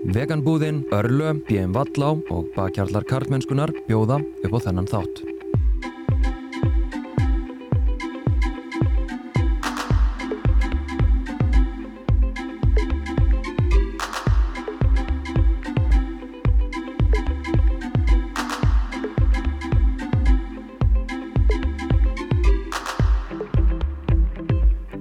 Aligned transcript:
Veganbúðin, 0.00 0.86
Örlö, 0.96 1.34
BM 1.44 1.74
Vallá 1.76 2.14
og 2.32 2.46
Bakjarlar 2.54 3.04
Karlmennskunar 3.04 3.68
bjóða 3.84 4.16
upp 4.46 4.54
á 4.56 4.58
þennan 4.64 4.88
þátt. 4.88 5.20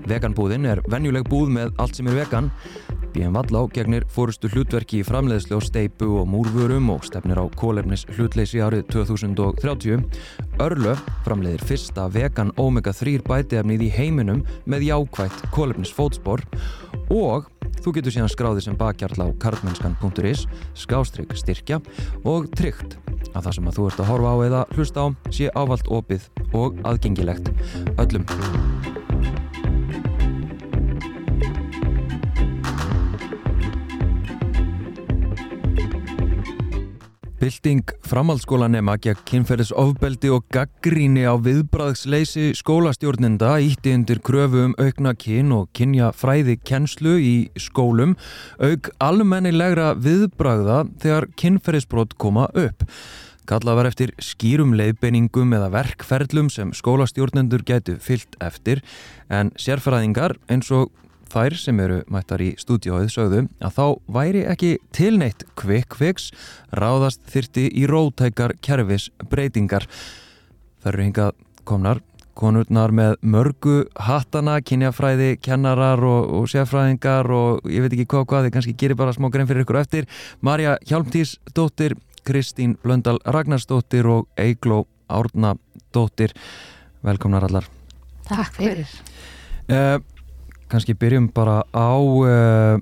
Veganbúðin 0.09 0.67
er 0.67 0.83
venjuleg 0.91 1.23
búð 1.31 1.55
með 1.55 1.71
allt 1.79 1.95
sem 1.95 2.11
er 2.11 2.19
vegan. 2.19 2.51
BM 3.13 3.33
Vallá 3.35 3.61
gegnir 3.73 4.05
fórustu 4.11 4.49
hlutverki 4.51 4.99
í 5.01 5.05
framleiðslu 5.07 5.57
á 5.57 5.61
steipu 5.65 6.09
og 6.21 6.27
múrvörum 6.29 6.91
og 6.93 7.05
stefnir 7.07 7.41
á 7.41 7.45
kólefnis 7.59 8.05
hlutleysi 8.15 8.61
árið 8.63 8.85
2030. 8.93 10.03
Örlö 10.61 10.95
framleiðir 11.25 11.65
fyrsta 11.69 12.07
vegan 12.13 12.53
omega-3 12.61 13.19
bætiefnið 13.25 13.85
í 13.87 13.89
heiminum 13.95 14.43
með 14.69 14.89
jákvægt 14.89 15.47
kólefnis 15.55 15.93
fótspor 15.95 16.45
og 17.09 17.49
þú 17.79 17.95
getur 17.97 18.15
síðan 18.15 18.33
skráðið 18.33 18.67
sem 18.67 18.77
bakjarl 18.79 19.25
á 19.25 19.27
karlmennskan.is, 19.41 20.45
skástrygg 20.77 21.33
styrkja 21.39 21.81
og 22.27 22.49
tryggt 22.57 22.99
að 23.33 23.43
það 23.43 23.51
sem 23.57 23.69
að 23.71 23.79
þú 23.79 23.89
ert 23.89 24.03
að 24.03 24.13
horfa 24.13 24.31
á 24.33 24.37
eða 24.45 24.63
hlusta 24.75 25.05
á 25.05 25.07
sé 25.33 25.51
ávalt 25.55 25.91
opið 25.91 26.31
og 26.53 26.79
aðgengilegt 26.87 27.53
öllum. 27.97 28.25
Bilding 37.39 37.87
framhaldsskólanema 38.03 38.97
gegn 38.99 39.21
kynferðisofbeldi 39.29 40.27
og 40.35 40.43
gaggríni 40.51 41.21
á 41.23 41.39
viðbræðsleysi 41.39 42.49
skólastjórnenda 42.59 43.53
ítti 43.63 43.93
undir 43.95 44.19
kröfu 44.19 44.65
um 44.67 44.73
aukna 44.75 45.13
kyn 45.15 45.53
og 45.55 45.69
kynja 45.71 46.09
fræði 46.11 46.57
kennslu 46.67 47.15
í 47.23 47.33
skólum 47.55 48.17
auk 48.59 48.91
almennilegra 48.99 49.93
viðbræða 49.95 50.81
þegar 50.99 51.29
kynferðisbrot 51.39 52.17
koma 52.19 52.49
upp. 52.59 52.83
Kallað 53.47 53.79
var 53.79 53.89
eftir 53.93 54.11
skýrum 54.19 54.75
leiðbeiningum 54.75 55.55
eða 55.55 55.71
verkferlum 55.77 56.51
sem 56.51 56.75
skólastjórnendur 56.75 57.63
getu 57.63 57.95
fyllt 58.03 58.35
eftir 58.43 58.83
en 59.31 59.55
sérfræðingar 59.55 60.35
eins 60.51 60.75
og 60.75 60.91
þær 61.31 61.57
sem 61.59 61.79
eru 61.83 62.01
mættar 62.11 62.43
í 62.43 62.51
stúdióið 62.59 63.11
sögðu 63.13 63.45
að 63.63 63.75
þá 63.77 63.85
væri 64.19 64.43
ekki 64.51 64.75
tilneitt 64.95 65.45
quick 65.59 65.97
fix 65.99 66.31
ráðast 66.75 67.21
þyrti 67.29 67.69
í 67.71 67.87
rótækar 67.89 68.57
kerfis 68.65 69.09
breytingar. 69.29 69.87
Það 70.83 70.93
eru 70.93 71.07
hingað 71.07 71.43
komnar 71.69 72.03
konurnar 72.39 72.93
með 72.95 73.17
mörgu 73.25 73.79
hattana, 73.99 74.59
kynjafræði, 74.63 75.33
kennarar 75.43 76.01
og, 76.07 76.29
og 76.37 76.47
sérfræðingar 76.51 77.27
og 77.35 77.67
ég 77.67 77.83
veit 77.83 77.95
ekki 77.95 78.07
hvað 78.13 78.27
hvað, 78.29 78.45
þið 78.45 78.55
kannski 78.55 78.75
gerir 78.79 78.99
bara 78.99 79.15
smá 79.15 79.27
grein 79.33 79.49
fyrir 79.49 79.65
ykkur 79.65 79.81
eftir. 79.81 80.07
Marja 80.45 80.77
Hjálmtís 80.87 81.35
dóttir, 81.55 81.97
Kristín 82.27 82.77
Blöndal 82.83 83.19
Ragnarsdóttir 83.25 84.07
og 84.07 84.29
Eigló 84.39 84.85
Árnadóttir. 85.09 86.35
Velkomnar 87.03 87.47
allar. 87.49 87.67
Takk 88.29 88.55
fyrir. 88.59 88.95
Uh, 89.69 89.99
kannski 90.69 90.95
byrjum 90.97 91.29
bara 91.35 91.61
á 91.73 91.91
uh, 91.97 92.81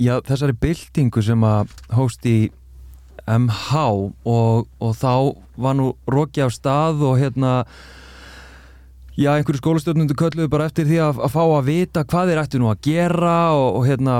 já, 0.00 0.18
þessari 0.26 0.56
byltingu 0.60 1.22
sem 1.24 1.46
að 1.46 1.74
hóst 1.94 2.26
í 2.28 2.38
MH 3.24 3.82
og, 4.28 4.66
og 4.78 4.96
þá 5.00 5.12
var 5.56 5.76
nú 5.78 5.92
roki 6.10 6.44
á 6.44 6.48
stað 6.52 7.04
og 7.08 7.16
hérna 7.20 7.64
já, 9.16 9.32
einhverju 9.32 9.62
skólastjórnundu 9.62 10.16
kölluðu 10.18 10.50
bara 10.52 10.68
eftir 10.68 10.88
því 10.88 11.00
að, 11.06 11.22
að 11.24 11.34
fá 11.36 11.42
að 11.44 11.70
vita 11.70 12.04
hvað 12.04 12.32
þeir 12.32 12.42
ættu 12.42 12.60
nú 12.60 12.70
að 12.72 12.82
gera 12.84 13.38
og, 13.56 13.68
og 13.78 13.88
hérna 13.88 14.18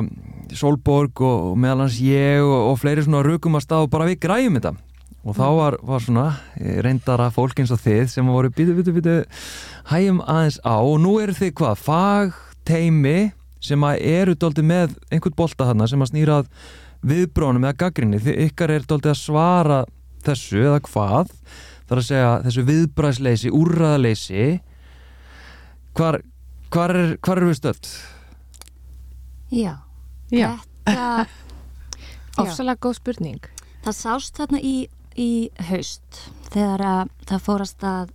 Solborg 0.55 1.21
og, 1.25 1.53
og 1.53 1.61
meðalans 1.61 1.99
ég 2.05 2.45
og 2.45 2.77
fleiri 2.81 3.05
svona 3.05 3.25
rökum 3.27 3.59
að 3.59 3.67
stað 3.67 3.87
og 3.87 3.95
bara 3.95 4.09
við 4.09 4.21
græjum 4.23 4.59
þetta. 4.59 4.75
Og 5.25 5.37
þá 5.39 5.47
var, 5.57 5.77
var 5.89 6.03
svona 6.05 6.25
reyndara 6.85 7.31
fólk 7.33 7.63
eins 7.63 7.73
og 7.73 7.81
þið 7.81 8.03
sem 8.13 8.27
voru 8.29 8.51
bitu, 8.53 8.75
bitu, 8.77 8.93
bitu 8.93 9.15
hægjum 9.89 10.21
aðeins 10.21 10.59
á. 10.61 10.77
Og 10.77 10.99
nú 11.01 11.17
eru 11.23 11.33
þið 11.37 11.55
hvað, 11.61 11.81
fag 11.81 12.35
teimi 12.69 13.33
sem 13.65 13.85
að 13.87 14.03
eru 14.11 14.35
doldið 14.37 14.67
með 14.69 14.97
einhvern 15.11 15.37
bolta 15.39 15.69
þarna 15.71 15.89
sem 15.89 16.03
að 16.05 16.11
snýrað 16.13 16.51
viðbrónum 17.05 17.65
eða 17.69 17.79
gaggrinni, 17.85 18.21
því 18.21 18.35
ykkar 18.49 18.73
er 18.75 18.85
doldið 18.89 19.13
að 19.13 19.21
svara 19.21 19.79
þessu 20.25 20.63
eða 20.65 20.81
hvað 20.89 21.33
þar 21.89 22.01
að 22.01 22.07
segja 22.09 22.31
þessu 22.47 22.65
viðbræðsleysi 22.71 23.53
úrraðleysi 23.53 24.45
hvar, 25.97 26.21
hvar 26.73 26.95
er, 26.97 27.17
hvar 27.25 27.41
er 27.41 27.49
við 27.51 27.59
stöld? 27.61 27.91
Já, 29.55 29.75
Já. 30.33 30.49
þetta 30.89 31.27
Ofsalega 32.43 32.81
góð 32.83 32.97
spurning. 32.99 33.45
það 33.85 33.97
sást 34.01 34.41
þarna 34.41 34.59
í, 34.65 34.75
í 35.15 35.31
haust 35.69 36.25
þegar 36.51 36.83
að 36.89 37.13
það 37.29 37.45
fórast 37.45 37.85
að 37.87 38.15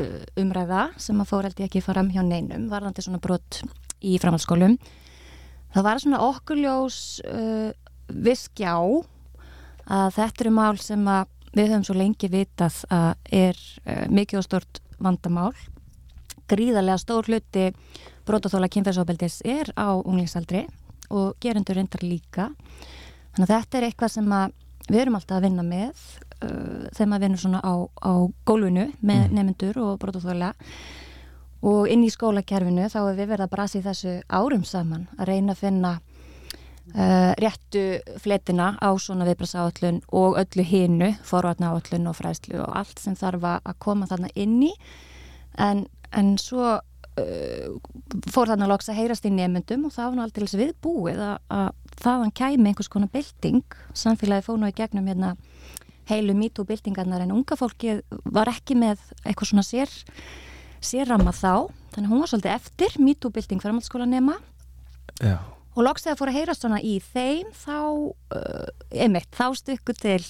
uh, 0.00 0.24
umræða 0.40 0.88
sem 1.00 1.20
að 1.22 1.30
fór 1.30 1.46
held 1.46 1.60
ég 1.62 1.68
ekki 1.70 1.84
fara 1.84 2.02
um 2.02 2.10
hjá 2.10 2.24
neinum 2.26 2.66
varðandi 2.72 3.04
svona 3.04 3.22
brot 3.22 3.60
í 4.02 4.18
framhaldsskólum. 4.22 4.76
Það 5.72 5.86
var 5.86 6.02
svona 6.02 6.22
okkurljós 6.26 6.96
uh, 7.24 7.70
viskjá 8.12 8.74
að 8.76 10.08
þetta 10.18 10.44
eru 10.44 10.54
mál 10.54 10.76
sem 10.80 11.06
að 11.08 11.30
við 11.52 11.68
höfum 11.72 11.84
svo 11.84 11.96
lengi 11.96 12.28
vitað 12.32 12.82
að 12.92 13.12
er 13.32 13.58
uh, 13.86 14.06
mikið 14.12 14.40
og 14.42 14.46
stort 14.46 14.82
vandamál. 15.02 15.52
Gríðarlega 16.50 17.00
stór 17.00 17.28
hluti 17.30 17.70
brotaþóla 18.28 18.68
kynferðsóbeldis 18.70 19.40
er 19.48 19.72
á 19.74 19.96
unglingsaldri 19.96 20.66
og 21.12 21.36
gerendur 21.42 21.76
reyndar 21.78 22.04
líka. 22.04 22.50
Þannig 23.32 23.48
að 23.48 23.54
þetta 23.54 23.78
er 23.78 23.86
eitthvað 23.88 24.12
sem 24.14 24.34
að 24.36 24.52
við 24.88 25.00
erum 25.02 25.16
alltaf 25.18 25.38
að 25.38 25.46
vinna 25.46 25.64
með 25.66 25.90
uh, 26.42 26.84
þegar 26.92 27.10
maður 27.12 27.24
vinnur 27.26 27.42
svona 27.42 27.62
á, 27.64 27.74
á 28.02 28.12
gólfinu 28.48 28.90
með 29.00 29.22
Mm. 29.22 29.34
nefnendur 29.38 29.80
og 29.82 29.98
brotaþóla 30.02 30.52
og 31.62 31.90
inn 31.90 32.02
í 32.02 32.10
skólakerfinu 32.10 32.88
þá 32.90 33.00
er 33.04 33.18
við 33.18 33.28
verið 33.34 33.46
að 33.46 33.52
brasi 33.54 33.82
þessu 33.84 34.16
árum 34.28 34.64
saman 34.66 35.06
að 35.18 35.28
reyna 35.30 35.54
að 35.54 35.62
finna 35.62 35.92
uh, 36.90 37.32
réttu 37.38 37.84
fletina 38.22 38.72
á 38.82 38.90
svona 38.98 39.26
viðbrasáallun 39.28 40.02
og 40.10 40.38
öllu 40.42 40.66
hinu, 40.66 41.12
forvarna 41.26 41.72
áallun 41.72 42.10
og 42.10 42.18
fræðslu 42.18 42.58
og 42.64 42.78
allt 42.82 43.02
sem 43.02 43.18
þarf 43.18 43.46
að 43.46 43.68
að 43.70 43.78
koma 43.86 44.08
þarna 44.10 44.32
inn 44.34 44.58
í. 44.66 44.72
En, 45.60 45.86
en 46.10 46.34
svo 46.40 46.74
uh, 46.74 47.68
fór 48.32 48.52
þarna 48.52 48.70
loks 48.70 48.90
að 48.90 48.98
heyrast 49.02 49.28
í 49.28 49.34
nefndum 49.34 49.86
og 49.86 49.94
það 49.94 50.08
var 50.08 50.18
nú 50.18 50.26
aldrei 50.26 50.50
við 50.64 50.74
búið 50.82 51.22
að, 51.28 51.36
að 51.46 51.68
þaðan 52.02 52.36
kæmi 52.42 52.72
einhvers 52.72 52.90
konar 52.90 53.12
bylting. 53.14 53.78
Samfélagi 53.94 54.48
fóð 54.48 54.62
nú 54.62 54.72
í 54.72 54.76
gegnum 54.76 55.06
hérna 55.10 55.36
heilu 56.10 56.34
MeToo-byltingarnar 56.34 57.22
en 57.22 57.36
unga 57.36 57.54
fólki 57.54 58.00
var 58.24 58.50
ekki 58.50 58.74
með 58.74 58.98
eitthvað 59.22 59.52
svona 59.52 59.62
sér 59.62 59.92
sérramma 60.86 61.32
þá, 61.36 61.70
þannig 61.94 62.12
hún 62.12 62.22
var 62.22 62.32
svolítið 62.32 62.54
eftir 62.56 62.98
MeToo-bylting 63.02 63.62
framhaldsskólanema 63.62 64.36
Já. 65.22 65.38
og 65.76 65.86
loks 65.86 66.06
þegar 66.06 66.18
fór 66.20 66.32
að 66.32 66.38
heyra 66.40 66.56
svona 66.56 66.80
í 66.82 66.98
þeim 67.12 67.52
þá, 67.56 67.78
uh, 68.36 68.66
einmitt, 68.92 69.30
þá 69.34 69.46
stukku 69.58 69.94
til 69.98 70.20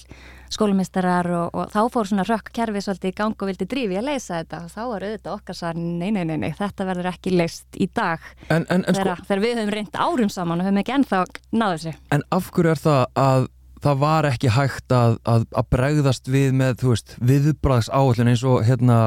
skólamistarar 0.53 1.29
og, 1.33 1.55
og 1.57 1.71
þá 1.73 1.79
fór 1.93 2.09
svona 2.09 2.25
rökkkerfi 2.27 2.83
svolítið 2.85 3.13
í 3.13 3.17
gang 3.17 3.33
og 3.33 3.49
vildi 3.49 3.67
drífi 3.69 3.97
að 3.97 4.07
leysa 4.11 4.41
þetta 4.41 4.61
og 4.67 4.69
þá 4.75 4.81
var 4.91 5.07
auðvitað 5.07 5.33
okkar 5.39 5.57
svar, 5.57 5.79
nei, 5.79 6.11
nei, 6.13 6.23
nei, 6.29 6.37
nei, 6.45 6.51
þetta 6.59 6.87
verður 6.91 7.09
ekki 7.13 7.33
leist 7.33 7.81
í 7.81 7.89
dag 7.89 8.21
En, 8.49 8.67
en, 8.67 8.83
en, 8.83 8.93
sko, 8.93 9.01
þegar, 9.01 9.25
þegar 9.29 9.43
við 9.47 9.57
höfum 9.57 9.73
reynd 9.77 9.99
árum 10.05 10.31
saman 10.33 10.61
og 10.61 10.69
höfum 10.69 10.81
ekki 10.83 10.95
ennþá 10.99 11.25
náðu 11.57 11.79
þessu. 11.79 11.97
en 12.13 12.25
af 12.37 12.53
hverju 12.53 12.75
er 12.75 12.83
það 12.83 13.03
að 13.23 13.49
það 13.83 13.99
var 14.03 14.27
ekki 14.29 14.51
hægt 14.53 14.93
að, 14.95 15.17
að, 15.27 15.45
að 15.51 15.69
bregðast 15.73 16.29
við 16.31 16.55
með, 16.55 16.83
viðbraðs 17.19 17.89
áallin 17.91 18.31
eins 18.31 18.43
og 18.47 18.63
hérna 18.67 18.99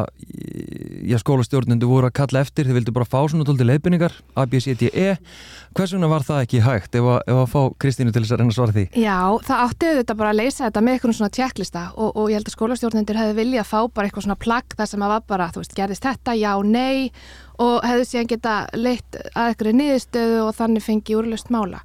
já, 1.07 1.17
skólastjórnendu 1.23 1.89
voru 1.89 2.11
að 2.11 2.17
kalla 2.21 2.43
eftir. 2.45 2.69
Þið 2.69 2.81
vildu 2.81 2.97
bara 2.97 3.09
fá 3.09 3.19
svona 3.25 3.47
tóldi 3.49 3.67
leiðbynningar 3.67 4.15
A, 4.37 4.47
B, 4.47 4.61
C, 4.63 4.77
D, 4.79 4.91
E. 4.93 5.17
Hvers 5.77 5.95
vegna 5.95 6.11
var 6.11 6.25
það 6.27 6.43
ekki 6.45 6.63
hægt 6.65 6.99
ef 6.99 7.09
að, 7.15 7.19
ef 7.29 7.41
að 7.43 7.49
fá 7.53 7.61
Kristínu 7.83 8.13
til 8.15 8.23
þess 8.25 8.35
að 8.35 8.43
reyna 8.43 8.53
að 8.53 8.59
svara 8.59 8.77
því? 8.77 8.87
Já, 9.03 9.19
það 9.49 9.65
átti 9.67 9.91
auðvitað 9.91 10.21
bara 10.23 10.33
að 10.33 10.41
leysa 10.41 10.65
þetta 10.65 10.85
með 10.85 10.97
eitthvað 10.97 11.17
svona 11.19 11.35
tjekklista 11.37 11.85
og, 11.95 12.13
og 12.13 12.31
ég 12.31 12.41
held 12.41 12.51
að 12.51 12.57
skólastjórnendur 12.57 13.21
hefði 13.21 13.37
viljað 13.41 13.69
fá 13.71 13.79
bara 13.89 14.09
eitthvað 14.09 14.29
svona 14.29 14.39
plagg 14.47 14.79
þar 14.79 14.93
sem 14.93 15.07
að 15.07 15.13
var 15.15 15.27
bara, 15.35 15.51
þú 15.53 15.63
veist, 15.63 15.77
gerðist 15.77 16.09
þetta, 16.09 16.37
já, 16.41 16.53
nei 16.65 17.13
og 17.63 17.85
hefðu 17.87 18.07
síðan 18.09 18.31
geta 18.31 18.55
leitt 18.77 19.17
að 19.33 19.51
eitthvað 19.51 19.77
niðurstöðu 19.81 20.41
og 20.45 20.55
þannig 20.59 20.85
fengi 20.85 21.17
úrlust 21.17 21.53
mála. 21.55 21.81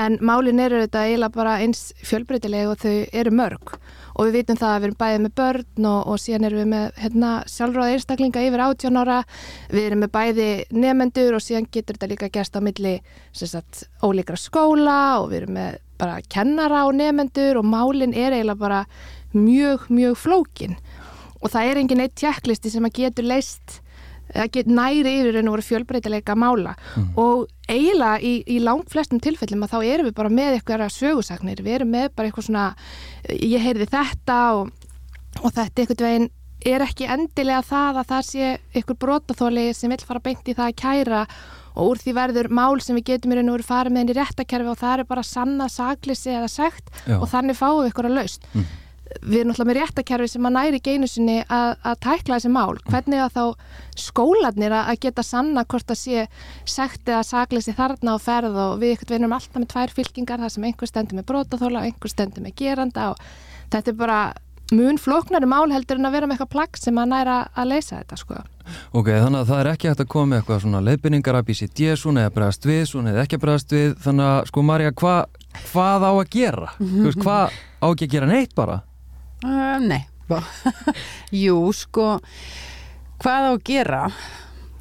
En 0.00 0.16
málin 0.24 0.62
eru 0.62 0.80
þetta 0.84 1.04
eiginlega 1.06 1.36
bara 1.36 1.56
eins 1.64 1.90
fjölbreytilega 2.06 2.72
og 2.72 2.80
þau 2.80 2.94
eru 3.22 3.34
mörg. 3.34 3.74
Og 4.16 4.28
við 4.28 4.40
vitum 4.40 4.58
það 4.60 4.72
að 4.74 4.80
við 4.80 4.88
erum 4.88 5.00
bæðið 5.00 5.22
með 5.24 5.34
börn 5.40 5.90
og, 5.90 6.00
og 6.10 6.20
síðan 6.20 6.46
erum 6.48 6.60
við 6.60 6.70
með 6.72 7.02
hérna, 7.04 7.32
sjálfráða 7.48 7.94
einstaklinga 7.96 8.46
yfir 8.48 8.64
18 8.64 9.00
ára, 9.00 9.18
við 9.70 9.86
erum 9.90 10.02
með 10.04 10.12
bæði 10.16 10.48
nefendur 10.76 11.36
og 11.36 11.44
síðan 11.44 11.68
getur 11.72 11.96
þetta 11.96 12.10
líka 12.10 12.32
gerst 12.32 12.58
á 12.58 12.60
milli 12.64 12.96
sagt, 13.32 13.84
ólíkra 14.04 14.40
skóla 14.40 14.98
og 15.20 15.30
við 15.30 15.42
erum 15.42 15.56
með 15.60 15.78
bara 16.00 16.20
kennara 16.32 16.86
og 16.88 16.96
nefendur 16.96 17.60
og 17.60 17.68
málin 17.68 18.16
er 18.16 18.34
eiginlega 18.34 18.60
bara 18.60 18.82
mjög, 19.36 19.86
mjög 19.92 20.18
flókin. 20.18 20.76
Og 21.40 21.52
það 21.52 21.70
er 21.70 21.80
engin 21.80 22.02
eitt 22.04 22.18
tjekklisti 22.20 22.72
sem 22.72 22.84
að 22.84 22.98
getur 23.00 23.28
leist 23.28 23.80
næri 24.66 25.14
yfir 25.20 25.38
en 25.40 25.50
voru 25.50 25.64
fjölbreytileika 25.64 26.36
mála. 26.38 26.74
Mm. 26.96 27.12
og 27.16 27.46
eiginlega 27.68 28.20
í, 28.22 28.34
í 28.46 28.58
langt 28.62 28.90
flestum 28.90 29.20
tilfellum 29.22 29.62
að 29.64 29.74
þá 29.74 29.78
erum 29.84 30.10
við 30.10 30.16
bara 30.16 30.32
með 30.32 30.58
eitthvað 30.58 30.88
sögursagnir, 30.94 31.62
við 31.62 31.80
erum 31.80 31.94
með 31.94 32.10
bara 32.16 32.28
eitthvað 32.30 32.48
svona 32.48 32.66
ég 33.30 33.62
heyrði 33.62 33.86
þetta 33.90 34.40
og, 34.58 34.70
og 35.42 35.50
þetta 35.54 35.82
eitthvað 35.82 36.06
veginn. 36.08 36.30
Er 36.60 36.82
ekki 36.84 37.06
endilega 37.08 37.62
það 37.64 38.02
að 38.02 38.10
það 38.10 38.26
sé 38.28 38.48
eitthvað 38.74 38.98
brotaþóli 39.00 39.70
sem 39.72 39.88
vil 39.88 40.02
fara 40.04 40.20
beint 40.20 40.44
í 40.44 40.52
það 40.52 40.66
að 40.66 40.80
kæra 40.82 41.22
og 41.70 41.94
úr 41.94 42.00
því 42.02 42.12
verður 42.18 42.50
mál 42.52 42.82
sem 42.84 42.98
við 42.98 43.06
getum 43.14 43.32
í 43.32 43.38
raun 43.38 43.48
og 43.48 43.56
veru 43.56 43.64
farið 43.64 43.94
með 43.94 44.02
henni 44.02 44.16
réttakerfi 44.18 44.68
og 44.68 44.76
það 44.76 44.92
er 44.98 45.08
bara 45.08 45.24
sanna 45.24 45.70
saglisi 45.72 46.34
eða 46.34 46.50
segt 46.52 46.90
Já. 47.06 47.16
og 47.16 47.30
þannig 47.30 47.56
fáum 47.56 47.78
við 47.80 47.88
eitthvað 47.88 48.10
að 48.10 48.16
laust 48.18 48.48
mm 48.52 48.66
við 49.20 49.40
erum 49.40 49.50
náttúrulega 49.50 49.68
með 49.70 49.78
réttakerfi 49.80 50.28
sem 50.30 50.48
að 50.48 50.56
næri 50.56 50.80
geinu 50.84 51.08
sinni 51.10 51.38
að, 51.42 51.72
að 51.82 51.96
tækla 52.06 52.38
þessi 52.38 52.52
mál 52.54 52.76
hvernig 52.86 53.22
að 53.24 53.36
þá 53.36 53.44
skólanir 54.00 54.74
að 54.76 55.00
geta 55.04 55.24
sanna 55.26 55.64
hvort 55.64 55.90
að 55.92 56.00
sé 56.00 56.26
sekt 56.68 57.08
eða 57.10 57.24
sagleysi 57.26 57.74
þarna 57.76 58.16
á 58.16 58.18
ferð 58.22 58.60
og 58.66 58.76
við 58.82 58.96
ykkur 58.96 59.16
veinum 59.16 59.34
alltaf 59.36 59.58
með 59.58 59.72
tvær 59.74 59.96
fylkingar 59.96 60.44
þar 60.44 60.54
sem 60.54 60.68
einhver 60.68 60.90
stendur 60.92 61.18
með 61.18 61.28
brótaþóla 61.32 61.82
og 61.82 61.90
einhver 61.90 62.14
stendur 62.14 62.46
með 62.46 62.56
geranda 62.62 63.10
og 63.12 63.26
þetta 63.72 63.92
er 63.92 63.98
bara 63.98 64.20
mun 64.70 64.98
flóknari 65.02 65.48
mál 65.50 65.70
heldur 65.72 65.98
en 65.98 66.06
að 66.06 66.14
vera 66.14 66.28
með 66.28 66.36
eitthvað 66.36 66.52
plagg 66.54 66.78
sem 66.78 66.98
að 67.00 67.10
næra 67.10 67.38
að 67.58 67.72
leysa 67.72 68.00
þetta 68.00 68.18
sko. 68.20 68.42
Ok, 68.94 69.08
þannig 69.10 69.40
að 69.40 69.48
það 69.48 69.62
er 69.62 69.70
ekki 69.72 69.90
hægt 69.90 70.02
að 70.04 70.10
koma 70.12 70.30
með 70.30 70.40
eitthvað 70.40 70.60
svona 70.64 70.82
leiðbynningar 70.86 71.38
að 71.40 71.48
býsi 71.48 71.68
djesun 71.80 72.20
eða 72.22 72.34
bregast 72.36 72.68
við, 72.70 72.84
svona 72.86 73.10
eða 73.14 73.24
ekki 73.24 73.40
bregast 73.42 73.74
við 73.74 73.96
þannig 74.04 74.28
að 74.28 74.52
sko 74.52 74.64
Marja, 74.68 74.92
hva, 75.02 75.16
hvað 75.72 76.06
á 76.06 76.12
að 76.12 76.22
gera? 76.36 76.70
Hvað 76.78 77.58
á 77.58 77.86
ekki 77.90 78.06
að 78.06 78.14
gera 78.14 78.30
neitt 78.30 78.54
bara? 78.54 78.78
Uh, 79.44 79.78
nei. 79.80 80.04
Jú, 81.44 81.56
sko 81.74 82.18
hvað 83.20 83.46
á 83.46 83.50
að 83.50 83.62
gera? 83.66 84.02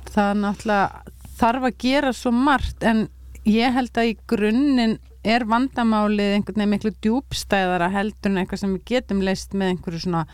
Það 0.09 0.33
náttúrulega 0.43 1.15
þarf 1.39 1.69
að 1.69 1.77
gera 1.81 2.11
svo 2.15 2.31
margt 2.35 2.83
en 2.85 3.07
ég 3.47 3.73
held 3.73 3.95
að 3.97 4.11
í 4.11 4.17
grunninn 4.29 4.97
er 5.27 5.45
vandamálið 5.49 6.35
einhvern 6.37 6.61
veginn 6.61 6.73
miklu 6.73 6.91
djúbstæðara 7.03 7.89
heldur 7.93 8.31
en 8.31 8.41
eitthvað 8.41 8.61
sem 8.63 8.75
við 8.77 8.85
getum 8.93 9.23
leist 9.25 9.55
með 9.57 9.73
einhverju 9.73 10.03
svona 10.05 10.25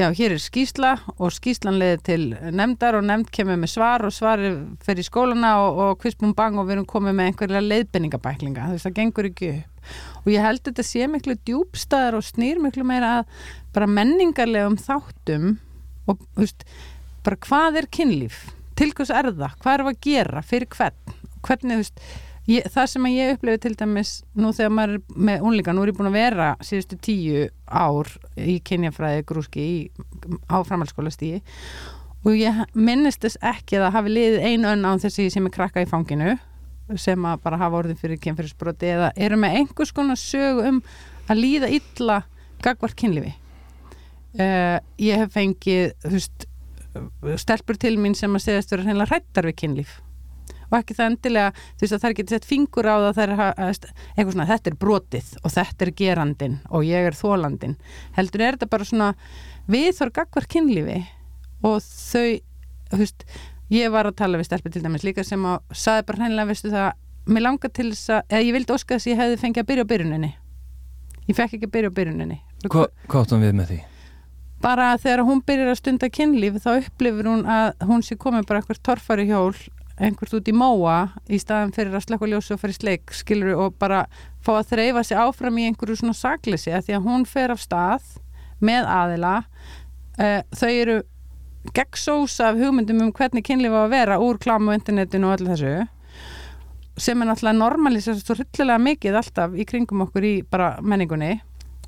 já, 0.00 0.08
hér 0.16 0.34
er 0.34 0.40
skýsla 0.40 0.90
og 1.20 1.32
skýslan 1.34 1.76
leði 1.80 1.98
til 2.06 2.22
nefndar 2.56 2.96
og 2.96 3.04
nefnd 3.04 3.30
kemur 3.34 3.58
með 3.60 3.72
svar 3.74 4.04
og 4.06 4.14
svar 4.14 4.40
fer 4.84 5.00
í 5.00 5.04
skólana 5.04 5.50
og, 5.60 5.80
og 5.84 5.98
kvispum 6.00 6.32
bang 6.36 6.56
og 6.56 6.68
við 6.68 6.78
erum 6.78 6.86
komið 6.88 7.18
með 7.18 7.28
einhverja 7.30 7.60
leiðbenningabæklinga, 7.66 8.68
þú 8.70 8.76
veist 8.76 8.88
það 8.88 8.96
gengur 8.96 9.28
ekki 9.28 9.50
upp. 9.58 9.90
Og 10.22 10.30
ég 10.32 10.44
held 10.44 10.60
að 10.60 10.70
þetta 10.70 10.86
sé 10.86 11.08
miklu 11.10 11.36
djúbstæðar 11.48 12.16
og 12.18 12.24
snýr 12.24 12.62
miklu 12.62 12.86
meira 12.88 13.12
að 13.18 13.44
bara 13.76 13.90
menningarlegum 13.98 14.78
þáttum 14.80 15.52
og 16.08 16.24
veist, 16.38 16.64
bara 17.26 17.40
hvað 17.48 17.80
er 17.82 17.90
kynlíf? 17.92 18.42
Til 18.80 18.92
hvers 18.96 19.12
er 19.12 19.30
það, 19.34 19.56
hvað 19.60 19.74
er 19.74 19.84
það 19.84 19.92
að 19.92 20.02
gera? 20.06 20.44
Fyrir 20.46 20.72
hvern, 20.76 21.16
hvernig 21.44 21.76
þú 21.76 21.82
veist 21.82 22.04
Ég, 22.50 22.66
það 22.72 22.86
sem 22.90 23.06
ég 23.12 23.32
upplifi 23.36 23.60
til 23.62 23.74
dæmis 23.78 24.12
nú 24.34 24.50
þegar 24.56 24.72
maður 24.74 24.96
er 24.96 25.18
með 25.28 25.46
unlinga, 25.46 25.74
nú 25.76 25.84
er 25.84 25.92
ég 25.92 25.98
búin 25.98 26.10
að 26.10 26.16
vera 26.18 26.46
síðustu 26.64 26.96
tíu 27.04 27.46
ár 27.70 28.10
í 28.40 28.56
kynjafræði 28.66 29.26
grúski 29.28 29.62
í, 29.62 29.76
á 30.50 30.58
framhaldsskóla 30.66 31.12
stíi 31.14 31.38
og 32.24 32.34
ég 32.36 32.58
minnist 32.74 33.22
þess 33.22 33.38
ekki 33.52 33.78
að 33.78 33.92
hafi 33.94 34.14
liðið 34.16 34.46
einu 34.48 34.72
önn 34.72 34.88
án 34.88 35.02
þessi 35.02 35.28
sem 35.32 35.46
er 35.46 35.54
krakka 35.54 35.84
í 35.84 35.88
fanginu 35.88 36.34
sem 36.98 37.28
að 37.28 37.44
bara 37.44 37.60
hafa 37.60 37.80
orðin 37.84 38.00
fyrir 38.00 38.18
kynferðisbroti 38.24 38.90
eða 38.96 39.12
eru 39.14 39.38
með 39.38 39.60
einhvers 39.60 39.94
konar 39.94 40.18
sögu 40.18 40.66
um 40.72 40.82
að 41.30 41.42
líða 41.44 41.70
illa 41.78 42.20
gagvart 42.64 42.98
kynlifi 42.98 43.32
uh, 44.42 44.78
ég 44.98 45.22
hef 45.22 45.34
fengið 45.36 45.94
veist, 46.02 46.48
stelpur 47.44 47.78
til 47.78 47.94
mín 48.00 48.18
sem 48.18 48.34
að 48.34 48.48
segast 48.48 48.74
vera 48.74 48.88
hreinlega 48.88 49.14
hrættar 49.14 49.46
við 49.46 49.60
kynlif 49.62 49.98
og 50.70 50.78
ekki 50.78 50.96
það 50.96 51.10
endilega 51.10 51.52
þú 51.58 51.84
veist 51.84 51.96
að 51.96 52.00
það 52.00 52.10
er 52.10 52.16
getið 52.20 52.36
sett 52.36 52.48
fingur 52.48 52.90
á 52.90 52.96
það 53.10 53.22
er 53.26 53.32
eitthvað 53.36 54.34
svona 54.34 54.50
þetta 54.50 54.70
er 54.70 54.80
brotið 54.86 55.30
og 55.42 55.54
þetta 55.56 55.86
er 55.86 55.94
gerandin 56.00 56.58
og 56.70 56.86
ég 56.86 57.10
er 57.10 57.18
þólandin 57.18 57.78
heldur 58.18 58.46
er 58.46 58.58
þetta 58.58 58.70
bara 58.70 58.88
svona 58.88 59.12
við 59.70 59.90
þarf 59.98 60.16
gagvart 60.20 60.52
kynlifi 60.52 61.00
og 61.66 61.80
þau 61.84 62.38
þú 62.90 63.00
veist 63.04 63.26
ég 63.70 63.92
var 63.94 64.08
að 64.08 64.18
tala 64.18 64.40
við 64.40 64.48
stelpur 64.50 64.74
til 64.74 64.82
dæmis 64.84 65.06
líka 65.06 65.24
sem 65.26 65.44
að 65.46 65.76
saði 65.76 66.06
bara 66.08 66.24
hreinlega, 66.24 66.50
veistu 66.50 66.72
það 66.72 66.88
mér 67.30 67.46
langar 67.46 67.72
til 67.74 67.90
þess 67.92 68.14
að, 68.16 68.22
eða 68.28 68.46
ég 68.46 68.56
vildi 68.56 68.74
óska 68.74 68.96
þess 68.96 69.06
að 69.06 69.12
ég 69.12 69.20
hefði 69.20 69.40
fengið 69.44 69.62
að 69.62 69.68
byrja 69.70 69.84
á 69.86 69.90
byrjuninni. 69.92 70.30
Ég 71.28 71.38
fekk 71.38 71.56
ekki 71.56 71.68
að 71.68 71.74
byrja 71.76 71.92
á 71.92 71.96
byrjuninni. 71.98 72.38
Hva, 72.66 72.86
Hvað 73.06 73.26
áttum 73.26 73.44
við 73.44 73.56
með 73.58 73.70
því? 73.70 73.78
Bara 74.60 74.88
þegar 75.00 75.22
hún 75.28 75.42
byrjar 75.46 75.72
að 75.72 75.78
stunda 75.78 76.10
kynlíf 76.12 76.58
þá 76.60 76.70
upplifur 76.72 77.28
hún 77.30 77.44
að 77.48 77.86
hún 77.88 78.02
sé 78.04 78.16
komið 78.20 78.48
bara 78.48 78.60
eitthvað 78.60 78.82
torfari 78.88 79.28
hjól, 79.30 79.54
einhvert 80.00 80.34
út 80.38 80.48
í 80.48 80.54
móa 80.56 80.96
í 81.28 81.38
staðan 81.40 81.74
fyrir 81.76 81.94
að 81.96 82.06
slekka 82.06 82.28
ljósu 82.30 82.56
og 82.56 82.62
fyrir 82.62 82.76
sleik, 82.78 83.14
skilur 83.14 83.58
og 83.66 83.76
bara 83.80 84.06
fá 84.44 84.54
að 84.56 84.72
þreyfa 84.72 85.04
sig 85.04 85.20
áfram 85.20 85.60
í 85.60 85.68
einhverju 85.68 86.00
svona 86.00 86.16
saklisi 86.16 86.72
því 86.72 86.96
að 86.96 87.06
hún 87.06 87.26
fer 87.28 87.52
af 87.52 87.60
stað 87.60 88.16
með 88.64 88.88
aðila 88.88 89.34
uh, 89.44 90.40
þau 90.56 90.70
eru 90.70 90.98
gegnsós 91.76 92.38
af 92.40 92.56
hugmyndum 92.56 93.02
um 93.04 93.12
hvernig 93.12 93.44
kynlíf 93.44 93.76
á 93.76 93.84
að 93.84 93.92
vera 93.92 94.20
úr 94.24 94.40
klámu, 94.40 94.72
internetinu 94.72 95.28
og 95.28 95.38
öllu 95.38 95.52
þessu 95.52 95.74
sem 97.00 97.20
er 97.22 97.30
náttúrulega 97.30 97.56
normalist 97.56 98.10
svo 98.20 98.36
hryllilega 98.36 98.80
mikið 98.84 99.18
alltaf 99.20 99.54
í 99.56 99.66
kringum 99.68 100.04
okkur 100.04 100.26
í 100.26 100.34
bara 100.44 100.74
menningunni. 100.84 101.38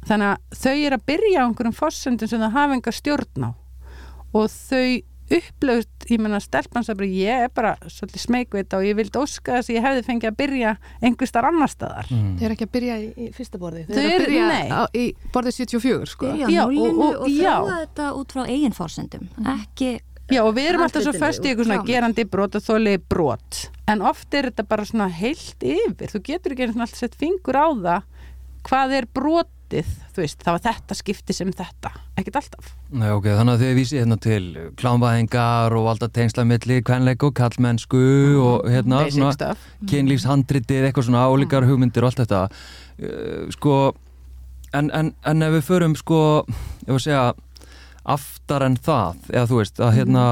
Þannig 0.09 0.33
að 0.33 0.61
þau 0.63 0.77
er 0.87 0.97
að 0.97 1.05
byrja 1.11 1.43
á 1.43 1.47
einhverjum 1.47 1.77
fórsendum 1.77 2.31
sem 2.31 2.41
það 2.43 2.57
hafa 2.57 2.77
enga 2.79 2.95
stjórn 2.97 3.47
á. 3.47 3.51
Og 4.33 4.49
þau 4.49 4.87
upplöfst, 5.39 6.07
ég 6.11 6.21
menna 6.23 6.41
bara 6.43 7.09
ég 7.09 7.43
er 7.47 7.51
bara 7.55 7.73
svolítið 7.87 8.23
smegvita 8.27 8.79
og 8.79 8.87
ég 8.87 8.97
vildi 8.99 9.19
óska 9.19 9.59
þess 9.59 9.71
að 9.71 9.77
ég 9.77 9.87
hefði 9.87 10.05
fengið 10.07 10.31
að 10.31 10.39
byrja 10.43 10.77
einhver 11.01 11.31
starf 11.31 11.51
annar 11.51 11.73
staðar. 11.73 12.13
Mm. 12.13 12.31
Þau 12.39 12.47
eru 12.47 12.57
ekki 12.57 12.69
að 12.69 12.73
byrja 12.77 13.01
í, 13.01 13.11
í 13.17 13.29
fyrsta 13.37 13.61
borði 13.63 13.85
Þau 13.89 13.99
eru 13.99 14.13
að 14.13 14.25
byrja 14.27 14.63
á, 14.73 14.83
í 14.93 15.05
borði 15.35 15.55
74 15.59 16.13
sko. 16.13 16.31
Byrja 16.31 16.65
á 16.65 16.67
núlinu 16.69 16.93
og, 16.93 17.03
og, 17.03 17.27
og 17.27 17.37
þráða 17.37 17.77
þetta 17.83 18.09
út 18.21 18.35
frá 18.37 18.43
eigin 18.47 18.77
fórsendum 18.77 19.29
mm. 19.29 19.53
ekki 19.59 19.93
Já 20.33 20.41
og 20.47 20.55
við 20.57 20.71
erum 20.71 20.85
alltaf 20.87 21.05
svo 21.05 21.13
föst 21.19 21.45
í 21.45 21.51
eitthvað 21.51 21.67
svona 21.69 21.85
gerandi 21.85 22.25
brot 22.31 22.55
og 22.57 22.63
þóli 22.65 22.95
brot. 23.11 23.59
En 23.91 24.05
oft 24.07 24.33
er 24.39 24.49
þetta 24.49 24.65
bara 24.71 24.87
svona 24.89 25.09
heilt 25.13 25.67
yfir. 25.67 26.09
Þú 26.09 26.21
getur 26.29 26.55
ekki 26.55 26.69
alltaf 26.71 26.95
sett 26.97 27.19
fingur 27.21 27.59
á 27.59 27.69
það 27.69 28.07
hvað 28.69 28.95
er 29.01 29.09
brot 29.13 29.51
skiptið, 29.73 30.17
veist, 30.17 30.43
það 30.45 30.57
var 30.57 30.63
þetta 30.67 30.97
skipti 30.97 31.35
sem 31.37 31.53
þetta, 31.53 31.93
ekkert 32.19 32.39
alltaf. 32.41 32.73
Nei, 32.93 33.09
ok, 33.13 33.29
þannig 33.39 33.55
að 33.55 33.63
þið 33.63 33.79
vísið 33.79 34.01
hérna 34.03 34.19
til 34.21 34.43
klámvæðingar 34.81 35.77
og 35.79 35.89
alltaf 35.93 36.13
tengslamilli 36.13 36.83
kvenleik 36.85 37.25
og 37.25 37.35
kallmennsku 37.39 38.03
mm, 38.03 38.43
og 38.43 38.69
hérna 38.73 39.01
svona 39.09 39.55
kynlífshandritið, 39.89 40.89
eitthvað 40.89 41.09
svona 41.09 41.25
álíkar 41.25 41.67
hugmyndir 41.69 42.05
og 42.05 42.13
allt 42.13 42.23
þetta. 42.25 42.43
Uh, 43.01 43.49
sko, 43.55 43.79
en, 44.77 44.93
en, 44.93 45.15
en 45.25 45.49
ef 45.49 45.57
við 45.57 45.67
förum 45.71 45.97
sko, 45.99 46.21
ég 46.85 46.93
var 46.93 47.01
að 47.01 47.07
segja 47.07 47.27
aftar 48.13 48.67
en 48.67 48.79
það, 48.83 49.27
eða 49.33 49.49
þú 49.49 49.61
veist 49.63 49.83
að 49.83 49.99
hérna, 50.01 50.29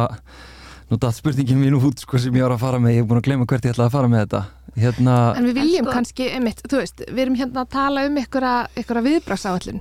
nú 0.90 0.98
dætt 1.00 1.20
spurningin 1.20 1.60
mín 1.60 1.78
út 1.78 2.02
sko 2.02 2.20
sem 2.20 2.34
ég 2.34 2.44
var 2.44 2.56
að 2.56 2.64
fara 2.64 2.82
með, 2.82 2.98
ég 2.98 3.04
hef 3.04 3.10
búin 3.10 3.22
að 3.22 3.28
glemja 3.28 3.52
hvert 3.52 3.68
ég 3.68 3.76
ætlaði 3.76 3.92
að 3.92 3.96
fara 3.96 4.10
með 4.10 4.24
þetta 4.26 4.40
Hérna, 4.78 5.34
en 5.36 5.48
við 5.48 5.60
viljum 5.60 5.86
sko, 5.86 5.94
kannski, 5.96 6.28
einmitt, 6.36 6.62
þú 6.70 6.80
veist, 6.82 7.02
við 7.08 7.24
erum 7.24 7.38
hérna 7.38 7.64
að 7.64 7.72
tala 7.74 8.06
um 8.06 8.18
einhverja 8.20 9.04
viðbragsáallin 9.06 9.80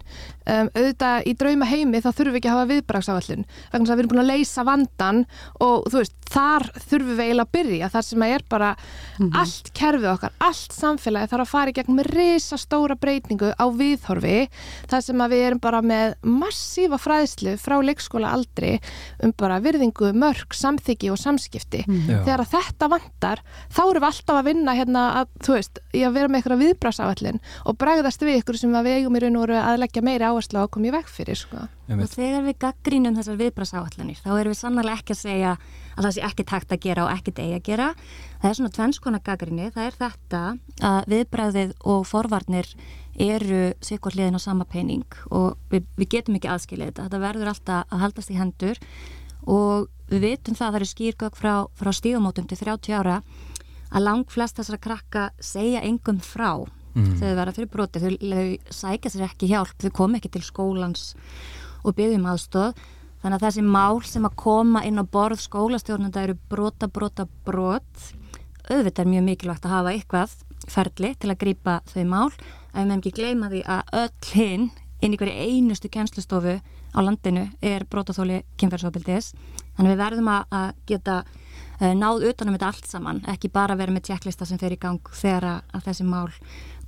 um, 0.50 0.70
auðvitað 0.74 1.28
í 1.30 1.34
drauma 1.40 1.68
heimi 1.70 2.02
þá 2.02 2.10
þurfum 2.10 2.34
við 2.34 2.40
ekki 2.40 2.50
að 2.50 2.58
hafa 2.58 2.70
viðbragsáallin 2.74 3.46
vegna 3.74 3.86
að 3.86 3.92
við 3.92 4.04
erum 4.04 4.12
búin 4.14 4.24
að 4.24 4.32
leysa 4.32 4.66
vandan 4.68 5.22
og 5.66 5.90
þú 5.90 6.02
veist, 6.02 6.16
þar 6.30 6.66
þurfum 6.76 7.16
við 7.18 7.24
eiginlega 7.26 7.46
að 7.48 7.54
byrja 7.58 7.90
þar 7.94 8.06
sem 8.06 8.26
að 8.26 8.34
er 8.36 8.44
bara 8.50 8.70
mm 8.76 9.26
-hmm. 9.26 9.40
allt 9.42 9.72
kerfið 9.80 10.10
okkar, 10.14 10.34
allt 10.50 10.76
samfélagi 10.76 11.32
þarf 11.32 11.46
að 11.46 11.54
fara 11.54 11.70
í 11.70 11.78
gegn 11.78 11.96
með 11.98 12.10
reysa 12.14 12.58
stóra 12.58 12.96
breytingu 12.96 13.54
á 13.58 13.66
viðhorfi, 13.70 14.50
þar 14.90 15.02
sem 15.02 15.22
að 15.22 15.32
við 15.34 15.46
erum 15.48 15.60
bara 15.60 15.82
með 15.82 16.16
massífa 16.22 16.98
fræðslu 16.98 17.58
frá 17.58 17.78
leikskóla 17.82 18.34
aldri 18.34 18.80
um 19.24 19.34
bara 19.34 19.60
virðingu, 19.60 20.14
mörg, 20.14 20.54
samþyggi 20.54 21.10
og 21.12 21.18
samskipti 21.18 21.84
mm 21.88 21.96
-hmm. 21.96 22.26
Að 24.80 24.90
að 24.90 24.90
hérna 24.90 25.04
að, 25.20 25.32
þú 25.44 25.56
veist, 25.56 25.80
í 25.94 26.04
að 26.06 26.16
vera 26.16 26.30
með 26.30 26.40
eitthvað 26.40 26.62
viðbrásáallin 26.64 27.40
og 27.66 27.78
bregðast 27.80 28.24
við 28.24 28.40
ykkur 28.40 28.58
sem 28.60 28.74
við 28.74 28.96
eigum 29.00 29.18
í 29.18 29.22
raun 29.24 29.38
og 29.38 29.44
veru 29.46 29.58
að 29.60 29.80
leggja 29.84 30.04
meiri 30.06 30.28
áherslu 30.28 30.60
á 30.60 30.64
að 30.64 30.72
koma 30.74 30.90
í 30.90 30.94
veg 30.94 31.10
fyrir 31.10 31.40
sko. 31.40 31.68
og 31.90 32.08
þegar 32.14 32.46
við 32.46 32.58
gaggrínum 32.62 33.18
þessar 33.18 33.40
viðbrasáallanir 33.40 34.22
þá 34.24 34.32
erum 34.38 34.54
við 34.54 34.60
sannlega 34.60 34.96
ekki 34.96 35.14
að 35.16 35.20
segja 35.20 35.52
að 35.96 36.04
það 36.04 36.16
sé 36.16 36.26
ekki 36.30 36.48
takt 36.48 36.72
að 36.72 36.82
gera 36.86 37.06
og 37.06 37.12
ekki 37.12 37.36
degi 37.36 37.58
að 37.58 37.64
gera. 37.66 37.88
Það 38.40 38.50
er 38.50 38.58
svona 38.60 38.76
tvennskona 38.78 39.22
gaggríni 39.26 39.70
það 39.76 39.86
er 39.86 40.00
þetta 40.00 40.42
að 40.80 41.00
viðbræðið 41.14 41.74
og 41.84 42.06
forvarnir 42.08 42.74
eru 43.20 43.64
sikkur 43.84 44.16
hliðin 44.16 44.40
á 44.40 44.42
sama 44.42 44.64
pening 44.70 45.08
og 45.28 45.58
við, 45.74 45.88
við 45.98 46.12
getum 46.16 46.38
ekki 46.38 46.52
aðskilja 46.54 46.92
þetta. 46.92 47.10
Þetta 47.10 47.24
verður 47.26 47.52
alltaf 47.52 47.90
að 47.90 48.04
haldast 48.06 48.32
í 48.32 48.40
hendur 48.40 48.80
og 49.50 49.90
við 50.10 50.24
vitum 50.24 50.56
það 50.56 50.68
að 50.68 50.72
það 50.72 50.80
eru 50.80 50.90
skýrgögg 50.94 51.38
frá, 51.38 51.54
frá 51.76 51.92
stíðumótum 51.94 52.48
til 52.48 52.58
30 52.62 52.96
ára 52.96 53.18
að 53.90 54.06
lang 54.06 54.30
flest 54.30 54.60
þessara 54.60 54.82
krakka 54.82 55.30
segja 55.40 55.84
engum 55.86 56.22
frá. 56.24 56.66
Mm. 56.98 57.20
þegar 57.20 57.30
þau 57.30 57.38
verða 57.38 57.54
fyrir 57.54 57.70
broti 57.70 58.00
þau, 58.02 58.14
þau 58.18 58.74
sækja 58.74 59.10
sér 59.14 59.26
ekki 59.28 59.50
hjálp, 59.52 59.76
þau 59.78 59.92
kom 59.94 60.16
ekki 60.18 60.32
til 60.34 60.42
skólans 60.42 61.12
og 61.86 61.94
byggjum 61.96 62.26
aðstóð 62.32 62.80
þannig 63.22 63.36
að 63.38 63.46
þessi 63.46 63.64
mál 63.68 64.02
sem 64.10 64.26
að 64.26 64.38
koma 64.42 64.82
inn 64.88 64.98
á 64.98 65.06
borð 65.06 65.44
skólastjórnanda 65.44 66.24
eru 66.26 66.38
brota, 66.50 66.90
brota, 66.90 67.28
brot. 67.46 68.06
Auðvitað 68.70 69.04
er 69.04 69.12
mjög 69.14 69.26
mikilvægt 69.28 69.68
að 69.68 69.76
hafa 69.76 69.94
eitthvað 69.94 70.36
ferli 70.70 71.14
til 71.20 71.30
að 71.30 71.40
grýpa 71.44 71.80
þau 71.90 72.04
mál. 72.10 72.30
En 72.74 72.82
við 72.82 72.90
meðum 72.90 73.00
ekki 73.00 73.16
gleyma 73.18 73.50
því 73.52 73.64
að 73.76 73.94
öll 74.02 74.34
hinn 74.34 74.70
inn 75.00 75.16
í 75.16 75.20
hverju 75.20 75.46
einustu 75.46 75.92
kjænslustofu 75.92 76.58
á 76.60 77.00
landinu 77.06 77.46
er 77.62 77.86
brotaþóli 77.90 78.42
kynferðsópildis 78.60 79.34
þannig 79.78 79.94
við 79.94 80.02
verðum 80.02 80.32
að 80.34 80.72
geta 80.90 81.22
náð 81.80 82.26
utanum 82.30 82.56
þetta 82.58 82.70
allt 82.70 82.88
saman 82.90 83.22
ekki 83.32 83.52
bara 83.54 83.78
vera 83.80 83.94
með 83.96 84.10
tjekklista 84.10 84.48
sem 84.48 84.60
fer 84.60 84.76
í 84.76 84.80
gang 84.80 85.12
þegar 85.16 85.62
að 85.62 85.86
þessi 85.88 86.08
mál 86.08 86.30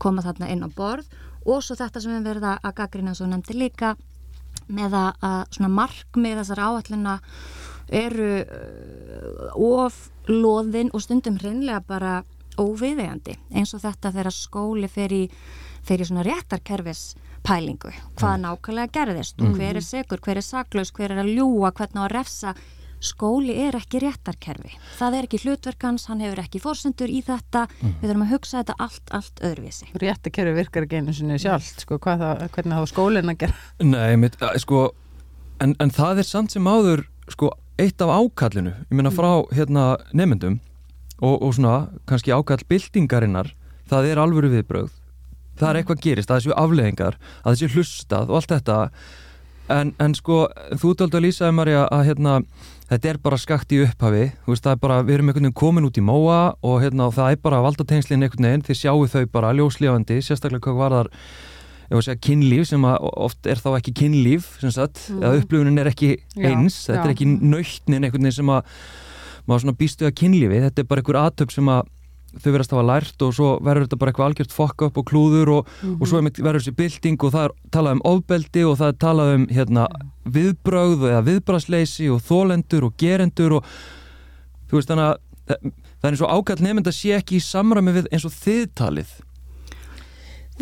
koma 0.02 0.24
þarna 0.26 0.50
inn 0.52 0.66
á 0.68 0.70
borð. 0.76 1.08
Og 1.48 1.64
svo 1.66 1.78
þetta 1.80 2.02
sem 2.02 2.14
við 2.18 2.28
verðum 2.28 2.58
að 2.60 2.76
gaggrina 2.78 3.16
svo 3.18 3.30
nefndi 3.30 3.56
líka 3.58 3.96
með 4.72 4.98
að 5.00 5.70
markmið 5.72 6.42
þessar 6.42 6.62
áallina 6.68 7.16
eru 7.92 8.30
uh, 8.44 9.56
of 9.56 9.98
loðin 10.30 10.92
og 10.94 11.04
stundum 11.04 11.40
hreinlega 11.42 11.82
bara 11.88 12.22
óviðegandi 12.60 13.36
eins 13.56 13.74
og 13.76 13.82
þetta 13.84 14.12
þegar 14.14 14.36
skóli 14.36 14.88
fer 14.92 15.14
í, 15.16 15.26
fer 15.84 16.04
í 16.04 16.08
svona 16.08 16.24
réttarkerfis 16.28 17.16
pælingu, 17.42 17.90
hvað 18.20 18.36
mm. 18.36 18.44
nákvæmlega 18.46 18.94
gerðist? 18.96 19.42
Og 19.42 19.56
hver 19.58 19.80
er 19.80 19.86
segur, 19.86 20.22
hver 20.22 20.38
er 20.38 20.46
saklaus, 20.46 20.92
hver 20.94 21.16
er 21.16 21.24
að 21.24 21.32
ljúa, 21.34 21.72
hvernig 21.74 21.98
á 21.98 22.06
að 22.06 22.14
refsa 22.14 22.54
skóli 23.02 23.56
er 23.66 23.78
ekki 23.80 24.02
réttarkerfi 24.04 24.74
það 24.98 25.18
er 25.18 25.28
ekki 25.28 25.42
hlutverkans, 25.44 26.08
hann 26.12 26.24
hefur 26.24 26.44
ekki 26.44 26.62
fórsendur 26.64 27.12
í 27.12 27.22
þetta, 27.26 27.68
mm. 27.68 27.94
við 28.02 28.10
þurfum 28.10 28.26
að 28.26 28.34
hugsa 28.36 28.62
þetta 28.62 28.76
allt, 28.86 29.14
allt 29.18 29.46
öðruvísi. 29.50 29.92
Réttarkerfi 30.02 30.56
virkar 30.58 30.88
ekki 30.88 31.02
einu 31.02 31.16
sinni 31.18 31.40
sjálf, 31.42 31.74
sko, 31.82 32.00
það, 32.06 32.46
hvernig 32.56 32.82
þá 32.82 32.94
skólin 32.94 33.34
að 33.34 33.40
gera? 33.46 33.62
Nei, 33.84 34.18
mitt, 34.22 34.38
sko 34.62 34.90
en, 35.62 35.76
en 35.80 35.94
það 35.94 36.24
er 36.24 36.28
samt 36.28 36.56
sem 36.56 36.68
áður 36.68 37.06
sko, 37.32 37.52
eitt 37.82 38.02
af 38.04 38.12
ákallinu, 38.14 38.74
ég 38.90 38.98
minna 38.98 39.14
frá 39.14 39.44
hérna 39.56 39.96
nefndum 40.18 40.60
og, 41.22 41.38
og 41.38 41.54
svona 41.56 41.76
kannski 42.10 42.34
ákall 42.34 42.64
bildingarinnar 42.70 43.54
það 43.92 44.12
er 44.12 44.22
alvöru 44.22 44.52
viðbröð 44.54 44.92
það 45.60 45.70
er 45.70 45.82
eitthvað 45.82 46.06
gerist, 46.06 46.32
það 46.32 46.40
er 46.40 46.46
svo 46.48 46.58
afleðingar 46.58 47.20
að 47.44 47.54
þessi 47.54 47.76
hlustað 47.76 48.32
og 48.32 48.40
allt 48.40 48.56
þetta 48.56 48.78
en, 49.72 49.94
en 50.02 50.16
sko, 50.18 50.44
þú 50.82 50.94
töldu 51.00 51.20
að 51.20 51.28
lýsaði 51.28 51.58
Marja 51.58 51.86
að 51.94 52.06
hérna 52.10 52.38
þetta 52.92 53.12
er 53.12 53.20
bara 53.24 53.40
skakt 53.40 53.72
í 53.72 53.80
upphafi, 53.86 54.26
veist 54.48 54.68
er 54.68 54.80
bara 54.82 55.00
við 55.06 55.18
erum 55.18 55.32
einhvern 55.32 55.48
veginn 55.48 55.60
komin 55.62 55.88
út 55.88 56.00
í 56.00 56.04
móa 56.04 56.40
og 56.60 56.82
hérna 56.84 57.08
og 57.08 57.16
það 57.16 57.38
er 57.38 57.42
bara 57.46 57.62
valdatengslinn 57.64 58.26
einhvern 58.26 58.50
veginn, 58.50 58.66
þið 58.68 58.80
sjáu 58.82 59.08
þau 59.14 59.24
bara 59.32 59.54
ljóslífandi, 59.56 60.20
sérstaklega 60.26 60.66
hvað 60.68 60.82
var 60.82 60.98
þar 60.98 61.12
segja 61.92 62.20
kynlíf 62.24 62.68
sem 62.70 62.88
oft 62.88 63.48
er 63.52 63.60
þá 63.60 63.72
ekki 63.78 63.96
kynlíf, 64.02 64.52
sem 64.64 64.72
sagt 64.76 65.06
mm. 65.12 65.24
eða 65.24 65.40
upplifunin 65.40 65.82
er 65.82 65.92
ekki 65.92 66.12
eins, 66.40 66.84
já, 66.84 66.94
þetta 66.94 67.00
já. 67.00 67.06
er 67.08 67.16
ekki 67.16 67.30
nöytnin 67.32 68.06
einhvern 68.06 68.28
veginn 68.28 68.38
sem 68.42 68.52
að 68.52 68.76
maður 69.50 69.80
býstu 69.80 70.08
að 70.08 70.16
kynlífi, 70.22 70.62
þetta 70.68 70.84
er 70.84 70.92
bara 70.92 71.04
einhver 71.04 71.20
aðtöp 71.24 71.56
sem 71.56 71.72
að 71.72 71.90
þau 72.40 72.52
verðast 72.52 72.74
að 72.74 72.80
hafa 72.80 72.88
lært 72.88 73.24
og 73.26 73.34
svo 73.36 73.50
verður 73.60 73.86
þetta 73.86 74.00
bara 74.02 74.12
eitthvað 74.12 74.30
algjört 74.30 74.56
fokk 74.56 74.86
upp 74.88 75.00
og 75.02 75.08
klúður 75.10 75.50
og, 75.58 75.68
mm 75.68 75.90
-hmm. 75.90 76.02
og 76.02 76.08
svo 76.08 76.22
verður 76.22 76.62
þessi 76.62 76.76
bilding 76.76 77.24
og 77.24 77.34
það 77.34 77.44
er 77.46 77.56
talað 77.72 77.98
um 77.98 78.04
ofbeldi 78.12 78.64
og 78.64 78.78
það 78.80 78.88
er 78.88 78.98
talað 79.06 79.34
um 79.36 79.48
hérna, 79.48 79.88
viðbröð 80.26 81.10
eða 81.10 81.26
viðbröðsleysi 81.28 82.12
og 82.12 82.22
þólendur 82.22 82.88
og 82.88 82.94
gerendur 82.98 83.58
og 83.60 83.66
þú 84.70 84.80
veist 84.80 84.90
þannig 84.90 85.10
að 85.10 85.18
það 85.52 86.08
er 86.08 86.14
eins 86.14 86.22
og 86.22 86.32
ákall 86.32 86.64
nefnd 86.64 86.88
að 86.88 86.98
sé 86.98 87.14
ekki 87.18 87.36
í 87.36 87.44
samræmi 87.44 87.92
við 87.92 88.08
eins 88.12 88.26
og 88.26 88.32
þiðtalið 88.32 89.12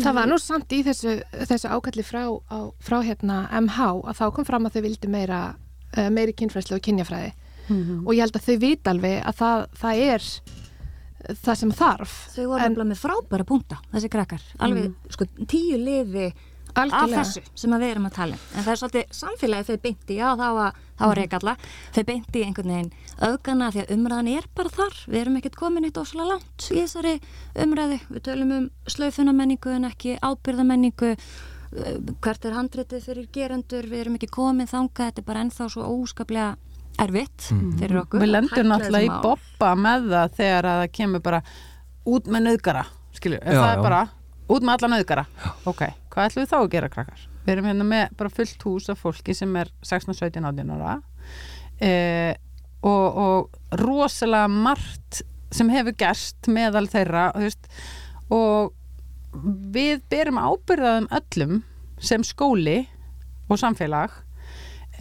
Það 0.00 0.16
var 0.16 0.28
nú 0.30 0.38
samt 0.40 0.72
í 0.72 0.80
þessu, 0.86 1.18
þessu 1.44 1.68
ákalli 1.68 2.02
frá, 2.06 2.22
á, 2.24 2.58
frá 2.80 3.02
hérna 3.04 3.42
MH 3.60 4.06
að 4.08 4.16
þá 4.16 4.24
kom 4.32 4.46
fram 4.48 4.66
að 4.66 4.78
þau 4.78 4.82
vildi 4.86 5.10
meira 5.12 5.40
uh, 5.96 6.08
meiri 6.08 6.32
kynfræslu 6.32 6.78
og 6.78 6.84
kynjafræði 6.86 7.32
mm 7.68 7.76
-hmm. 7.76 8.06
og 8.06 8.14
ég 8.14 8.24
held 8.24 8.36
að 8.36 8.46
þau 8.48 8.58
vit 8.64 8.88
alveg 8.88 9.22
að 9.24 9.34
það, 9.42 9.66
það 9.82 10.02
er 10.14 10.22
það 11.28 11.58
sem 11.62 11.74
þarf 11.76 12.14
Þau 12.34 12.44
voru 12.52 12.68
alveg 12.68 12.88
með 12.90 13.02
frábæra 13.02 13.48
punta, 13.48 13.80
þessi 13.92 14.12
krakkar 14.12 14.46
alveg, 14.62 14.88
mm. 14.90 15.12
sko, 15.16 15.28
tíu 15.50 15.80
liði 15.80 16.30
Algjörlega. 16.78 17.20
af 17.20 17.26
þessu 17.26 17.42
sem 17.58 17.72
við 17.74 17.88
erum 17.90 18.06
að 18.06 18.16
tala 18.16 18.36
um. 18.36 18.42
en 18.54 18.64
það 18.64 18.72
er 18.72 18.80
svolítið 18.80 19.14
samfélagi 19.18 19.66
þau 19.66 19.80
beinti 19.84 20.16
já 20.20 20.26
þá 20.38 20.44
var, 20.54 20.76
var 21.00 21.08
mm. 21.08 21.16
reykalla 21.18 21.54
þau 21.96 22.02
beinti 22.10 22.42
einhvern 22.46 22.74
veginn 22.74 22.92
auðgana 23.26 23.70
því 23.74 23.82
að 23.82 23.94
umræðan 23.96 24.30
er 24.36 24.48
bara 24.54 24.74
þar, 24.76 24.98
við 25.06 25.20
erum 25.20 25.38
ekkert 25.40 25.58
komin 25.58 25.88
eitt 25.88 26.00
ósala 26.00 26.28
langt 26.30 26.68
í 26.70 26.78
þessari 26.78 27.16
umræði 27.66 28.00
við 28.06 28.24
tölum 28.28 28.54
um 28.56 28.68
slöfunamenningu 28.94 29.74
en 29.74 29.88
ekki 29.90 30.16
ábyrðamenningu 30.22 31.14
hvert 32.22 32.46
er 32.46 32.56
handréttið 32.56 33.04
fyrir 33.06 33.28
gerendur 33.34 33.86
við 33.90 34.04
erum 34.04 34.16
ekki 34.18 34.30
komin 34.30 34.70
þanga, 34.70 35.10
þetta 35.10 35.22
er 35.22 35.26
bara 35.26 35.44
ennþá 35.44 35.68
svo 35.74 35.86
óskaplega 35.86 36.54
erfitt 37.00 37.50
mm. 37.54 37.72
fyrir 37.80 38.00
okkur. 38.02 38.22
Við 38.22 38.32
lendum 38.34 38.70
náttúrulega 38.70 39.08
í 39.08 39.20
boppa 39.24 39.74
með 39.78 40.08
það 40.12 40.38
þegar 40.40 40.70
að 40.70 40.80
það 40.82 40.94
kemur 40.98 41.24
bara 41.24 41.42
út 42.10 42.30
með 42.32 42.46
nöðgara, 42.48 42.84
skilju, 43.16 43.40
er 43.40 43.56
já, 43.56 43.60
það 43.60 43.74
já. 43.76 43.82
bara 43.86 44.02
út 44.50 44.66
með 44.66 44.74
alla 44.74 44.92
nöðgara? 44.94 45.26
Ok, 45.70 45.82
hvað 46.10 46.28
ætlum 46.28 46.44
við 46.44 46.52
þá 46.52 46.58
að 46.60 46.70
gera 46.74 46.92
krakkar? 46.92 47.26
Við 47.44 47.54
erum 47.54 47.70
hérna 47.70 47.88
með 47.88 48.14
bara 48.20 48.34
fullt 48.34 48.66
hús 48.66 48.90
af 48.92 49.00
fólki 49.00 49.34
sem 49.36 49.56
er 49.56 49.70
16-17 49.86 50.44
18 50.50 50.74
ára 50.76 50.96
eh, 51.80 52.34
og, 52.84 53.06
og 53.24 53.80
rosalega 53.80 54.50
margt 54.50 55.22
sem 55.54 55.70
hefur 55.72 55.96
gerst 55.98 56.50
meðal 56.52 56.86
þeirra 56.90 57.30
veist, 57.38 57.66
og 58.30 58.74
við 59.74 60.02
berum 60.10 60.38
ábyrðaðum 60.40 61.08
öllum 61.20 61.60
sem 62.02 62.24
skóli 62.26 62.82
og 63.50 63.58
samfélag 63.60 64.14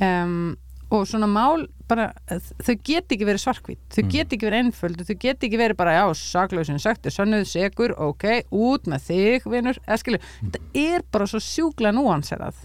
um, 0.02 0.58
og 0.90 1.06
svona 1.06 1.28
mál 1.30 1.68
bara, 1.90 2.10
þau 2.30 2.74
get 2.86 3.14
ekki 3.14 3.28
verið 3.28 3.44
svarkvít 3.44 3.80
þau 3.94 4.02
mm. 4.04 4.12
get 4.14 4.34
ekki 4.34 4.48
verið 4.48 4.64
ennföld 4.64 5.02
þau 5.06 5.16
get 5.22 5.46
ekki 5.46 5.60
verið 5.60 5.78
bara, 5.80 5.96
já, 5.98 6.04
saklausin 6.18 6.82
sagt 6.82 7.10
sannuð, 7.14 7.46
segur, 7.50 7.94
ok, 7.98 8.26
út 8.54 8.90
með 8.90 9.08
þig 9.08 9.48
vinnur, 9.50 9.80
eða 9.86 10.00
skilju, 10.02 10.22
mm. 10.22 10.52
þetta 10.56 10.84
er 10.84 11.06
bara 11.14 11.30
svo 11.30 11.42
sjúkla 11.44 11.94
núanserað. 11.96 12.58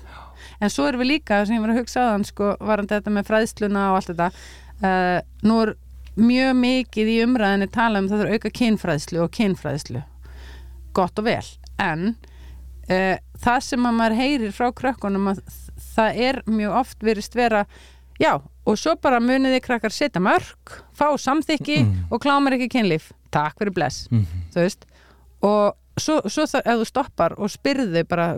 En 0.61 0.73
svo 0.73 0.89
erum 0.89 1.03
við 1.05 1.15
líka, 1.15 1.41
sem 1.45 1.57
ég 1.57 1.65
var 1.65 1.73
að 1.73 1.81
hugsa 1.83 2.05
aðan 2.05 2.27
sko, 2.29 2.53
varandi 2.61 2.97
þetta 2.97 3.15
með 3.15 3.31
fræðsluna 3.31 3.87
og 3.91 3.99
allt 4.01 4.13
þetta 4.13 4.29
uh, 4.85 5.19
nú 5.49 5.59
er 5.63 5.75
mjög 6.15 6.53
mikið 6.61 7.11
í 7.11 7.17
umræðinni 7.25 7.71
tala 7.75 8.03
um 8.03 8.11
það 8.11 8.23
þurfa 8.23 8.39
auka 8.39 8.55
kynfræðslu 8.61 9.25
og 9.25 9.33
kynfræðslu. 9.35 10.05
Gott 10.95 11.19
og 11.21 11.27
vel, 11.27 11.45
en 11.83 12.15
uh, 12.89 13.17
það 13.45 13.67
sem 13.69 13.89
að 13.89 13.99
maður 13.99 14.21
heyrir 14.21 14.55
frá 14.55 14.69
krökkunum 14.77 15.33
að 15.33 15.43
það 15.95 16.23
er 16.29 16.41
mjög 16.51 16.79
oft 16.83 17.05
verist 17.07 17.37
vera 17.39 17.65
Já, 18.21 18.39
og 18.39 18.79
svo 18.79 18.95
bara 19.03 19.19
muniði 19.23 19.61
krakkar 19.65 19.93
setja 19.95 20.23
mörg, 20.23 20.77
fá 20.95 21.09
samþykki 21.19 21.79
mm. 21.83 21.95
og 22.15 22.23
klámar 22.23 22.55
ekki 22.57 22.71
kynlíf. 22.77 23.11
Takk 23.35 23.59
fyrir 23.59 23.75
bless, 23.75 24.05
mm. 24.13 24.45
þú 24.55 24.63
veist. 24.63 24.87
Og 25.45 26.01
svo, 26.01 26.21
svo 26.31 26.47
það, 26.47 26.63
ef 26.63 26.81
þú 26.81 26.89
stoppar 26.89 27.37
og 27.39 27.51
spyrði 27.53 28.05
bara, 28.09 28.29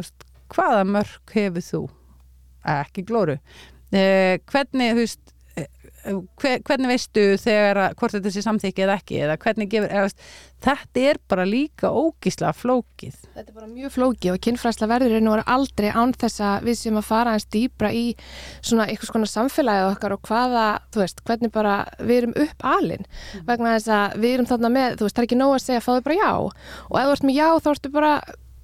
hvaða 0.54 0.82
mörg 0.88 1.36
hefur 1.36 1.66
þú? 1.68 1.82
Ekki 2.66 3.04
glóru. 3.06 3.36
Eh, 3.94 4.40
hvernig, 4.50 4.96
þú 4.96 5.04
veist, 5.04 5.35
hvernig 6.40 6.90
veistu 6.90 7.24
þegar 7.40 7.80
að, 7.84 7.96
hvort 8.00 8.16
þetta 8.16 8.32
sé 8.34 8.42
samþykki 8.44 8.84
eða 8.84 8.98
ekki 9.00 9.18
eða 9.24 9.36
hvernig 9.42 9.70
gefur, 9.72 9.90
eða, 9.90 10.28
þetta 10.66 11.02
er 11.10 11.20
bara 11.30 11.46
líka 11.48 11.90
ógísla 11.90 12.52
flókið. 12.56 13.18
Þetta 13.34 13.44
er 13.44 13.56
bara 13.56 13.70
mjög 13.70 13.94
flókið 13.96 14.32
og 14.34 14.40
kynfræsla 14.46 14.88
verður 14.90 15.16
einu 15.18 15.34
voru 15.34 15.46
aldrei 15.56 15.88
án 15.90 16.14
þess 16.16 16.44
að 16.46 16.70
við 16.70 16.78
sem 16.80 17.00
að 17.00 17.08
fara 17.10 17.34
eins 17.36 17.48
dýbra 17.56 17.92
í 17.92 18.06
svona 18.60 18.88
eitthvað 18.88 19.12
svona 19.12 19.30
samfélagið 19.34 19.90
okkar 19.90 20.16
og 20.16 20.24
hvaða, 20.30 20.64
þú 20.94 21.04
veist, 21.04 21.22
hvernig 21.26 21.54
bara 21.54 21.76
við 22.00 22.22
erum 22.22 22.40
upp 22.46 22.66
alinn 22.76 23.06
mm. 23.06 23.44
vegna 23.50 23.76
þess 23.76 23.94
að 23.98 24.18
við 24.24 24.38
erum 24.38 24.50
þarna 24.54 24.74
með, 24.78 24.98
þú 24.98 25.08
veist, 25.08 25.18
það 25.18 25.22
er 25.22 25.30
ekki 25.30 25.40
nóg 25.42 25.54
að 25.58 25.62
segja 25.66 25.84
fáðu 25.84 26.08
bara 26.08 26.18
já. 26.22 26.32
Og 26.90 26.98
ef 27.00 27.06
þú 27.06 27.16
ert 27.16 27.30
með 27.30 27.40
já 27.40 27.48
þá 27.56 27.72
ertu 27.74 27.94
bara 27.94 28.16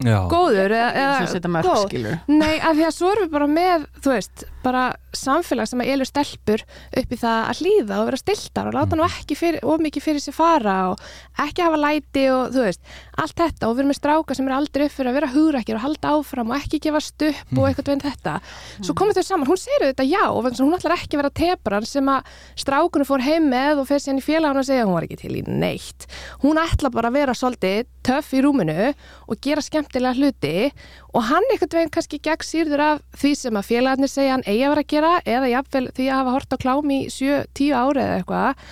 Já. 0.03 0.19
góður 0.31 0.73
eða, 0.75 0.89
eða 0.99 1.63
góð. 1.67 2.07
Nei, 2.31 2.55
af 2.59 2.75
því 2.77 2.87
að 2.89 2.95
svo 2.97 3.11
erum 3.13 3.27
við 3.27 3.35
bara 3.37 3.49
með 3.51 3.85
þú 4.03 4.13
veist, 4.17 4.45
bara 4.65 4.85
samfélag 5.13 5.69
sem 5.69 5.83
að 5.83 5.91
elur 5.93 6.09
stelpur 6.09 6.63
upp 7.01 7.13
í 7.13 7.19
það 7.21 7.49
að 7.51 7.61
hlýða 7.63 7.99
og 8.01 8.09
vera 8.09 8.21
stiltar 8.21 8.71
og 8.71 8.77
láta 8.77 8.99
nú 8.99 9.05
ekki 9.07 9.37
fyrir, 9.37 9.61
of 9.67 9.83
mikið 9.83 10.07
fyrir 10.07 10.25
sér 10.25 10.37
fara 10.37 10.77
og 10.93 11.03
ekki 11.45 11.65
hafa 11.67 11.81
læti 11.81 12.25
og 12.33 12.55
þú 12.55 12.65
veist, 12.67 12.83
allt 13.21 13.37
þetta. 13.43 13.69
Og 13.69 13.75
við 13.75 13.83
erum 13.83 13.93
með 13.93 13.99
stráka 14.01 14.37
sem 14.39 14.49
er 14.49 14.57
aldrei 14.57 14.87
upp 14.87 14.97
fyrir 14.97 15.13
að 15.13 15.19
vera 15.19 15.31
hugrækir 15.35 15.79
og 15.79 15.85
halda 15.87 16.15
áfram 16.17 16.53
og 16.53 16.59
ekki 16.59 16.81
gefa 16.87 17.03
stupp 17.05 17.55
og 17.59 17.69
eitthvað 17.69 17.91
veginn 17.93 18.05
þetta. 18.07 18.37
Svo 18.81 18.97
komum 18.99 19.17
þau 19.17 19.27
saman, 19.27 19.51
hún 19.51 19.61
segir 19.61 19.89
þetta 19.91 20.09
já 20.09 20.23
og 20.31 20.49
hún 20.49 20.77
ætlar 20.79 20.97
ekki 20.97 21.19
að 21.19 21.23
vera 21.23 21.35
tepran 21.43 21.89
sem 21.89 22.13
að 22.13 22.33
strákunum 22.63 23.09
fór 23.09 23.25
heim 23.27 23.51
með 23.53 23.83
og 23.83 23.91
fer 23.91 24.03
síðan 24.03 24.23
í 24.23 24.27
félagun 24.27 24.63
og 24.63 24.69
segja 24.69 24.87
hún 24.89 24.97
var 24.97 25.09
ekki 25.09 25.21
til 25.25 25.37
í 25.39 25.45
neitt. 25.47 26.09
Hún 26.45 26.61
ætla 26.63 26.93
bara 26.93 27.13
að 27.13 27.19
vera 27.21 27.37
svolítið 27.37 27.89
töff 28.07 28.33
í 28.35 28.43
rúminu 28.43 28.91
og 28.93 29.41
gera 29.43 29.63
skemmtilega 29.65 30.17
hluti 30.19 30.71
og 31.13 31.25
hann 31.29 31.47
eitthvað 31.51 31.79
veginn 31.79 31.95
kannski 31.95 32.21
gegn 32.25 32.47
sýrður 32.49 32.85
af 32.87 33.01
því 33.21 33.33
sem 33.37 33.59
að 33.61 33.69
félagarnir 33.69 34.13
segja 34.13 34.37
hann 34.37 34.45
eigi 34.47 34.63
að 34.65 34.73
vera 34.73 34.85
að 34.85 34.93
gera 34.93 35.15
eða 35.37 35.51
jafnvel 35.53 35.87
því 35.97 36.07
að 36.09 36.21
hafa 36.21 36.37
hort 36.37 36.55
á 36.55 36.63
klám 36.63 36.93
í 36.93 37.01
7-10 37.13 37.75
ári 37.77 38.05
eða 38.05 38.21
eitthvað. 38.21 38.69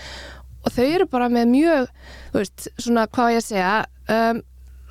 Og 0.60 0.74
þau 0.76 0.86
eru 0.86 1.08
bara 1.08 1.28
með 1.32 1.50
mjög, 1.54 1.90
þú 2.32 2.40
veist, 2.42 2.68
svona 2.76 3.06
hvað 3.12 3.34
ég 3.36 3.44
segja, 3.44 3.74
um, 4.12 4.40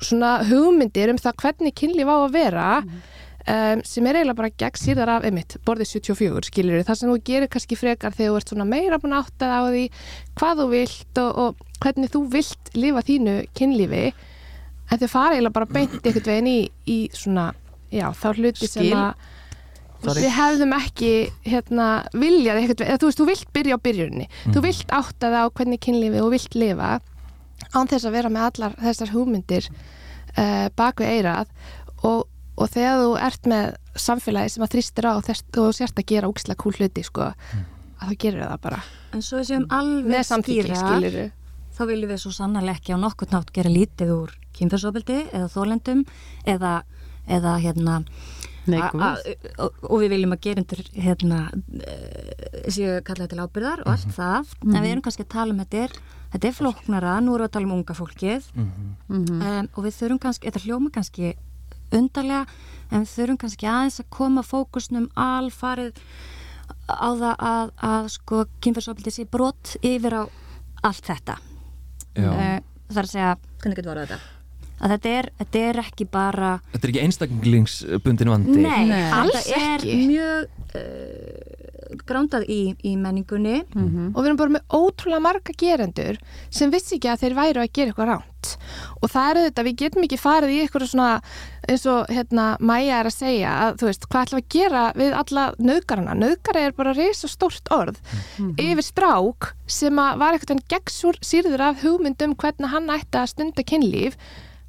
svona 0.00 0.34
hugmyndir 0.48 1.12
um 1.12 1.20
það 1.20 1.40
hvernig 1.42 1.76
kynlíf 1.76 2.10
á 2.10 2.16
að 2.16 2.34
vera 2.34 2.68
um, 2.80 3.82
sem 3.86 4.06
er 4.08 4.18
eiginlega 4.20 4.38
bara 4.38 4.52
gegn 4.62 4.80
sýrðar 4.80 5.12
af 5.16 5.26
einmitt, 5.28 5.56
borðið 5.66 5.92
74 5.94 6.48
skilir 6.50 6.84
það 6.86 7.00
sem 7.00 7.12
þú 7.12 7.18
gerir 7.28 7.52
kannski 7.52 7.78
frekar 7.78 8.16
þegar 8.16 8.32
þú 8.32 8.40
ert 8.40 8.52
svona 8.54 8.68
meira 8.68 9.00
búin 9.02 9.16
áttað 9.16 9.54
á 9.54 9.60
því 9.68 9.84
hvað 10.40 10.62
þú 10.62 10.68
vilt 10.74 11.22
og, 11.22 11.40
og 11.44 11.80
hvernig 11.84 12.12
þú 12.14 12.24
vilt 12.34 12.74
lifa 12.76 13.04
þínu 13.10 13.36
kynlífi 13.56 14.04
en 14.90 15.02
þau 15.02 15.10
fara 15.10 15.36
eiginlega 15.36 15.56
bara 15.58 15.70
beint 15.70 15.98
einhvern 16.04 16.30
veginn 16.32 16.50
í, 16.50 16.58
í 16.90 16.98
svona, 17.16 17.50
já, 17.92 18.08
þá 18.16 18.26
hluti 18.34 18.66
sem 18.66 18.88
Skil. 18.88 18.96
að 18.96 19.28
Sorry. 20.00 20.22
við 20.24 20.32
hefðum 20.32 20.70
ekki 20.78 21.12
hérna, 21.44 21.86
viljað 22.16 22.58
eitthvað, 22.62 22.86
eða 22.86 23.00
þú 23.02 23.08
veist, 23.10 23.18
þú 23.20 23.26
vilt 23.28 23.50
byrja 23.52 23.76
á 23.76 23.84
byrjunni 23.84 24.26
þú 24.46 24.62
vilt 24.64 24.94
átta 24.96 25.28
það 25.28 25.42
á 25.44 25.54
hvernig 25.58 25.82
kynlífi 25.84 26.22
og 26.24 26.30
vilt 26.32 26.56
lifa 26.56 26.92
án 27.74 27.90
þess 27.90 28.08
að 28.08 28.16
vera 28.16 28.30
með 28.32 28.46
allar 28.46 28.76
þessar 28.80 29.12
hugmyndir 29.12 29.68
uh, 29.70 30.68
baku 30.78 31.04
eirað 31.04 31.50
og, 32.00 32.24
og 32.56 32.72
þegar 32.72 33.02
þú 33.02 33.10
ert 33.28 33.50
með 33.52 33.68
samfélagi 34.00 34.54
sem 34.54 34.64
að 34.64 34.72
þrýstir 34.76 35.10
á 35.10 35.14
þess, 35.26 35.44
þú 35.52 35.66
sérst 35.76 36.00
að 36.00 36.08
gera 36.14 36.30
úkslega 36.30 36.62
kúl 36.62 36.74
hluti 36.78 37.04
sko, 37.04 37.30
að 38.00 38.00
þá 38.00 38.16
gerir 38.24 38.46
það 38.46 38.60
bara. 38.64 38.80
En 39.12 39.24
svo 39.26 39.42
séum 39.44 39.66
alveg 39.74 40.24
skýra, 40.24 41.28
þá 41.76 41.82
viljum 41.90 42.12
við 42.12 42.22
svo 42.24 42.32
sannarlega 42.34 42.80
ekki 42.80 42.96
á 42.96 42.98
nokkur 43.04 43.32
nátt 43.34 43.52
gera 43.52 43.72
lítið 43.72 44.14
úr 44.16 44.36
kynferðsofbildi 44.60 45.18
eða 45.32 45.48
þólendum 45.54 46.04
eða, 46.48 46.76
eða 47.26 47.56
hérna 47.64 48.00
og, 48.68 49.96
við 50.00 50.08
viljum 50.12 50.34
að 50.34 50.42
gerendur 50.44 50.80
hérna 50.94 51.42
eh, 51.80 52.64
séu 52.70 53.00
kallaði 53.06 53.32
til 53.32 53.42
ábyrðar 53.42 53.84
og 53.84 53.92
allt 53.94 54.16
það. 54.16 54.56
En 54.68 54.78
við 54.78 54.90
erum 54.92 55.04
kannski 55.04 55.24
að 55.26 55.32
tala 55.34 55.54
um 55.54 55.62
þetta 55.62 55.84
er 55.84 55.94
þetta 56.30 56.48
er 56.48 56.56
flóknara, 56.56 57.14
nú 57.20 57.34
erum 57.34 57.44
við 57.44 57.48
að 57.48 57.54
tala 57.56 57.68
um 57.68 57.76
unga 57.78 57.96
fólkið. 57.98 58.50
Um, 59.10 59.70
og 59.74 59.86
við 59.86 59.96
þurfum 59.98 60.20
kannski 60.22 60.50
þetta 60.50 60.64
hljóma 60.66 60.92
kannski 60.94 61.32
undarlega 61.90 62.44
en 62.90 63.04
við 63.04 63.14
þurfum 63.16 63.40
kannski 63.44 63.70
aðeins 63.70 64.00
að 64.02 64.10
koma 64.14 64.44
fókusnum 64.46 65.08
alfarið 65.18 65.98
á 66.90 67.08
það 67.18 67.32
að, 67.34 67.72
að 67.90 68.10
sko 68.14 68.44
kynferðsofbildi 68.62 69.14
sé 69.14 69.26
brot 69.30 69.76
yfir 69.82 70.20
á 70.20 70.22
allt 70.86 71.06
þetta. 71.06 71.40
Já. 72.14 72.30
Eh, 72.30 72.60
það 72.90 73.00
er 73.00 73.08
að 73.08 73.14
segja, 73.14 73.32
hvernig 73.62 73.80
getur 73.80 73.92
voruð 73.92 74.12
þetta 74.12 74.39
að 74.80 74.94
þetta 74.96 75.14
er, 75.20 75.30
þetta 75.42 75.62
er 75.70 75.80
ekki 75.84 76.08
bara 76.10 76.52
Þetta 76.72 76.82
er 76.86 76.92
ekki 76.94 77.04
einstaklingsbundin 77.06 78.32
vandi. 78.32 78.58
Nei, 78.64 78.84
Nei. 78.90 79.04
Alls 79.20 79.36
þetta 79.38 79.60
er 79.74 79.84
ekki. 79.84 79.98
mjög 80.10 80.48
uh, 80.80 81.60
grándað 82.06 82.46
í, 82.50 82.60
í 82.86 82.96
menningunni. 82.96 83.60
Og 83.74 84.20
við 84.20 84.28
erum 84.30 84.40
bara 84.40 84.54
með 84.56 84.76
ótrúlega 84.78 85.24
marga 85.24 85.54
gerendur 85.58 86.20
sem 86.50 86.70
vissi 86.72 86.96
ekki 86.98 87.10
að 87.10 87.24
þeir 87.24 87.38
væru 87.40 87.64
að 87.64 87.72
gera 87.74 87.92
eitthvað 87.92 88.12
ránt 88.14 88.54
og 89.00 89.10
það 89.12 89.30
er 89.30 89.38
þetta, 89.44 89.64
við 89.66 89.78
getum 89.82 90.04
ekki 90.06 90.18
farið 90.20 90.52
í 90.54 90.58
eitthvað 90.62 90.86
svona 90.88 91.08
eins 91.68 91.82
og 91.90 92.08
hérna 92.08 92.46
Maja 92.64 93.00
er 93.02 93.08
að 93.10 93.16
segja 93.16 93.50
að 93.66 93.74
þú 93.80 93.88
veist, 93.90 94.06
hvað 94.08 94.26
ætlum 94.26 94.40
við 94.40 94.44
að 94.46 94.54
gera 94.56 94.84
við 94.96 95.16
alla 95.20 95.44
nöðgarana, 95.60 96.14
nöðgara 96.22 96.62
er 96.64 96.76
bara 96.78 96.94
reysa 96.96 97.28
stórt 97.30 97.72
orð 97.74 98.00
yfir 98.56 98.86
strák 98.86 99.50
sem 99.70 100.00
að 100.00 100.22
var 100.22 100.38
eitthvað 100.38 100.64
gegnsúr 100.72 101.20
sýrður 101.20 101.66
af 101.68 101.84
hugmyndum 101.84 102.36
hvernig 102.40 102.72
hann 102.72 102.88
ætti 102.96 103.20
að 103.20 103.32
stunda 103.34 103.66
kynlíf 103.66 104.16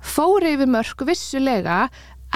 fóri 0.01 0.55
yfir 0.55 0.71
mörg 0.71 1.05
vissulega 1.07 1.83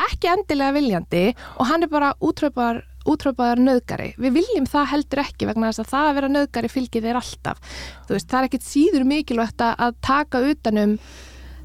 ekki 0.06 0.32
endilega 0.32 0.76
viljandi 0.76 1.26
og 1.56 1.70
hann 1.70 1.86
er 1.86 1.92
bara 1.92 2.14
útröpaðar 2.24 2.84
útröpaðar 3.06 3.62
nöðgari. 3.62 4.10
Við 4.18 4.40
viljum 4.40 4.66
það 4.70 4.90
heldur 4.96 5.22
ekki 5.22 5.46
vegna 5.46 5.70
þess 5.70 5.84
að 5.84 5.92
það 5.92 6.08
að 6.08 6.18
vera 6.18 6.32
nöðgari 6.34 6.72
fylgir 6.74 7.06
þeir 7.06 7.20
alltaf. 7.20 7.62
Þú 8.08 8.16
veist, 8.16 8.28
það 8.32 8.40
er 8.40 8.48
ekkit 8.50 8.66
síður 8.66 9.08
mikilvægt 9.12 9.66
að 9.68 10.00
taka 10.06 10.42
utanum 10.50 10.96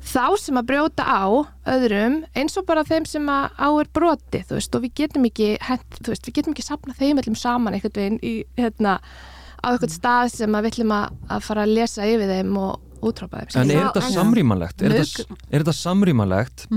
þá 0.01 0.37
sem 0.41 0.61
að 0.61 0.69
brjóta 0.71 1.05
á 1.05 1.25
öðrum 1.69 2.21
eins 2.37 2.57
og 2.57 2.67
bara 2.69 2.85
þeim 2.89 3.07
sem 3.09 3.27
að 3.29 3.57
á 3.61 3.69
er 3.69 3.91
broti, 3.93 4.41
þú 4.49 4.57
veist, 4.57 4.77
og 4.77 4.85
við 4.85 4.95
getum 5.03 5.27
ekki 5.29 5.51
hent, 5.65 5.99
þú 6.01 6.15
veist, 6.15 6.29
við 6.29 6.37
getum 6.39 6.57
ekki 6.57 6.67
sapna 6.67 6.97
þeim 6.97 7.21
öllum 7.21 7.37
saman 7.37 7.77
einhvern 7.77 7.99
veginn 7.99 8.21
í, 8.25 8.35
hérna 8.57 8.97
á 9.61 9.67
einhvern 9.73 9.93
stað 9.93 10.33
sem 10.33 10.57
að 10.57 10.67
við 10.67 10.75
ætlum 10.75 10.95
að, 10.97 11.19
að 11.37 11.45
fara 11.49 11.67
að 11.67 11.75
lesa 11.77 12.09
yfir 12.09 12.33
þeim 12.33 12.57
og 12.61 12.90
útrópa 13.07 13.47
þeim. 13.47 13.63
En 13.63 13.73
er 13.75 13.89
þetta 13.89 14.05
samrýmanlegt? 14.15 14.85
Er, 14.85 14.95
þetta, 15.01 15.41
er 15.51 15.65
þetta 15.65 15.77
samrýmanlegt 15.81 16.69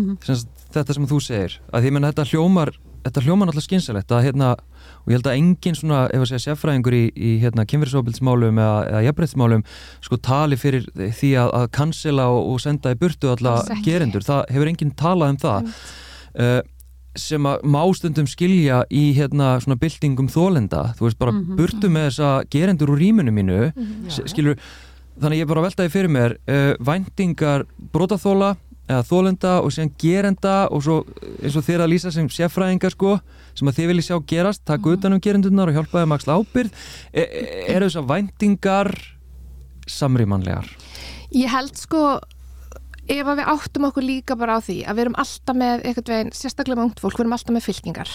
þetta 0.73 0.97
sem 0.97 1.07
þú 1.09 1.21
segir? 1.23 1.59
Að 1.71 1.85
því 1.85 1.93
menn 1.95 2.09
þetta 2.09 2.27
hljómar 2.31 2.73
þetta 3.03 3.23
hljómar 3.25 3.49
náttúrulega 3.49 3.67
skynsalegt 3.67 4.13
að 4.15 4.25
hérna 4.27 4.49
og 5.03 5.11
ég 5.11 5.17
held 5.17 5.27
að 5.27 5.37
engin 5.39 5.75
svona, 5.75 6.03
ef 6.07 6.23
að 6.23 6.29
segja 6.31 6.43
sérfræðingur 6.45 6.95
í, 6.95 7.01
í 7.11 7.31
hérna 7.41 7.65
kynverðsóbildsmálum 7.67 8.59
eða, 8.63 8.77
eða 8.91 9.01
jafnbreytsmálum 9.07 9.65
sko 10.05 10.19
tali 10.23 10.59
fyrir 10.59 10.85
því 10.95 11.33
að, 11.41 11.51
að 11.59 11.65
cancela 11.75 12.29
og, 12.31 12.53
og 12.53 12.61
senda 12.63 12.93
í 12.95 12.99
burtu 12.99 13.33
alla 13.33 13.57
gerendur, 13.83 14.23
það 14.23 14.45
hefur 14.55 14.71
enginn 14.71 14.95
talað 14.99 15.33
um 15.33 15.41
það. 15.43 15.73
Uh, 16.33 16.61
sem 17.19 17.45
að 17.45 17.65
má 17.69 17.81
stundum 17.93 18.25
skilja 18.25 18.79
í 18.89 19.03
hérna 19.13 19.51
svona 19.61 19.77
byltingum 19.77 20.31
þólenda, 20.33 20.95
þú 20.97 21.05
veist 21.05 21.19
bara 21.19 21.35
burtu 21.59 21.91
með 21.93 22.07
þessa 22.07 22.31
gerendur 22.55 22.95
úr 22.95 23.03
rýminu 23.03 23.35
mínu 23.35 23.59
mm 23.69 24.09
skilur, 24.31 24.57
þannig 25.21 25.43
ég 25.43 25.49
bara 25.49 25.65
veltaði 25.65 25.93
fyrir 25.93 26.11
mér 26.13 26.37
uh, 26.47 26.73
væntingar 26.83 27.65
brotaþóla 27.93 28.55
eða 28.83 29.05
þólenda 29.07 29.53
og 29.63 29.71
síðan 29.71 29.93
gerenda 29.99 30.55
og 30.73 30.83
svo 30.83 30.97
eins 31.39 31.55
og 31.55 31.63
þér 31.63 31.85
að 31.85 31.93
lýsa 31.93 32.11
sem 32.11 32.27
sérfræðingar 32.31 32.95
sko, 32.95 33.15
sem 33.55 33.69
að 33.69 33.79
þið 33.79 33.89
viljið 33.91 34.07
sjá 34.09 34.17
gerast 34.27 34.65
taka 34.67 34.95
utan 34.97 35.15
um 35.15 35.23
gerendurnar 35.23 35.71
og 35.71 35.77
hjálpa 35.77 36.03
þeim 36.03 36.15
að 36.15 36.19
axla 36.19 36.37
ábyrð 36.41 36.85
e 37.13 37.23
e- 37.23 37.63
eru 37.77 37.87
þessar 37.87 38.09
væntingar 38.11 38.91
samrýmanlegar? 39.87 40.67
Ég 41.33 41.51
held 41.51 41.79
sko 41.79 42.03
ef 43.03 43.27
að 43.27 43.39
við 43.39 43.49
áttum 43.51 43.87
okkur 43.89 44.05
líka 44.05 44.35
bara 44.39 44.59
á 44.59 44.59
því 44.63 44.77
að 44.87 44.95
við 44.95 45.03
erum 45.05 45.17
alltaf 45.19 45.57
með 45.59 45.81
einhvern 45.87 46.11
veginn, 46.13 46.35
sérstaklega 46.35 46.79
með 46.79 46.85
ungt 46.87 47.01
fólk, 47.03 47.17
við 47.17 47.25
erum 47.25 47.35
alltaf 47.35 47.55
með 47.55 47.65
fylkingar. 47.65 48.11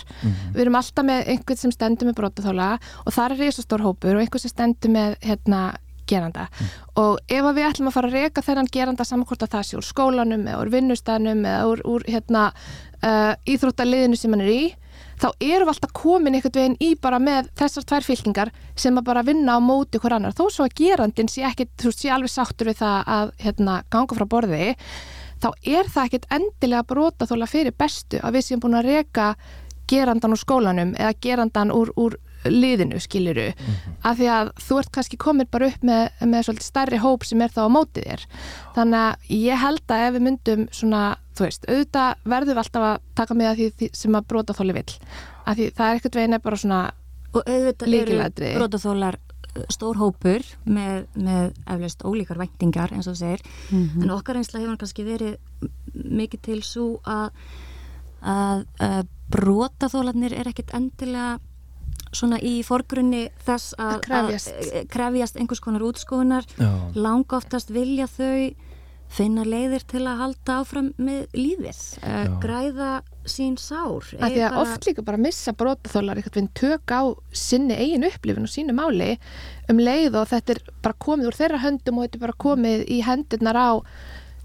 Við 0.54 0.62
erum 0.64 0.78
alltaf 0.80 1.08
með 1.08 1.32
einhvern 1.34 1.60
sem 1.60 1.74
stendur 1.74 2.08
með 2.08 2.16
brotaþóla 2.22 2.70
og 3.04 3.12
það 3.12 3.34
er 3.34 3.42
reisastór 3.42 3.84
hópur 3.84 4.16
og 4.16 4.24
einhvern 4.24 4.44
sem 4.44 4.54
stendur 4.54 4.94
með 4.94 5.18
hérna 5.26 5.60
geranda. 6.08 6.48
Og 6.98 7.20
ef 7.28 7.48
við 7.54 7.68
ætlum 7.68 7.90
að 7.90 7.96
fara 7.98 8.10
að 8.10 8.18
reka 8.18 8.44
þennan 8.44 8.72
geranda 8.72 9.06
saman 9.06 9.28
hvort 9.28 9.44
að 9.46 9.54
það 9.54 9.68
sé 9.68 9.78
úr 9.78 9.86
skólanum 9.86 10.44
eða 10.46 10.60
úr 10.62 10.72
vinnustæðnum 10.74 11.46
eða 11.46 11.70
úr, 11.72 11.84
úr 11.94 12.06
hérna 12.08 12.50
uh, 12.52 13.34
íþróttaliðinu 13.48 14.18
sem 14.18 14.34
hann 14.34 14.44
er 14.46 14.52
í 14.54 14.62
þá 15.18 15.28
erum 15.42 15.66
við 15.66 15.72
alltaf 15.72 15.94
komin 15.98 16.36
einhvern 16.38 16.54
veginn 16.54 16.76
í 16.82 16.92
bara 17.02 17.18
með 17.22 17.48
þessar 17.58 17.86
tvær 17.90 18.06
fylkingar 18.06 18.50
sem 18.78 18.98
að 18.98 19.06
bara 19.08 19.24
vinna 19.26 19.56
á 19.58 19.60
móti 19.62 19.98
hver 19.98 20.14
annar. 20.14 20.34
Þó 20.34 20.46
svo 20.46 20.66
að 20.66 20.76
gerandin 20.78 21.30
sé 21.30 21.42
ekki, 21.46 21.66
þú 21.78 21.94
sé 21.94 22.12
alveg 22.14 22.30
sáttur 22.30 22.70
við 22.70 22.80
það 22.82 23.14
að 23.18 23.32
hérna, 23.42 23.80
ganga 23.90 24.18
frá 24.18 24.28
borði 24.30 24.74
þá 25.42 25.48
er 25.62 25.90
það 25.90 26.08
ekkert 26.08 26.28
endilega 26.34 26.86
brota 26.86 27.26
þóla 27.28 27.48
fyrir 27.50 27.76
bestu 27.78 28.20
að 28.22 28.38
við 28.38 28.46
séum 28.46 28.62
búin 28.62 28.78
að 28.78 28.90
reka 28.92 29.28
gerandan 29.88 30.34
úr 30.34 30.42
skólanum 30.42 30.94
eða 30.98 31.14
gerandan 31.22 31.72
úr, 31.74 31.92
úr 31.96 32.18
liðinu 32.52 33.00
skiliru 33.02 33.46
af 34.06 34.18
því 34.18 34.28
að 34.34 34.50
þú 34.64 34.78
ert 34.80 34.90
kannski 34.94 35.18
komin 35.20 35.48
bara 35.50 35.68
upp 35.70 35.84
með, 35.86 36.04
með 36.24 36.46
svolítið 36.46 36.66
stærri 36.66 37.00
hóp 37.02 37.26
sem 37.28 37.42
er 37.44 37.54
þá 37.54 37.60
á 37.66 37.74
mótið 37.74 38.08
þér. 38.08 38.26
Þannig 38.76 39.04
að 39.04 39.32
ég 39.38 39.62
held 39.64 39.94
að 39.94 40.04
ef 40.06 40.14
við 40.16 40.26
myndum 40.26 40.66
svona, 40.74 41.02
þú 41.36 41.46
veist, 41.46 41.68
auðvitað 41.68 42.26
verðum 42.34 42.54
við 42.54 42.62
alltaf 42.64 42.88
að 42.88 42.98
taka 43.20 43.38
með 43.38 43.54
því, 43.60 43.70
því 43.78 43.90
sem 44.02 44.18
að 44.18 44.28
brota 44.32 44.58
þóli 44.58 44.76
vill. 44.78 44.98
Af 45.44 45.58
því 45.58 45.70
það 45.78 45.88
er 45.88 46.02
ekkert 46.02 46.20
veginn 46.20 46.38
er 46.38 46.44
bara 46.44 46.60
svona 46.64 46.82
og 47.34 47.42
auðvitað 47.44 47.96
eru 47.98 48.20
brotaþólar 48.56 49.18
uh, 49.18 49.64
stór 49.72 49.98
hópur 50.00 50.44
með, 50.64 51.08
með 51.14 51.50
eflaust 51.66 52.04
ólíkar 52.04 52.40
væntingar 52.40 52.94
eins 52.96 53.08
og 53.10 53.18
segir. 53.20 53.44
En 54.02 54.12
okkar 54.14 54.40
einsla 54.40 54.62
hefur 54.62 54.78
kannski 54.80 55.04
verið 55.04 55.36
mikið 55.94 56.46
til 56.48 56.62
svo 56.64 56.88
að 57.04 57.32
að, 58.22 58.64
að 58.82 59.06
brotaþólarnir 59.32 60.34
er 60.34 60.48
ekkit 60.50 60.72
endilega 60.76 61.36
svona 62.12 62.38
í 62.40 62.62
forgrunni 62.64 63.28
þess 63.46 63.74
að, 63.78 63.92
Að 63.94 64.00
krefjast. 64.06 64.48
að 64.54 64.88
krefjast 64.88 65.36
einhvers 65.36 65.60
konar 65.60 65.80
útskoðunar 65.88 66.46
Já. 66.58 66.70
langa 66.94 67.36
oftast 67.36 67.70
vilja 67.70 68.06
þau 68.06 68.54
finna 69.08 69.40
leiðir 69.48 69.86
til 69.88 70.02
að 70.04 70.18
halda 70.20 70.56
áfram 70.60 70.90
með 71.00 71.28
lífið, 71.32 71.78
uh, 72.02 72.24
Já. 72.26 72.32
græða 72.42 72.88
sín 73.24 73.54
sár. 73.58 74.04
að 74.20 74.32
því 74.32 74.36
Eh, 74.36 74.44
að 74.44 74.50
bara- 74.50 74.60
oft 74.60 74.84
líka 74.86 75.04
bara 75.04 75.16
missa 75.18 75.52
brotaþólar 75.52 76.16
einhvern 76.16 76.34
veginn 76.34 76.54
tök 76.54 76.92
á 76.92 77.02
sinni 77.32 77.74
eigin 77.74 78.04
upplifin 78.04 78.42
og 78.44 78.52
sínu 78.52 78.72
máli 78.76 79.18
um 79.70 79.76
leið 79.78 80.14
og 80.14 80.28
þetta 80.28 80.50
er 80.50 80.60
bara 80.82 80.94
komið 81.00 81.26
úr 81.28 81.36
þeirra 81.40 81.58
höndum 81.60 81.98
og 81.98 82.04
þetta 82.04 82.16
er 82.16 82.20
bara 82.20 82.36
komið 82.38 82.84
í 82.88 83.02
hendurnar 83.02 83.56
á 83.56 83.70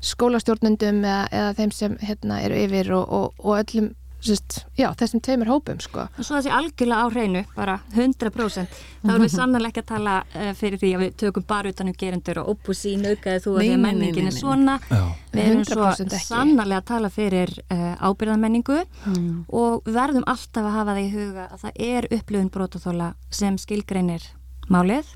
skólastjórnundum 0.04 1.04
eða, 1.04 1.28
eða 1.32 1.54
þeim 1.60 1.72
sem 1.74 1.98
hérna, 2.04 2.42
eru 2.44 2.56
yfir 2.66 2.92
og, 2.96 3.06
og, 3.10 3.34
og 3.44 3.60
öllum 3.64 3.94
sest, 4.28 4.58
já, 4.80 4.88
þessum 5.00 5.22
tveimur 5.26 5.50
hópum 5.52 5.80
sko. 5.84 6.06
Og 6.18 6.26
svo 6.26 6.38
þessi 6.40 6.52
algjörlega 6.54 7.04
á 7.04 7.08
hreinu, 7.14 7.42
bara 7.56 7.76
100%. 7.96 8.78
Þá 9.04 9.10
erum 9.14 9.26
við 9.26 9.34
sannlega 9.36 9.70
ekki 9.74 9.84
að 9.84 9.90
tala 9.94 10.16
uh, 10.24 10.50
fyrir 10.60 10.80
því 10.82 10.92
að 10.96 11.04
við 11.04 11.16
tökum 11.24 11.46
bara 11.48 11.74
utan 11.74 11.92
um 11.92 11.98
gerendur 12.00 12.40
og 12.44 12.52
opusí, 12.56 12.94
naukaði 13.02 13.44
þú 13.46 13.56
að 13.58 13.62
því 13.64 13.72
að 13.76 13.82
menningin 13.88 14.30
er 14.32 14.38
svona. 14.38 14.78
Já. 14.90 15.04
Við 15.34 15.44
erum 15.50 15.66
svo 15.68 15.88
100% 15.90 16.18
ekki. 16.20 16.28
sannlega 16.30 16.82
að 16.82 16.88
tala 16.94 17.10
fyrir 17.14 17.56
uh, 17.70 17.90
ábyrðanmenningu 18.10 18.80
Mm. 19.04 19.44
og 19.52 19.82
við 19.84 19.96
verðum 19.98 20.24
alltaf 20.32 20.64
að 20.64 20.76
hafa 20.78 20.94
það 20.96 21.02
í 21.04 21.10
huga 21.12 21.44
að 21.52 21.64
það 21.64 21.82
er 21.88 22.06
upplifun 22.16 22.50
brotaþóla 22.54 23.08
sem 23.34 23.58
skilgreinir 23.60 24.24
málið. 24.72 25.10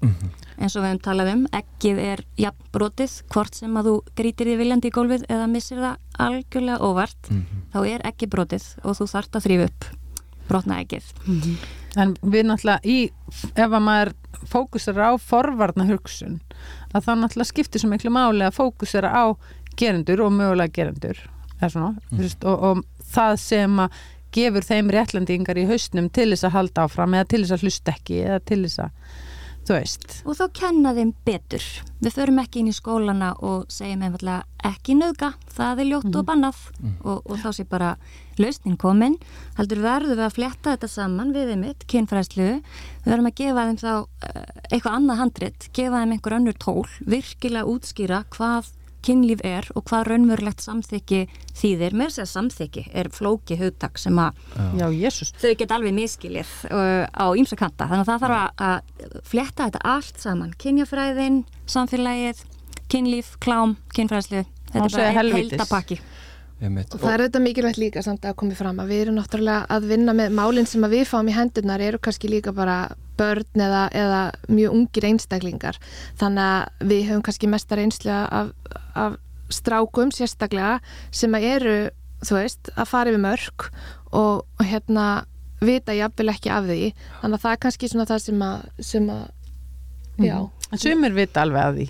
Eins 0.58 0.74
og 0.74 0.82
við 0.82 0.90
hefum 0.90 1.02
talað 1.06 1.32
um, 1.36 1.46
ekkið 1.54 2.00
er 2.02 2.24
jafn 2.42 2.70
brotið, 2.74 3.14
hvort 3.34 3.56
sem 3.56 3.78
að 3.78 3.90
þú 3.90 3.96
grítir 4.18 4.50
því 4.50 4.56
viljandi 4.58 4.90
í 4.90 4.96
gólfið 4.96 5.26
eða 5.30 5.48
missir 5.52 5.82
það 5.84 6.24
algjörlega 6.28 6.80
óvart, 6.82 7.30
þá 7.74 7.80
er 7.86 8.06
ekki 8.10 8.30
brotið 8.34 8.66
og 8.84 8.98
þú 8.98 9.10
þart 9.14 9.38
að 9.38 9.46
þrýfa 9.46 9.68
upp 9.70 9.90
brotna 10.48 10.80
ekkið. 10.82 11.12
En 11.98 12.16
við 12.22 12.48
náttúrulega 12.48 12.82
í, 12.88 12.98
ef 13.54 13.70
að 13.70 13.86
maður 13.86 14.14
fókusera 14.48 15.12
á 15.12 15.14
forvarna 15.22 15.86
hugsun, 15.90 16.40
að 16.94 17.06
það 17.06 17.22
náttúrulega 17.22 17.52
skiptir 17.52 17.84
svo 17.84 17.90
miklu 17.92 18.14
máli 18.14 18.46
að 18.48 18.58
fókusera 18.58 19.14
á 19.14 19.26
gerendur 19.78 20.26
og 20.26 20.34
mögulega 20.34 20.74
gerendur 20.74 21.20
eða 21.58 21.70
svona, 21.74 21.96
mm. 22.12 22.20
veist, 22.22 22.46
og, 22.46 22.64
og 22.64 23.08
það 23.14 23.40
sem 23.42 23.82
að 23.82 24.04
gefur 24.38 24.66
þeim 24.66 24.92
réttlendingar 24.94 25.58
í 25.58 25.66
hausnum 25.70 26.10
til 26.14 26.30
þess 26.34 26.46
að 26.48 26.56
halda 26.58 26.86
áfram 26.86 27.16
eða 27.18 27.30
til 27.32 27.42
þess 27.44 27.56
að 27.56 27.64
hlusta 27.66 27.94
ekki 27.96 28.20
eða 28.26 28.40
til 28.46 28.60
þess 28.66 28.82
að, 28.84 29.07
þú 29.68 29.76
veist 29.76 30.22
og 30.24 30.38
þá 30.40 30.46
kenna 30.62 30.94
þeim 30.96 31.12
betur. 31.28 31.66
Við 32.04 32.14
förum 32.14 32.40
ekki 32.42 32.62
inn 32.62 32.70
í 32.72 32.76
skólana 32.76 33.34
og 33.44 33.66
segjum 33.74 34.06
einfallega 34.06 34.46
ekki 34.68 34.96
nöðga, 34.98 35.32
það 35.54 35.82
er 35.82 35.90
ljótt 35.92 36.18
og 36.20 36.26
bannað 36.28 36.62
og, 37.04 37.22
og 37.26 37.40
þá 37.42 37.50
sé 37.56 37.66
bara 37.68 37.92
lausnin 38.38 38.78
komin. 38.80 39.18
Heldur 39.58 39.82
verðum 39.84 40.18
við 40.20 40.26
að 40.28 40.36
fletta 40.38 40.76
þetta 40.76 40.90
saman 40.92 41.34
við 41.36 41.52
þeim 41.52 41.64
mitt, 41.66 41.86
kynfræðslu. 41.90 42.50
Við 43.04 43.12
verðum 43.12 43.32
að 43.32 43.38
gefa 43.42 43.68
þeim 43.68 43.80
þá 43.82 43.94
eh, 43.98 44.42
eitthvað 44.72 44.98
annað 45.00 45.22
handrit, 45.24 45.70
gefa 45.74 46.04
þeim 46.04 46.16
einhver 46.16 46.38
önnur 46.38 46.60
tól, 46.62 46.86
virkilega 47.06 47.72
útskýra 47.74 48.24
hvað 48.36 48.74
kynlíf 49.08 49.44
er 49.48 49.68
og 49.76 49.86
hvað 49.88 50.10
raunverulegt 50.12 50.64
samþykki 50.66 51.22
þýðir. 51.58 51.96
Mér 51.98 52.14
segja 52.14 52.28
samþykki 52.34 52.86
er 52.98 53.10
flóki 53.16 53.58
hugtak 53.60 54.02
sem 54.02 54.20
að 54.20 54.42
Já, 54.80 54.88
þau 55.40 55.54
geta 55.62 55.78
alveg 55.78 55.96
miskilið 55.96 56.52
uh, 56.72 57.08
á 57.08 57.26
ýmsa 57.40 57.60
kanta. 57.60 57.88
Þannig 57.88 58.04
að 58.04 58.12
það 58.12 58.26
þarf 58.26 58.38
að, 58.42 58.68
að 58.68 59.24
fletta 59.32 59.70
þetta 59.70 59.86
allt 59.96 60.22
saman. 60.28 60.54
Kynjafræðin, 60.62 61.42
samfélagið 61.70 62.46
kynlíf, 62.92 63.34
klám, 63.44 63.78
kynfræðslu. 63.96 64.46
Þetta 64.68 64.84
er 64.84 64.96
bara 64.98 65.12
heldapakki 65.22 66.02
Einmitt. 66.58 66.90
Og 66.96 67.02
það 67.04 67.12
er 67.12 67.22
auðvitað 67.22 67.44
mikilvægt 67.46 67.78
líka 67.78 68.02
samt 68.02 68.24
að 68.26 68.38
komi 68.40 68.56
fram 68.58 68.80
að 68.82 68.90
við 68.90 69.02
erum 69.04 69.18
náttúrulega 69.20 69.68
að 69.76 69.84
vinna 69.92 70.16
með 70.18 70.34
málinn 70.40 70.70
sem 70.70 70.86
að 70.88 70.96
við 70.96 71.04
fáum 71.12 71.30
í 71.30 71.36
hendurnar 71.36 71.84
eru 71.86 72.00
kannski 72.02 72.32
líka 72.32 72.54
bara 72.56 72.78
börn 73.18 73.62
eða, 73.62 73.84
eða 73.94 74.22
mjög 74.50 74.74
ungir 74.80 75.08
einstaklingar. 75.12 75.78
Þannig 76.18 76.44
að 76.48 76.90
við 76.90 77.04
höfum 77.12 77.24
kannski 77.28 77.50
mesta 77.52 77.78
reynslu 77.78 78.14
af, 78.14 78.50
af 78.98 79.20
strákum 79.54 80.14
sérstaklega 80.14 80.80
sem 81.14 81.38
að 81.38 81.48
eru, 81.52 81.78
þú 82.26 82.40
veist, 82.40 82.72
að 82.74 82.90
fara 82.90 83.14
yfir 83.14 83.26
mörg 83.28 83.68
og, 84.10 84.42
og 84.42 84.66
hérna 84.66 85.08
vita 85.62 85.94
jafnvel 85.98 86.34
ekki 86.34 86.54
af 86.54 86.66
því. 86.72 86.82
Þannig 87.22 87.38
að 87.38 87.46
það 87.46 87.54
er 87.54 87.62
kannski 87.68 87.92
svona 87.94 88.10
það 88.10 88.26
sem 88.26 88.44
að, 88.50 88.66
sem 88.90 89.14
að 89.14 90.26
já. 90.26 90.38
En 90.74 90.82
sumir 90.82 91.14
vita 91.16 91.46
alveg 91.46 91.64
að 91.70 91.78
því 91.78 91.88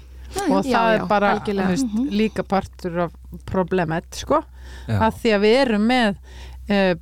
og 0.48 0.66
Já, 0.66 0.74
það 0.74 0.92
já, 0.92 0.96
er 0.98 1.08
bara 1.10 1.32
veist, 1.46 1.98
líka 2.12 2.44
partur 2.44 3.00
af 3.08 3.16
problemet 3.48 4.08
sko, 4.16 4.42
Já. 4.88 4.98
að 5.08 5.22
því 5.22 5.34
að 5.38 5.46
við 5.46 5.58
erum 5.62 5.88
með 5.88 6.20
uh, 6.70 6.94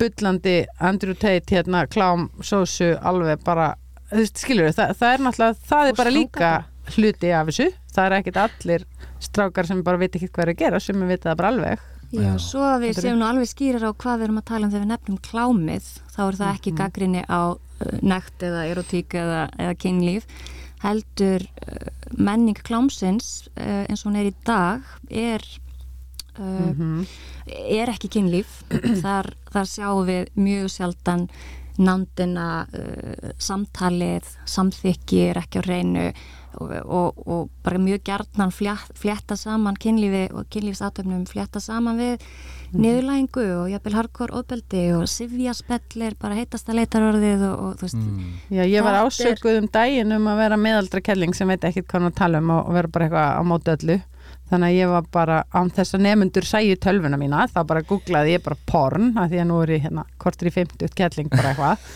bullandi 0.00 0.56
Andrew 0.80 1.14
Tate 1.14 1.54
hérna 1.54 1.84
klám 1.90 2.28
sósu 2.40 2.94
alveg 2.96 3.44
bara 3.44 3.74
þú 4.10 4.22
veist, 4.24 4.42
skilur 4.42 4.72
það, 4.74 4.96
það 4.98 5.14
er 5.14 5.24
náttúrulega 5.26 5.70
það 5.70 5.86
er 5.86 5.94
Og 5.94 6.00
bara 6.00 6.14
líka 6.14 6.50
hluti 6.96 7.30
af 7.36 7.50
þessu. 7.50 7.70
Það 7.90 8.06
er 8.06 8.16
ekkit 8.20 8.38
allir 8.40 8.84
strákar 9.22 9.68
sem 9.68 9.82
bara 9.86 10.00
veit 10.00 10.14
ekki 10.16 10.30
hvað 10.30 10.44
er 10.46 10.52
að 10.54 10.60
gera 10.64 10.80
sem 10.82 11.00
við 11.02 11.12
vita 11.14 11.30
það 11.30 11.40
bara 11.40 11.50
alveg. 11.54 11.82
Já, 12.10 12.22
Já. 12.24 12.30
svo 12.42 12.62
að 12.66 12.86
við 12.86 13.00
séum 13.04 13.20
nú 13.20 13.26
alveg 13.28 13.50
skýrar 13.50 13.84
á 13.86 13.90
hvað 13.94 14.16
við 14.18 14.26
erum 14.26 14.40
að 14.40 14.46
tala 14.48 14.66
um 14.66 14.72
þegar 14.72 14.82
við 14.82 14.90
nefnum 14.90 15.18
klámið 15.28 15.90
þá 16.10 16.20
er 16.24 16.38
það 16.40 16.54
ekki 16.56 16.72
gaggrinni 16.80 17.22
á 17.30 17.40
uh, 17.54 17.92
nekt 18.02 18.46
eða 18.48 18.64
erotík 18.72 19.14
eða, 19.20 19.44
eða 19.62 19.76
kynlíf 19.78 20.26
heldur 20.84 21.44
uh, 21.44 21.90
menning 22.16 22.58
klámsins 22.66 23.48
uh, 23.56 23.84
eins 23.86 24.04
og 24.04 24.10
hún 24.10 24.20
er 24.20 24.30
í 24.30 24.34
dag 24.46 24.86
er 25.10 25.44
uh, 26.40 27.04
er 27.50 27.92
ekki 27.92 28.10
kynlíf. 28.16 28.60
Þar, 29.04 29.32
þar 29.52 29.70
sjáum 29.70 30.04
við 30.08 30.30
mjög 30.38 30.70
sjaldan 30.76 31.28
nándina 31.78 32.66
uh, 32.66 33.30
samtalið, 33.38 34.26
samþykki 34.50 35.24
er 35.30 35.42
ekki 35.44 35.62
á 35.62 35.68
reynu 35.68 36.10
og, 36.58 36.72
og, 36.82 37.20
og 37.30 37.50
bara 37.62 37.78
mjög 37.78 38.02
gjarnan 38.08 38.50
flétta, 38.50 38.94
flétta 38.98 39.36
saman 39.38 39.76
kynlífi 39.78 40.26
og 40.34 40.48
kynlífsatöfnum 40.50 41.22
flétta 41.30 41.62
saman 41.62 42.00
við 42.00 42.24
niðurlægingu 42.74 43.44
og 43.60 43.70
jafnvel 43.70 43.96
hardcore 43.98 44.34
ofbeldi 44.38 44.82
og 44.94 45.06
sifjaspell 45.10 46.04
er 46.06 46.16
bara 46.18 46.38
heitasta 46.38 46.74
leitarorðið 46.76 47.46
og, 47.48 47.64
og 47.64 47.78
þú 47.80 47.86
veist 47.86 47.98
Mm. 48.00 48.32
Já, 48.50 48.62
ég 48.64 48.82
var 48.82 48.96
ásökuð 49.04 49.58
um 49.60 49.66
daginn 49.68 50.12
um 50.14 50.28
að 50.30 50.38
vera 50.40 50.56
meðaldra 50.56 51.00
kelling 51.04 51.34
sem 51.36 51.48
veit 51.50 51.64
ekkit 51.66 51.86
hvað 51.86 52.00
hann 52.00 52.10
að 52.10 52.16
tala 52.16 52.38
um 52.40 52.52
og, 52.54 52.70
vera 52.72 52.88
bara 52.88 53.06
eitthvað 53.06 53.34
á 53.36 53.42
móti 53.44 53.72
öllu 53.74 53.96
þannig 54.50 54.68
að 54.68 54.78
ég 54.78 54.92
var 54.92 55.10
bara 55.14 55.40
án 55.54 55.72
þess 55.74 55.96
að 55.96 56.06
nefnendur 56.06 56.46
sæju 56.48 56.78
tölvuna 56.82 57.18
mína, 57.20 57.46
þá 57.50 57.60
bara 57.68 57.84
googlaði 57.86 58.36
ég 58.36 58.46
bara 58.46 58.58
porn, 58.70 59.12
af 59.18 59.30
því 59.30 59.42
að 59.42 59.50
nú 59.50 59.60
er 59.64 59.74
ég 59.76 59.84
hérna 59.88 60.06
kortur 60.20 60.50
í 60.50 60.54
50 60.54 60.96
kelling 60.98 61.30
bara 61.32 61.52
eitthvað. 61.52 61.90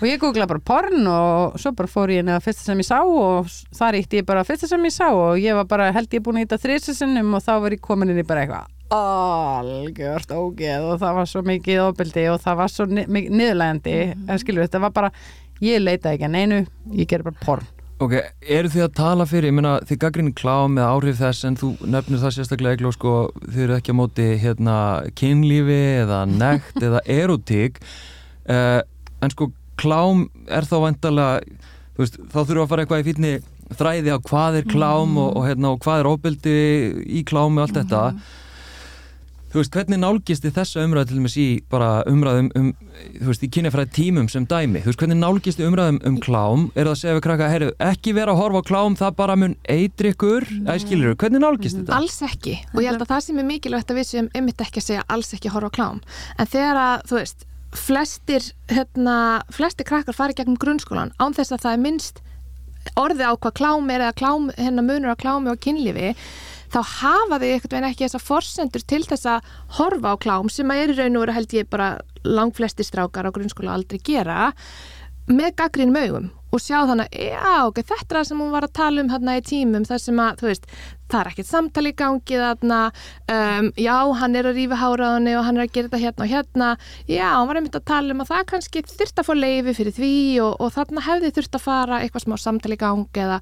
Og 0.00 0.08
ég 0.08 0.20
googlaði 0.20 0.52
bara 0.54 0.66
porn 0.72 1.08
og 1.12 1.60
svo 1.60 1.74
bara 1.76 1.92
fór 1.92 2.12
ég 2.14 2.24
neða 2.24 2.40
fyrsta 2.44 2.70
sem 2.70 2.80
ég 2.80 2.88
sá 2.88 2.98
og 3.04 3.48
þar 3.76 3.98
ítti 4.00 4.20
ég 4.22 4.28
bara 4.28 4.44
fyrsta 4.48 4.70
sem 4.70 4.84
ég 4.88 4.94
sá 4.96 5.08
og 5.10 5.40
ég 5.40 5.56
var 5.58 5.68
bara 5.68 5.90
held 5.92 6.12
ég 6.16 6.24
búin 6.24 6.40
að 6.40 6.46
íta 6.48 6.60
þrýsesinnum 6.62 7.36
og 7.36 7.44
þá 7.44 7.54
var 7.66 7.76
ég 7.76 7.82
komin 7.84 8.12
inn 8.14 8.22
í 8.22 8.28
bara 8.28 8.46
eitthvað 8.46 8.68
algjört 8.90 10.32
ógeð 10.34 10.86
og 10.88 10.96
það 10.98 11.18
var 11.20 11.28
svo 11.30 11.42
mikið 11.46 11.82
ofbeldi 11.84 12.24
og 12.32 12.40
það 12.42 12.56
var 12.58 12.72
svo 12.72 12.86
ni 12.90 13.04
mikið 13.06 13.36
niðurlægandi 13.38 13.98
en 14.10 14.40
skilur 14.42 14.66
þetta 14.66 14.80
var 14.82 14.94
bara 14.96 15.12
ég 15.62 15.78
leitaði 15.82 16.16
ekki 16.16 16.26
að 16.26 16.34
neinu, 16.34 16.58
ég 16.96 17.10
gerði 17.10 17.30
bara 17.30 17.44
porn 17.44 17.68
Ok, 18.00 18.14
eru 18.48 18.68
þið 18.72 18.82
að 18.86 18.92
tala 18.96 19.24
fyrir, 19.28 19.50
ég 19.50 19.56
meina 19.58 19.74
þið 19.84 19.98
gaggrinni 20.00 20.30
klám 20.32 20.72
með 20.72 20.86
áhrif 20.88 21.18
þess 21.18 21.44
en 21.44 21.56
þú 21.60 21.68
nefnir 21.84 22.22
það 22.22 22.30
sérstaklega 22.32 22.78
ekki 22.78 22.92
sko, 22.96 23.10
þið 23.44 23.64
eru 23.66 23.74
ekki 23.76 23.92
á 23.92 23.98
móti 23.98 24.28
hérna 24.40 24.76
kynlífi 25.20 25.76
eða 25.98 26.20
nekt 26.30 26.78
eða 26.80 27.02
erotík 27.20 27.76
uh, 28.48 28.80
en 29.20 29.34
sko 29.34 29.50
klám 29.80 30.24
er 30.48 30.64
þá 30.70 30.74
vantarlega, 30.86 31.58
þú 31.92 32.04
veist, 32.06 32.16
þá 32.24 32.38
þurfum 32.38 32.56
við 32.56 32.62
að 32.64 32.72
fara 32.72 32.86
eitthvað 32.86 33.04
í 33.04 33.08
fýtni 33.10 33.34
þræði 33.82 34.16
á 34.16 34.18
hvað 34.30 34.58
er 34.62 34.70
klám 34.72 35.20
og, 35.20 35.28
og, 35.34 35.44
hérna, 35.50 35.74
og 35.74 35.84
hvað 35.84 36.00
er 36.00 36.10
ofbeldi 36.14 36.56
í 37.04 37.24
klám 37.28 37.60
og 37.60 37.66
allt 37.66 37.82
þetta 37.82 38.04
þú 39.50 39.60
veist, 39.60 39.74
hvernig 39.74 40.00
nálgist 40.00 40.44
þið 40.44 40.54
þessa 40.56 40.84
umræðu 40.86 41.10
til 41.10 41.18
dæmis 41.18 41.36
í 41.40 41.46
bara 41.72 41.90
umræðum 42.10 42.50
um, 42.58 42.70
þú 43.18 43.28
veist, 43.30 43.44
í 43.44 43.50
kynjafræði 43.56 43.92
tímum 43.96 44.30
sem 44.30 44.46
dæmi? 44.50 44.82
Þú 44.84 44.92
veist, 44.92 45.02
hvernig 45.02 45.20
nálgist 45.20 45.60
þið 45.60 45.68
umræðum 45.70 46.00
um 46.10 46.18
klám? 46.22 46.64
Er 46.74 46.86
það 46.86 46.92
að 46.92 47.00
segja 47.02 47.18
við 47.18 47.24
krakka, 47.26 47.50
herru, 47.54 47.70
ekki 47.90 48.16
vera 48.16 48.34
að 48.34 48.42
horfa 48.44 48.62
á 48.62 48.68
klám 48.70 48.98
það 49.00 49.18
bara 49.20 49.38
mun 49.40 49.58
eitri 49.76 50.14
ykkur? 50.14 50.48
Eða 50.62 50.78
skilur, 50.84 51.18
hvernig 51.20 51.44
nálgist 51.44 51.80
þetta? 51.80 51.98
Alls 51.98 52.18
ekki. 52.30 52.56
Og 52.74 52.82
ég 52.84 52.92
held 52.92 53.04
að 53.04 53.12
það 53.14 53.26
sem 53.26 53.42
er 53.42 53.48
mikilvægt 53.50 53.92
að 53.92 54.00
við 54.00 54.10
séum 54.14 54.32
einmitt 54.34 54.64
ekki 54.66 54.82
að 54.82 54.88
segja 54.88 55.06
alls 55.10 55.34
ekki 55.36 55.50
að 55.50 55.58
horfa 55.58 55.72
á 55.74 55.76
klám. 55.80 56.02
En 56.38 56.50
þegar 56.50 56.82
að, 56.86 57.06
þú 57.10 57.20
veist, 57.20 57.46
flestir 57.76 58.50
hérna, 58.70 59.16
flestir 59.54 59.86
krakkar 59.86 60.16
fari 60.16 60.34
gegnum 60.34 60.58
grunnskólan 60.58 61.12
án 61.22 61.36
þess 61.36 61.54
að 61.54 61.64
það 61.66 61.76
er 61.76 61.82
minnst 61.84 62.22
orði 62.98 63.26
á 63.28 63.32
hvað 63.36 63.56
klám 63.58 63.90
er 63.92 64.04
eða 64.06 64.16
klám, 64.16 64.48
hérna 64.56 64.84
munur 64.84 65.14
á 65.14 65.16
klámi 65.20 65.52
og 65.52 65.60
kynlífi 65.62 66.14
þá 66.70 66.80
hafa 66.86 67.38
þau 67.38 67.48
einhvern 67.48 67.72
veginn 67.74 67.88
ekki 67.90 68.06
þessar 68.06 68.24
forsendur 68.24 68.84
til 68.86 69.02
þess 69.06 69.26
að 69.26 69.52
horfa 69.78 70.14
á 70.14 70.22
klám 70.22 70.50
sem 70.52 70.70
að 70.70 70.82
er 70.84 70.92
í 70.92 70.98
raun 71.00 71.18
og 71.18 71.24
veru 71.24 71.36
held 71.38 71.54
ég 71.56 71.70
bara 71.70 71.88
langflesti 72.26 72.86
strákar 72.86 73.26
á 73.26 73.34
grunnskóla 73.34 73.74
aldrei 73.74 73.98
gera 74.04 74.52
með 75.30 75.56
gaggrínum 75.58 75.98
augum 76.00 76.30
og 76.50 76.62
sjá 76.62 76.80
þannig, 76.88 77.12
já, 77.14 77.66
ok, 77.66 77.82
þetta 77.82 78.08
er 78.08 78.18
það 78.18 78.30
sem 78.30 78.40
hún 78.42 78.54
var 78.54 78.66
að 78.66 78.78
tala 78.78 79.02
um 79.04 79.12
hérna 79.12 79.36
í 79.38 79.44
tímum, 79.46 79.86
þar 79.86 80.02
sem 80.02 80.20
að, 80.22 80.40
þú 80.40 80.48
veist, 80.48 80.66
það 81.10 81.20
er 81.20 81.30
ekkert 81.30 81.48
samtali 81.48 81.90
í 81.90 81.96
gangi 81.98 82.40
þarna, 82.40 82.80
um, 83.34 83.70
já, 83.78 83.94
hann 84.20 84.36
er 84.38 84.48
að 84.50 84.58
rífa 84.58 84.78
háraðunni 84.80 85.34
og 85.38 85.46
hann 85.46 85.58
er 85.58 85.64
að 85.64 85.72
gera 85.74 85.90
þetta 85.90 86.02
hérna 86.04 86.26
og 86.26 86.32
hérna, 86.34 86.68
já, 87.10 87.26
hann 87.34 87.50
var 87.50 87.60
einmitt 87.60 87.80
að 87.80 87.88
tala 87.90 88.14
um 88.14 88.22
að 88.24 88.30
það 88.30 88.46
kannski 88.52 88.84
þurft 88.90 89.22
að 89.22 89.28
fá 89.30 89.32
leifi 89.38 89.76
fyrir 89.80 89.96
því 89.98 90.14
og, 90.46 90.54
og 90.58 90.72
þarna 90.76 91.06
hefði 91.08 91.32
þurft 91.38 91.58
að 91.58 91.66
fara 91.66 92.00
eitthvað 92.04 92.26
smá 92.26 92.38
samtali 92.44 92.78
í 92.78 92.82
gangi 92.84 93.24
eða 93.26 93.40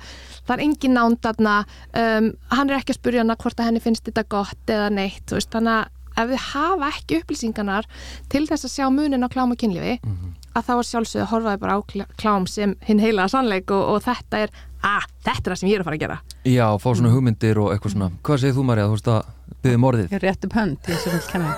það 0.48 0.56
er 0.56 0.64
engin 0.68 0.98
nánd 0.98 1.20
þarna, 1.24 1.60
um, 2.04 2.32
hann 2.56 2.72
er 2.72 2.80
ekki 2.80 2.96
að 2.96 3.00
spurja 3.02 3.24
hana 3.24 3.38
hvort 3.40 3.60
að 3.60 3.70
henni 3.70 3.84
finnst 3.84 4.08
þetta 4.08 4.28
gott 4.32 4.74
eða 4.74 4.90
neitt, 4.92 5.24
þú 5.28 5.40
veist, 5.40 5.52
þannig 5.52 5.76
að 5.76 5.94
ef 6.18 6.30
við 6.32 6.44
hafa 6.50 6.90
ekki 6.96 7.20
upplýsingarnar 7.22 7.88
til 8.32 8.44
þess 8.48 8.66
að 8.66 8.74
sjá 8.74 8.86
munin 8.90 9.22
á 9.22 9.28
klám 9.30 9.54
og 9.54 9.60
kynlífi 9.60 9.98
mm 10.02 10.14
-hmm. 10.14 10.32
Að 10.58 10.68
þá 10.68 10.72
er 10.74 10.88
sjálfsögðu 10.88 11.24
að 11.24 11.30
horfaði 11.32 11.60
bara 11.64 11.76
á 11.78 11.80
klám 12.20 12.48
sem 12.50 12.74
hinn 12.86 13.02
heilaða 13.02 13.32
sannleik 13.34 13.72
og, 13.74 13.84
og 13.94 14.02
þetta 14.04 14.42
er 14.44 14.54
að 14.84 15.06
þetta 15.26 15.38
er 15.38 15.52
það 15.52 15.60
sem 15.60 15.70
ég 15.70 15.78
er 15.78 15.82
að 15.82 15.88
fara 15.88 15.98
að 15.98 16.02
gera. 16.04 16.18
Já, 16.48 16.66
fá 16.78 16.88
svona 16.88 17.12
hugmyndir 17.14 17.60
og 17.62 17.72
eitthvað 17.72 17.94
svona. 17.94 18.10
Hvað 18.26 18.42
segir 18.42 18.56
þú 18.58 18.66
Marja, 18.68 18.88
þú 18.88 18.98
veist 18.98 19.10
að 19.12 19.54
byggja 19.64 19.80
morðið? 19.82 20.10
Ég 20.12 20.18
er 20.18 20.26
rétt 20.28 20.46
upp 20.46 20.58
hönd, 20.58 20.78
ég 20.92 21.00
sé 21.02 21.14
ekki 21.14 21.32
kenna 21.32 21.54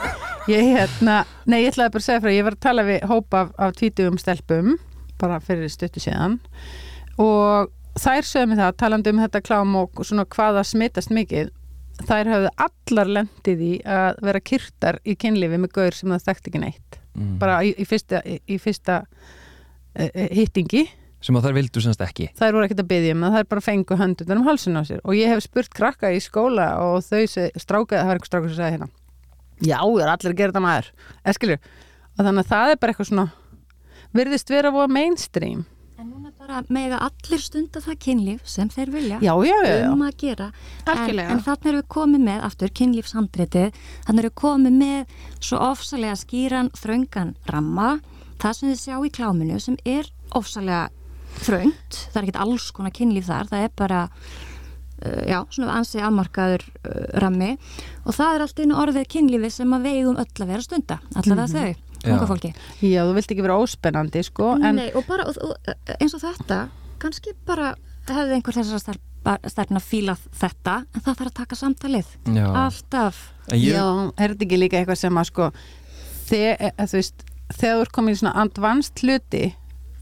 Ég 0.49 0.71
hérna, 0.73 1.17
nei 1.45 1.59
ég 1.61 1.75
ætlaði 1.75 1.93
bara 1.95 2.01
að 2.01 2.07
segja 2.07 2.23
frá 2.25 2.33
ég 2.33 2.47
var 2.47 2.57
að 2.57 2.65
tala 2.65 2.87
við 2.89 3.05
hópa 3.11 3.43
af, 3.45 3.51
af 3.61 3.75
tvítugum 3.77 4.17
stelpum 4.19 4.73
bara 5.21 5.37
fyrir 5.45 5.69
stuttu 5.71 6.01
síðan. 6.01 6.39
Og 7.21 7.69
þær 8.01 8.27
sögum 8.27 8.55
við 8.55 8.63
það 8.63 8.79
talandi 8.81 9.13
um 9.13 9.21
þetta 9.21 9.43
klám 9.45 9.77
og 9.83 10.01
svona 10.01 10.25
hvaða 10.33 10.65
smittast 10.67 11.13
mikið 11.13 11.53
þær 12.09 12.33
hafðu 12.33 12.55
allar 12.67 13.13
lendið 13.19 13.65
í 13.67 13.75
að 13.85 14.25
vera 14.25 14.43
kyrtar 14.53 15.01
í 15.05 15.17
kynlifi 15.21 15.61
með 15.61 15.75
gaur 15.77 15.97
sem 15.97 16.13
það 16.15 16.27
þekkt 16.29 16.51
ekki 16.51 16.63
neitt 16.65 17.00
mm. 17.21 17.37
bara 17.43 17.61
í, 17.67 17.75
í 17.77 17.87
fyrsta, 17.89 18.23
í, 18.25 18.57
fyrsta 18.63 19.03
uh, 19.05 20.25
hittingi. 20.35 20.87
Sem 21.21 21.37
að 21.37 21.51
þær 21.51 21.59
vildu 21.59 21.83
semst 21.85 22.01
ekki. 22.01 22.31
Þær 22.39 22.55
voru 22.57 22.65
ekkert 22.67 22.81
að 22.81 22.93
byggja 22.95 23.17
um 23.17 23.27
það, 23.27 23.37
þær 23.37 23.51
bara 23.51 23.65
fengu 23.67 24.01
höndunar 24.01 24.41
um 24.41 24.47
halsun 24.49 24.81
á 24.81 24.83
sér. 24.89 25.03
Og 25.05 25.19
ég 25.19 25.29
hef 25.29 25.45
spurt 25.45 25.75
krakka 25.77 26.15
í 26.17 26.23
skóla 26.25 26.73
og 26.81 27.05
þau 27.05 27.21
strákaði, 27.29 28.01
það 28.01 28.09
var 28.09 28.17
einhver 28.17 28.31
strákað 28.31 28.49
sem 28.55 28.57
segði 28.57 28.77
hérna 28.79 28.89
já, 29.61 29.79
það 29.81 30.03
er 30.05 30.13
allir 30.15 30.33
að 30.33 30.39
gera 30.39 30.53
þetta 30.53 30.65
maður. 30.65 30.89
Eskilur, 31.33 31.69
og 32.17 32.25
þannig 32.25 32.45
að 32.45 32.53
það 32.53 32.73
er 32.73 32.81
bara 32.81 32.95
eitthvað 32.95 33.11
svona 33.11 33.27
verðist 34.17 34.53
vera 34.53 34.71
að 34.71 34.79
voða 34.79 34.95
mainstream 34.97 35.65
En 36.01 36.07
núna 36.09 36.31
bara 36.33 36.63
með 36.73 36.95
að 36.97 37.03
allir 37.11 37.43
stunda 37.45 37.81
það 37.85 37.97
kynlíf 38.01 38.47
sem 38.49 38.69
þeir 38.73 38.91
vilja 38.95 39.17
já, 39.21 39.33
já, 39.45 39.57
já, 39.69 39.89
um 39.93 40.05
að 40.07 40.15
gera. 40.23 40.47
En, 40.89 41.19
en 41.21 41.43
þannig 41.45 41.67
erum 41.69 41.83
við 41.83 41.91
komið 41.93 42.23
með, 42.25 42.39
aftur 42.47 42.73
kynlífshandritið, 42.81 43.77
þannig 44.07 44.23
erum 44.23 44.31
við 44.31 44.39
komið 44.41 44.79
með 44.79 45.13
svo 45.45 45.59
ofsalega 45.67 46.15
skýran 46.17 46.71
þraungan 46.81 47.35
ramma, 47.51 47.91
það 48.41 48.57
sem 48.57 48.71
þið 48.71 48.81
sjá 48.81 48.95
í 48.97 49.11
kláminu 49.19 49.61
sem 49.61 49.77
er 49.85 50.09
ofsalega 50.41 50.87
þraungt, 51.43 52.01
það 52.07 52.17
er 52.17 52.23
ekkit 52.31 52.41
alls 52.47 52.71
konar 52.79 52.97
kynlíf 52.97 53.29
þar, 53.29 53.53
það 53.53 53.67
er 53.67 53.77
bara 53.83 54.01
uh, 54.09 55.23
já, 55.29 55.39
svona 55.53 55.77
ansið 55.83 56.09
afmarkaður 56.09 56.67
uh, 56.81 57.05
rammi. 57.27 57.53
Og 58.07 58.17
það 58.17 58.39
er 58.39 58.47
allt 58.47 58.65
einu 58.65 58.81
orðið 58.87 59.13
kynlífi 59.19 59.53
sem 59.61 59.77
að 59.77 59.87
vegum 59.91 60.25
öll 60.25 60.33
að 60.33 60.57
vera 60.57 60.65
stunda, 60.65 61.01
allar 61.13 61.45
að 61.45 61.45
mm 61.45 61.61
-hmm. 61.61 61.77
þau 61.77 61.90
unga 62.05 62.27
fólki 62.31 62.53
Já, 62.81 63.03
þú 63.05 63.15
vilt 63.19 63.35
ekki 63.35 63.45
vera 63.45 63.61
óspennandi 63.61 64.25
sko 64.27 64.55
en... 64.59 64.81
Nei, 64.81 64.91
og 64.97 65.07
bara 65.09 65.29
og, 65.31 65.39
og, 65.45 65.73
eins 65.99 66.17
og 66.17 66.25
þetta 66.25 66.65
kannski 67.01 67.35
bara 67.49 67.75
hefði 68.11 68.37
einhver 68.37 68.57
þessar 68.57 68.99
stærna 69.21 69.81
fílað 69.85 70.23
þetta 70.41 70.81
en 70.95 71.05
það 71.05 71.17
þarf 71.19 71.29
að 71.29 71.37
taka 71.37 71.59
samtalið. 71.59 72.13
Já. 72.33 72.47
alltaf. 72.65 73.19
Ég... 73.53 73.75
Já, 73.75 73.85
er 74.17 74.35
þetta 74.35 74.47
ekki 74.47 74.61
líka 74.61 74.81
eitthvað 74.81 75.01
sem 75.03 75.21
að 75.21 75.29
sko 75.29 75.49
þegar 76.31 76.57
e, 76.61 76.71
þú 76.81 77.01
veist 77.01 77.25
þegar 77.51 77.75
þú 77.75 77.85
er 77.85 77.93
komin 77.97 78.17
í 78.17 78.21
svona 78.21 78.37
advanced 78.45 79.03
hluti 79.05 79.43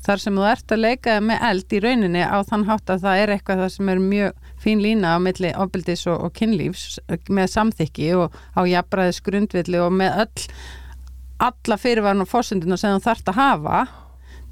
þar 0.07 0.23
sem 0.23 0.39
þú 0.39 0.45
ert 0.49 0.73
að 0.73 0.83
leika 0.85 1.17
með 1.25 1.45
eld 1.51 1.75
í 1.75 1.81
rauninni 1.85 2.25
á 2.25 2.39
þann 2.47 2.67
hátt 2.69 2.93
að 2.93 3.05
það 3.05 3.23
er 3.23 3.33
eitthvað 3.35 3.63
það 3.65 3.73
sem 3.75 3.93
er 3.93 4.03
mjög 4.05 4.53
fín 4.63 4.83
lína 4.85 5.15
á 5.15 5.19
milli 5.21 5.51
ofbildis 5.59 6.07
og, 6.09 6.23
og 6.29 6.35
kynlífs 6.39 6.99
með 7.29 7.51
samþykki 7.55 8.13
og 8.21 8.39
á 8.55 8.61
jafnbræðis 8.69 9.23
grundvilli 9.27 9.83
og 9.83 9.97
með 9.99 10.23
öll 10.25 10.47
alla 11.39 11.79
fyrirvarn 11.79 12.25
og 12.25 12.31
fórsendina 12.31 12.79
sem 12.81 12.97
þú 12.97 13.05
þarfst 13.05 13.31
að 13.33 13.41
hafa 13.41 13.85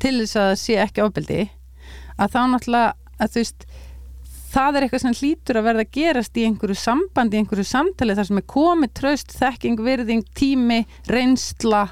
til 0.03 0.15
þess 0.21 0.37
að 0.37 0.49
það 0.51 0.63
sé 0.63 0.79
ekki 0.85 1.05
ofbeldi 1.05 1.43
að 2.17 2.33
þá 2.33 2.41
náttúrulega 2.53 2.95
að 3.17 3.33
þú 3.33 3.43
veist 3.43 3.67
það 4.57 4.79
er 4.79 4.87
eitthvað 4.87 5.03
sem 5.03 5.17
hlýtur 5.21 5.61
að 5.61 5.67
verða 5.69 5.85
að 5.85 5.95
gerast 5.97 6.39
í 6.39 6.45
einhverju 6.49 6.79
sambandi, 6.81 7.37
í 7.37 7.43
einhverju 7.43 7.67
samtali 7.69 8.17
þar 8.17 8.29
sem 8.29 8.41
er 8.41 8.47
komið 8.53 8.93
tröst, 8.97 9.35
þekking, 9.37 9.83
virðing, 9.85 10.23
tími 10.39 10.79
reynsla, 11.11 11.83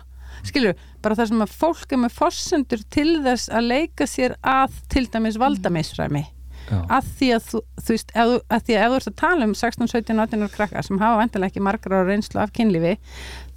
skilju 0.46 0.74
bara 1.04 1.18
þar 1.18 1.30
sem 1.32 1.42
að 1.44 1.56
fólk 1.60 1.92
er 1.92 2.00
með 2.04 2.14
fórsendur 2.16 2.84
til 2.94 3.18
þess 3.24 3.50
að 3.52 3.68
leika 3.72 4.08
sér 4.08 4.38
að 4.40 4.78
til 4.92 5.04
dæmis 5.12 5.40
valdamisræmi. 5.40 6.24
Að 6.64 7.08
því 7.18 7.26
að 7.36 7.48
þú, 7.50 7.58
þú 7.76 7.92
veist, 7.92 8.12
að, 8.16 8.30
að 8.48 8.62
því 8.64 8.76
að 8.76 8.84
ef 8.84 8.92
þú 8.92 8.96
ert 8.96 9.08
að 9.10 9.16
tala 9.20 9.44
um 9.44 9.52
16, 9.60 9.90
17, 9.92 10.20
18 10.24 10.52
krakkar 10.54 10.86
sem 10.86 11.00
hafa 11.02 11.18
vendilega 11.20 11.52
ekki 11.52 11.64
margra 11.64 12.00
á 12.00 12.08
reynslu 12.08 12.40
af 12.40 12.54
kynlífi 12.56 12.94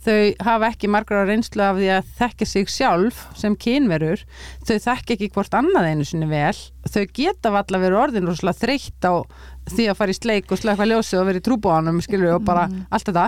þau 0.07 0.47
hafa 0.47 0.71
ekki 0.71 0.89
margra 0.91 1.25
reynslu 1.27 1.63
af 1.65 1.77
því 1.77 1.91
að 1.97 2.09
þekka 2.21 2.47
sig 2.47 2.71
sjálf 2.71 3.21
sem 3.37 3.55
kynverur, 3.59 4.23
þau 4.63 4.75
þekka 4.87 5.15
ekki 5.17 5.29
hvort 5.35 5.57
annað 5.57 5.91
einu 5.91 6.07
sinni 6.07 6.29
vel, 6.31 6.55
þau 6.87 7.03
geta 7.19 7.53
valla 7.53 7.81
verið 7.83 8.01
orðin 8.05 8.33
slá 8.37 8.53
þreytt 8.55 9.07
á 9.07 9.27
því 9.67 9.87
að 9.91 9.99
fara 9.99 10.13
í 10.13 10.17
sleik 10.17 10.51
og 10.51 10.61
slaka 10.61 10.87
ljósi 10.87 11.17
og 11.19 11.27
verið 11.27 11.45
trúbóanum, 11.49 11.99
skilur, 12.03 12.37
og 12.37 12.45
bara 12.47 12.67
mm. 12.71 12.85
allt 12.95 13.09
þetta 13.09 13.27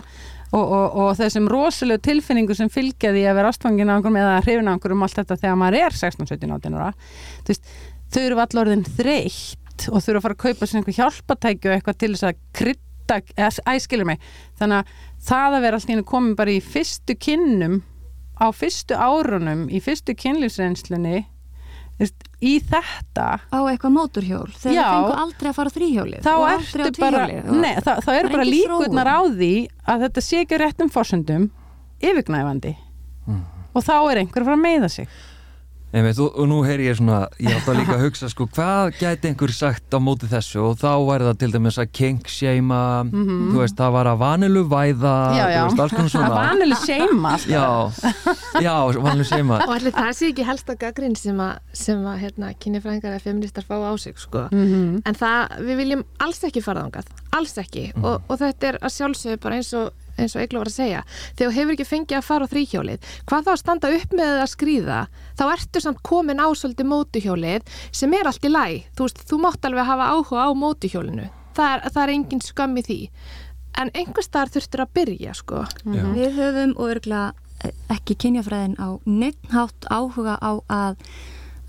og, 0.55 0.63
og, 0.63 0.85
og 1.03 1.09
þessum 1.19 1.49
rosalega 1.51 2.05
tilfinningu 2.07 2.55
sem 2.57 2.71
fylgja 2.71 3.11
því 3.13 3.25
að 3.27 3.39
vera 3.41 3.51
ástfangin 3.51 3.91
á 3.91 3.93
einhverjum 3.97 4.19
eða 4.23 4.41
hrifin 4.45 4.71
á 4.71 4.73
einhverjum 4.73 5.05
allt 5.05 5.19
þetta 5.19 5.39
þegar 5.43 5.59
maður 5.59 5.79
er 5.83 5.97
16-17 5.99 6.77
ára, 6.79 6.91
þú 7.43 7.53
veist, 7.53 7.73
þau 8.09 8.21
eru 8.23 8.39
valla 8.39 8.63
orðin 8.63 8.85
þreytt 8.87 9.89
og 9.89 9.99
eru 10.01 10.19
að 10.19 10.25
fara 10.25 10.37
að 10.37 10.43
kaupa 10.45 10.67
sér 10.67 10.79
einhver 10.79 10.97
hjálpatæki 10.97 11.69
og 11.69 11.75
eitthvað 11.75 11.99
til 11.99 12.13
þess 12.15 12.29
að 12.31 12.39
krydda, 13.09 13.49
æskilur 13.73 14.07
mig, 14.09 14.21
þannig 14.59 14.81
að 14.81 14.93
það 15.29 15.57
að 15.57 15.65
vera 15.65 15.79
alltaf 15.79 16.05
komin 16.07 16.37
bara 16.39 16.53
í 16.53 16.61
fyrstu 16.63 17.15
kynnum 17.19 17.81
á 18.39 18.47
fyrstu 18.55 18.95
árunum 18.95 19.67
í 19.69 19.81
fyrstu 19.83 20.15
kynlífsreynslunni 20.15 21.25
í 22.39 22.53
þetta 22.63 23.25
á 23.51 23.59
eitthvað 23.67 23.91
móturhjól 23.91 24.47
þegar 24.55 24.77
það 24.79 24.93
fengur 24.93 25.23
aldrei 25.23 25.49
að 25.49 25.57
fara 25.57 25.73
þrýhjóli 25.75 26.21
þá 26.23 26.33
ertu 26.53 26.91
bara 27.01 27.25
nei, 27.27 27.73
það, 27.83 28.03
það 28.05 28.19
eru 28.19 28.31
bara 28.35 28.45
líkurnar 28.47 29.09
á 29.11 29.19
því 29.27 29.53
að 29.83 30.05
þetta 30.05 30.23
sé 30.23 30.43
ekki 30.45 30.59
réttum 30.61 30.93
fórsöndum 30.93 31.49
yfirgnæfandi. 31.99 32.77
Mm. 33.27 33.41
og 33.75 33.83
þá 33.83 33.95
er 33.97 34.21
einhver 34.21 34.45
að 34.45 34.47
fara 34.47 34.55
að 34.55 34.63
meiða 34.63 34.91
sig 34.93 35.11
Veit, 35.89 36.19
og, 36.21 36.35
og 36.37 36.45
nú 36.45 36.59
heyr 36.61 36.83
ég 36.83 36.97
svona, 36.99 37.23
ég 37.41 37.55
átt 37.57 37.69
að 37.71 37.79
líka 37.79 37.95
að 37.95 38.03
hugsa 38.03 38.27
sko, 38.29 38.45
hvað 38.53 38.91
gæti 38.99 39.31
einhver 39.31 39.53
sagt 39.55 39.89
á 39.89 39.97
móti 39.97 40.27
þessu 40.29 40.61
og 40.67 40.75
þá 40.77 40.91
væri 41.07 41.25
það 41.25 41.39
til 41.41 41.49
dæmis 41.55 41.79
að 41.81 41.87
kinkseima, 41.97 42.81
mm 43.07 43.23
-hmm. 43.23 43.47
þú 43.49 43.63
veist, 43.63 43.77
það 43.79 43.95
var 43.95 44.09
að 44.11 44.19
vanilu 44.21 44.63
væða, 44.69 45.15
já, 45.33 45.45
já. 45.49 45.61
þú 45.61 45.65
veist, 45.65 45.81
alls 45.81 45.95
konar 45.97 46.11
svona. 46.13 46.27
Að 46.29 46.37
vanilu 46.45 46.75
seima. 46.85 47.31
Já, 47.49 47.67
já, 48.67 48.75
vanilu 49.01 49.25
seima. 49.25 49.57
Og 49.65 49.73
allir 49.75 49.93
það 49.97 50.11
sé 50.13 50.29
ekki 50.29 50.45
helst 50.45 50.69
að 50.69 50.77
gaggrinn 50.83 51.15
sem 51.15 51.39
að, 51.39 51.57
sem 51.73 52.05
að, 52.05 52.17
hérna, 52.21 52.53
kynifræðingar 52.53 53.15
eða 53.15 53.23
feministar 53.25 53.65
fá 53.65 53.75
á 53.81 53.93
sig, 53.97 54.13
sko. 54.17 54.45
Mm 54.51 54.65
-hmm. 54.67 55.01
En 55.05 55.15
það, 55.15 55.57
við 55.65 55.75
viljum 55.77 56.03
alls 56.19 56.43
ekki 56.43 56.61
fara 56.61 56.85
ángað, 56.85 57.09
alls 57.31 57.57
ekki. 57.57 57.91
Mm 57.95 58.01
-hmm. 58.01 58.05
og, 58.05 58.21
og 58.27 58.37
þetta 58.37 58.67
er 58.67 58.77
að 58.81 58.93
sjálfsögðu 58.93 59.37
bara 59.41 59.55
eins 59.55 59.73
og 59.73 59.89
eins 60.19 60.35
og 60.35 60.43
Egil 60.43 60.59
var 60.59 60.69
að 60.71 60.75
segja, 60.75 61.01
þegar 61.33 61.51
þú 61.51 61.57
hefur 61.57 61.75
ekki 61.75 61.87
fengið 61.89 62.19
að 62.19 62.27
fara 62.27 62.47
á 62.47 62.51
þrýhjólið, 62.53 63.09
hvað 63.29 63.45
þá 63.47 63.51
að 63.53 63.59
standa 63.63 63.91
upp 63.97 64.15
með 64.19 64.39
að 64.43 64.53
skrýða, 64.53 65.01
þá 65.39 65.43
ertu 65.49 65.83
samt 65.83 66.01
komin 66.05 66.43
á 66.43 66.47
svolítið 66.51 66.89
mótuhjólið 66.93 67.75
sem 67.91 68.15
er 68.19 68.29
allt 68.29 68.47
í 68.47 68.53
læ, 68.53 68.65
þú 68.95 69.07
veist, 69.07 69.25
þú 69.29 69.41
mátt 69.43 69.69
alveg 69.69 69.89
hafa 69.89 70.09
áhuga 70.13 70.47
á 70.47 70.49
mótuhjólinu, 70.63 71.29
það 71.57 71.75
er, 71.75 71.85
það 71.89 72.03
er 72.03 72.15
engin 72.15 72.45
skam 72.45 72.77
í 72.79 72.85
því, 72.89 73.01
en 73.79 73.93
einhvers 73.95 74.31
þar 74.33 74.53
þurftur 74.53 74.85
að 74.85 74.95
byrja, 74.97 75.33
sko. 75.37 75.65
Mm 75.85 75.93
-hmm. 75.93 76.13
Við 76.17 76.39
höfum 76.39 76.73
og 76.77 76.89
örgulega 76.89 77.33
ekki 77.91 78.15
kynjafræðin 78.23 78.77
á 78.79 78.87
neittnátt 79.05 79.89
áhuga 79.91 80.37
á 80.39 80.51
að 80.69 80.95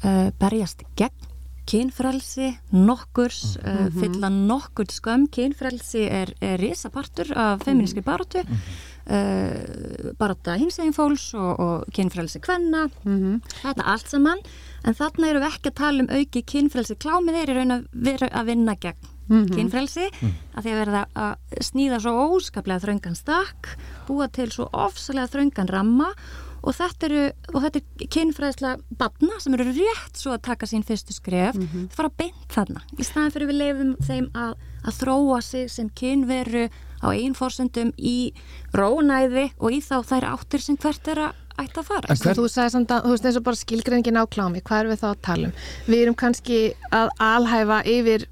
uh, 0.05 0.31
berjast 0.39 0.85
gegn 0.99 1.30
kynfrælsi, 1.71 2.59
nokkurs 2.73 3.57
mm 3.57 3.71
-hmm. 3.71 3.87
uh, 3.87 4.01
fylla 4.01 4.29
nokkur 4.29 4.85
skömm 4.91 5.29
kynfrælsi 5.31 6.03
er, 6.03 6.33
er 6.41 6.57
risapartur 6.59 7.33
af 7.37 7.61
feminíski 7.61 8.01
barótu 8.01 8.43
mm 8.43 8.55
-hmm. 8.55 9.13
uh, 9.15 10.13
baróta 10.19 10.57
hinsegin 10.57 10.93
fólks 10.93 11.35
og, 11.35 11.61
og 11.61 11.85
kynfrælsi 11.93 12.39
kvenna 12.41 12.89
mm 13.05 13.19
-hmm. 13.19 13.41
þetta 13.63 13.83
allt 13.85 14.11
saman 14.11 14.39
en 14.85 14.95
þarna 14.95 15.29
eru 15.29 15.39
við 15.39 15.47
ekki 15.47 15.69
að 15.69 15.75
tala 15.75 16.03
um 16.03 16.11
auki 16.11 16.43
kynfrælsi 16.43 16.95
klámið 16.95 17.35
er 17.43 17.51
í 17.51 17.57
raun 17.57 17.71
að 17.77 17.87
vera 17.93 18.29
að 18.29 18.47
vinna 18.47 18.75
gegn 18.75 19.09
mhm. 19.29 19.55
kynfrælsi 19.55 20.07
mhm. 20.21 20.31
að 20.55 20.63
því 20.63 20.71
að 20.71 20.81
verða 20.85 21.07
að 21.15 21.35
snýða 21.61 22.01
svo 22.01 22.13
óskaplega 22.27 22.81
þröngan 22.81 23.17
stakk 23.17 23.77
búa 24.09 24.29
til 24.29 24.51
svo 24.53 24.69
ofsalega 24.73 25.27
þröngan 25.27 25.69
ramma 25.71 26.15
og 26.63 26.75
þetta 26.77 27.07
eru, 27.09 27.23
og 27.55 27.63
þetta 27.65 27.81
er 27.81 28.09
kynfræðsla 28.17 28.75
batna 29.01 29.41
sem 29.41 29.55
eru 29.57 29.65
rétt 29.73 30.17
svo 30.21 30.35
að 30.37 30.43
taka 30.51 30.67
sín 30.67 30.85
fyrstu 30.87 31.13
skref, 31.17 31.55
mm 31.57 31.67
-hmm. 31.67 31.89
það 31.89 31.97
fara 31.97 32.11
beint 32.19 32.49
þarna 32.55 32.81
í 32.99 33.05
staðan 33.05 33.31
fyrir 33.35 33.49
við 33.49 33.61
leifum 33.63 33.97
þeim 34.07 34.31
að, 34.35 34.55
að 34.85 34.99
þróa 35.01 35.41
sig 35.43 35.71
sem 35.71 35.91
kynveru 35.91 36.69
á 37.01 37.09
einn 37.17 37.35
fórsöndum 37.35 37.93
í 37.97 38.33
rónæði 38.77 39.53
og 39.59 39.73
í 39.73 39.81
þá 39.81 40.03
þær 40.05 40.25
áttir 40.35 40.61
sem 40.61 40.77
hvert 40.77 41.09
er 41.09 41.19
að 41.19 41.33
ætta 41.61 41.81
að 41.81 41.87
fara. 41.87 42.15
Hver- 42.15 42.37
Þú 42.37 42.49
sagði 42.49 42.71
samt 42.71 42.91
að, 42.91 43.03
þú 43.05 43.11
veist 43.15 43.25
eins 43.29 43.37
og 43.37 43.43
bara 43.45 43.57
skilgreiningin 43.57 44.21
á 44.21 44.25
klámi, 44.29 44.61
hvað 44.65 44.81
erum 44.81 44.93
við 44.93 45.01
þá 45.03 45.09
að 45.11 45.23
tala 45.23 45.47
um? 45.49 45.53
Við 45.87 46.03
erum 46.03 46.15
kannski 46.15 46.61
að 46.93 47.09
alhæfa 47.19 47.81
yfir 47.85 48.27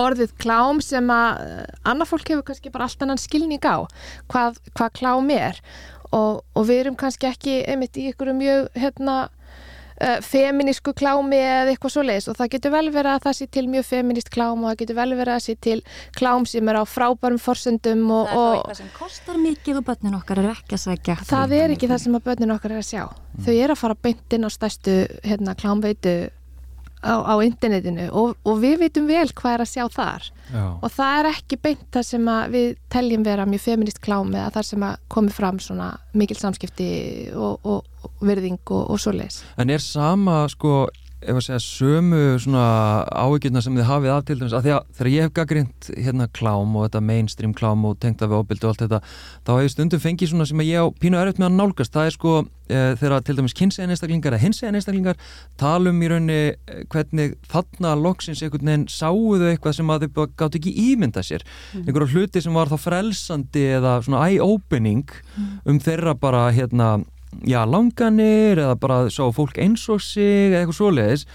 orðið 0.00 0.32
klám 0.38 0.80
sem 0.80 1.10
að 1.10 1.66
annað 1.84 2.08
fólk 2.12 2.28
hefur 2.30 2.44
kannski 2.46 2.70
bara 2.72 2.84
allt 2.84 3.02
annan 3.02 3.18
skilning 3.18 3.60
á 3.66 3.84
hvað, 4.30 4.60
hvað 4.78 4.90
klám 5.00 5.30
er 5.34 5.58
og, 6.16 6.40
og 6.54 6.64
við 6.68 6.84
erum 6.84 6.96
kannski 6.98 7.28
ekki 7.30 7.60
einmitt 7.70 7.98
í 8.00 8.08
ykkur 8.10 8.32
mjög 8.36 8.70
hérna 8.78 9.18
uh, 10.00 10.18
feminísku 10.24 10.94
klámi 10.96 11.38
eða 11.38 11.74
eitthvað 11.74 11.94
svo 11.94 12.04
leiðis 12.06 12.28
og 12.30 12.38
það 12.38 12.52
getur 12.54 12.74
vel 12.74 12.90
verið 12.94 13.12
að 13.12 13.24
það 13.26 13.36
sé 13.38 13.48
til 13.56 13.66
mjög 13.74 13.86
feminist 13.90 14.32
klám 14.34 14.64
og 14.64 14.70
það 14.70 14.80
getur 14.82 14.98
vel 15.00 15.08
verið 15.12 15.34
að 15.34 15.38
það 15.38 15.46
sé 15.46 15.56
til 15.68 15.78
klám 16.18 16.48
sem 16.50 16.72
er 16.72 16.80
á 16.80 16.84
frábærum 16.88 17.40
forsendum 17.42 18.04
og, 18.08 18.26
Það 18.26 18.34
er 18.34 18.42
og 18.42 18.56
eitthvað 18.56 18.80
sem 18.80 18.90
kostar 18.96 19.40
mikið 19.44 19.80
og 19.80 19.88
börnin 19.90 20.18
okkar 20.20 20.42
er 20.42 20.50
ekki 20.54 20.78
að 20.78 20.84
sækja. 20.86 21.18
það 21.30 21.56
er 21.60 21.76
ekki 21.76 21.90
það 21.92 22.04
sem 22.04 22.18
að 22.18 22.26
börnin 22.30 22.56
okkar 22.56 22.76
er 22.76 22.82
að 22.82 22.90
sjá. 22.90 23.04
Þau 23.40 23.54
eru 23.54 23.76
að 23.76 23.82
fara 23.84 24.02
beint 24.08 24.36
inn 24.36 24.48
á 24.48 24.50
stærstu 24.50 24.98
hérna, 25.24 25.56
klámveitu 25.58 26.16
á, 27.00 27.14
á 27.24 27.34
internetinu 27.44 28.08
og, 28.12 28.36
og 28.44 28.60
við 28.62 28.84
veitum 28.84 29.08
vel 29.08 29.26
hvað 29.32 29.54
er 29.56 29.64
að 29.64 29.70
sjá 29.72 29.84
þar 29.94 30.28
Já. 30.50 30.64
og 30.76 30.88
það 30.92 31.18
er 31.18 31.28
ekki 31.30 31.58
beint 31.64 31.86
það 31.94 32.06
sem 32.10 32.30
við 32.52 32.70
teljum 32.92 33.26
vera 33.26 33.46
mjög 33.48 33.64
feminist 33.66 34.02
klám 34.04 34.32
eða 34.34 34.50
þar 34.56 34.68
sem 34.70 34.86
að 34.88 34.96
komi 35.16 35.34
fram 35.34 35.60
svona 35.62 35.90
mikil 36.12 36.38
samskipti 36.40 36.90
og, 37.34 37.60
og, 37.64 37.86
og 38.04 38.26
virðing 38.26 38.60
og, 38.68 38.82
og 38.90 39.00
svoleiðis 39.00 39.42
En 39.60 39.72
er 39.72 39.84
sama 39.84 40.42
sko 40.52 40.82
ef 41.20 41.36
að 41.36 41.42
segja 41.44 41.60
sömu 41.60 42.20
svona 42.40 42.64
áhyggjurna 43.12 43.60
sem 43.64 43.74
þið 43.76 43.88
hafið 43.90 44.12
af 44.14 44.22
til 44.24 44.36
dæmis 44.40 44.54
að 44.56 44.64
því 44.64 44.72
að 44.72 44.86
þegar 44.96 45.10
ég 45.12 45.26
hef 45.26 45.34
gaggrind 45.36 45.88
hérna 46.06 46.26
klám 46.36 46.76
og 46.78 46.86
þetta 46.86 47.02
mainstream 47.04 47.52
klám 47.56 47.84
og 47.88 47.98
tengta 48.00 48.28
við 48.30 48.40
óbyldi 48.40 48.64
og 48.64 48.72
allt 48.72 48.84
þetta 48.86 49.00
þá 49.44 49.52
hef 49.52 49.66
ég 49.66 49.74
stundum 49.74 50.02
fengið 50.04 50.32
svona 50.32 50.46
sem 50.48 50.62
að 50.64 50.70
ég 50.70 50.80
á 50.80 50.86
pínu 51.02 51.20
erfitt 51.20 51.42
með 51.42 51.50
að 51.50 51.58
nálgast. 51.58 51.92
Það 51.92 52.08
er 52.08 52.16
sko 52.16 52.34
e, 52.40 52.80
þegar 53.02 53.26
til 53.28 53.36
dæmis 53.40 53.56
kynsegin 53.60 53.94
einstaklingar 53.94 54.36
eða 54.38 54.44
hinsegin 54.46 54.80
einstaklingar 54.80 55.20
talum 55.60 56.00
í 56.00 56.10
raunni 56.14 56.40
eh, 56.40 56.82
hvernig 56.88 57.36
þarna 57.52 57.94
loksins 58.00 58.40
einhvern 58.40 58.72
veginn 58.72 58.88
sáuðu 58.88 59.52
eitthvað 59.52 59.78
sem 59.78 59.92
að 59.92 60.08
þau 60.08 60.26
gátt 60.40 60.60
ekki 60.60 60.74
ímynda 60.88 61.24
sér. 61.26 61.44
Einhverju 61.76 62.14
hluti 62.14 62.40
sem 62.40 62.56
var 62.56 62.72
þá 62.72 62.78
frelsandi 62.80 63.68
eða 63.76 63.98
svona 64.06 64.24
eye-opening 64.30 65.12
um 65.68 65.80
þeirra 65.82 66.16
bara 66.16 66.48
hérna 66.56 67.00
já, 67.46 67.60
langanir 67.66 68.58
eða 68.60 68.76
bara 68.80 69.00
sá 69.12 69.24
fólk 69.34 69.58
eins 69.62 69.84
og 69.92 70.00
sig 70.04 70.50
eða 70.52 70.62
eitthvað 70.64 70.78
svoleiðis 70.80 71.26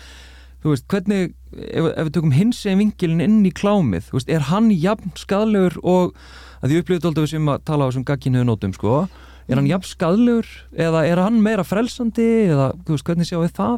þú 0.65 0.71
veist, 0.73 0.85
hvernig, 0.89 1.33
ef, 1.53 1.85
ef 1.93 2.07
við 2.07 2.13
tökum 2.17 2.33
hins 2.33 2.63
eginn 2.65 2.79
vingilin 2.81 3.21
inn 3.21 3.45
í 3.45 3.51
klámið, 3.53 4.07
þú 4.09 4.17
veist, 4.17 4.31
er 4.33 4.47
hann 4.49 4.71
jafn 4.73 5.11
skadlegur 5.19 5.75
og 5.83 6.15
að 6.63 6.71
því 6.71 6.79
alltaf 6.95 7.19
við 7.21 7.29
sem 7.35 7.51
að 7.53 7.65
tala 7.69 7.85
á 7.85 7.87
þessum 7.91 8.05
gagginniðu 8.07 8.47
nótum, 8.49 8.73
sko 8.73 8.95
er 9.45 9.59
hann 9.59 9.67
jafn 9.69 9.85
skadlegur 9.91 10.47
eða 10.73 11.03
er 11.05 11.21
hann 11.21 11.37
meira 11.45 11.63
frelsandi 11.67 12.25
eða, 12.49 12.71
þú 12.87 12.95
veist, 12.95 13.05
hvernig 13.05 13.29
sjáum 13.29 13.45
við 13.45 13.53
það? 13.59 13.77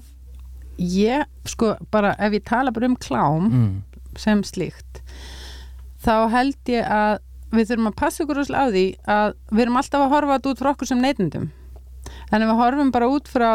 Ég, 0.78 1.26
sko, 1.50 1.74
bara 1.92 2.14
ef 2.22 2.38
ég 2.38 2.46
tala 2.48 2.72
bara 2.72 2.88
um 2.88 2.96
klám 2.96 3.50
Mm. 3.52 3.82
sem 4.16 4.44
slíkt 4.48 5.02
þá 6.06 6.30
held 6.32 6.56
ég 6.72 6.86
að 6.88 7.20
við 7.52 7.70
þurfum 7.72 7.90
að 7.92 7.96
passa 8.00 8.24
rosalega 8.28 8.64
á 8.64 8.74
því 8.74 8.86
að 9.08 9.34
við 9.52 9.62
erum 9.66 9.78
alltaf 9.82 10.04
að 10.06 10.12
horfa 10.14 10.38
þetta 10.38 10.52
út 10.52 10.62
frá 10.62 10.70
okkur 10.72 10.88
sem 10.90 11.02
neytendum 11.04 11.50
en 12.32 12.44
ef 12.44 12.50
við 12.52 12.60
horfum 12.62 12.94
bara 12.96 13.10
út 13.12 13.30
frá 13.32 13.50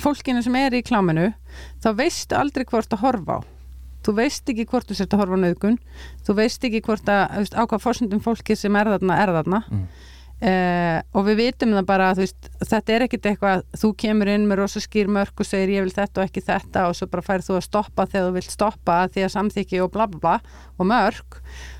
fólkinu 0.00 0.42
sem 0.44 0.56
er 0.60 0.76
í 0.76 0.82
kláminu 0.86 1.30
þá 1.84 1.92
veistu 1.98 2.36
aldrei 2.38 2.66
hvort 2.68 2.92
að 2.92 3.04
horfa 3.04 3.38
á. 3.38 3.46
Þú 4.06 4.12
veist 4.20 4.50
ekki 4.52 4.66
hvort 4.70 4.86
þú 4.86 4.98
sért 4.98 5.14
að 5.14 5.22
horfa 5.24 5.38
á 5.38 5.44
nöðgun 5.44 5.78
þú 6.26 6.36
veist 6.38 6.66
ekki 6.66 6.82
hvort 6.86 7.08
að 7.10 7.40
veist, 7.40 7.56
á 7.56 7.62
hvað 7.64 7.82
fórsendum 7.82 8.22
fólki 8.22 8.58
sem 8.58 8.76
er 8.78 8.92
þarna 8.92 9.16
er 9.22 9.32
þarna. 9.40 9.62
Mm. 9.70 9.88
Uh, 10.36 10.98
og 11.16 11.24
við 11.30 11.38
vitum 11.40 11.70
það 11.72 11.86
bara 11.88 12.10
þú 12.12 12.26
veist, 12.26 12.48
þetta 12.60 12.92
er 12.92 13.04
ekkit 13.06 13.28
eitthvað 13.30 13.62
þú 13.80 13.88
kemur 14.02 14.28
inn 14.28 14.44
með 14.44 14.58
rosa 14.60 14.82
skýr 14.84 15.08
mörg 15.08 15.32
og 15.40 15.48
segir 15.48 15.72
ég 15.78 15.86
vil 15.86 15.94
þetta 15.96 16.20
og 16.20 16.28
ekki 16.28 16.42
þetta 16.44 16.82
og 16.90 16.98
svo 16.98 17.08
bara 17.08 17.24
færð 17.24 17.46
þú 17.46 17.56
að 17.56 17.64
stoppa 17.64 18.04
þegar 18.04 18.26
þú 18.26 18.34
vilt 18.34 18.52
stoppa 18.52 18.98
að 19.06 19.14
því 19.14 19.24
að 19.24 19.32
samþykki 19.32 19.80
og 19.80 19.94
bla 19.94 20.06
bla 20.12 20.20
bla 20.20 20.34
og 20.76 20.90
mörg 20.92 21.38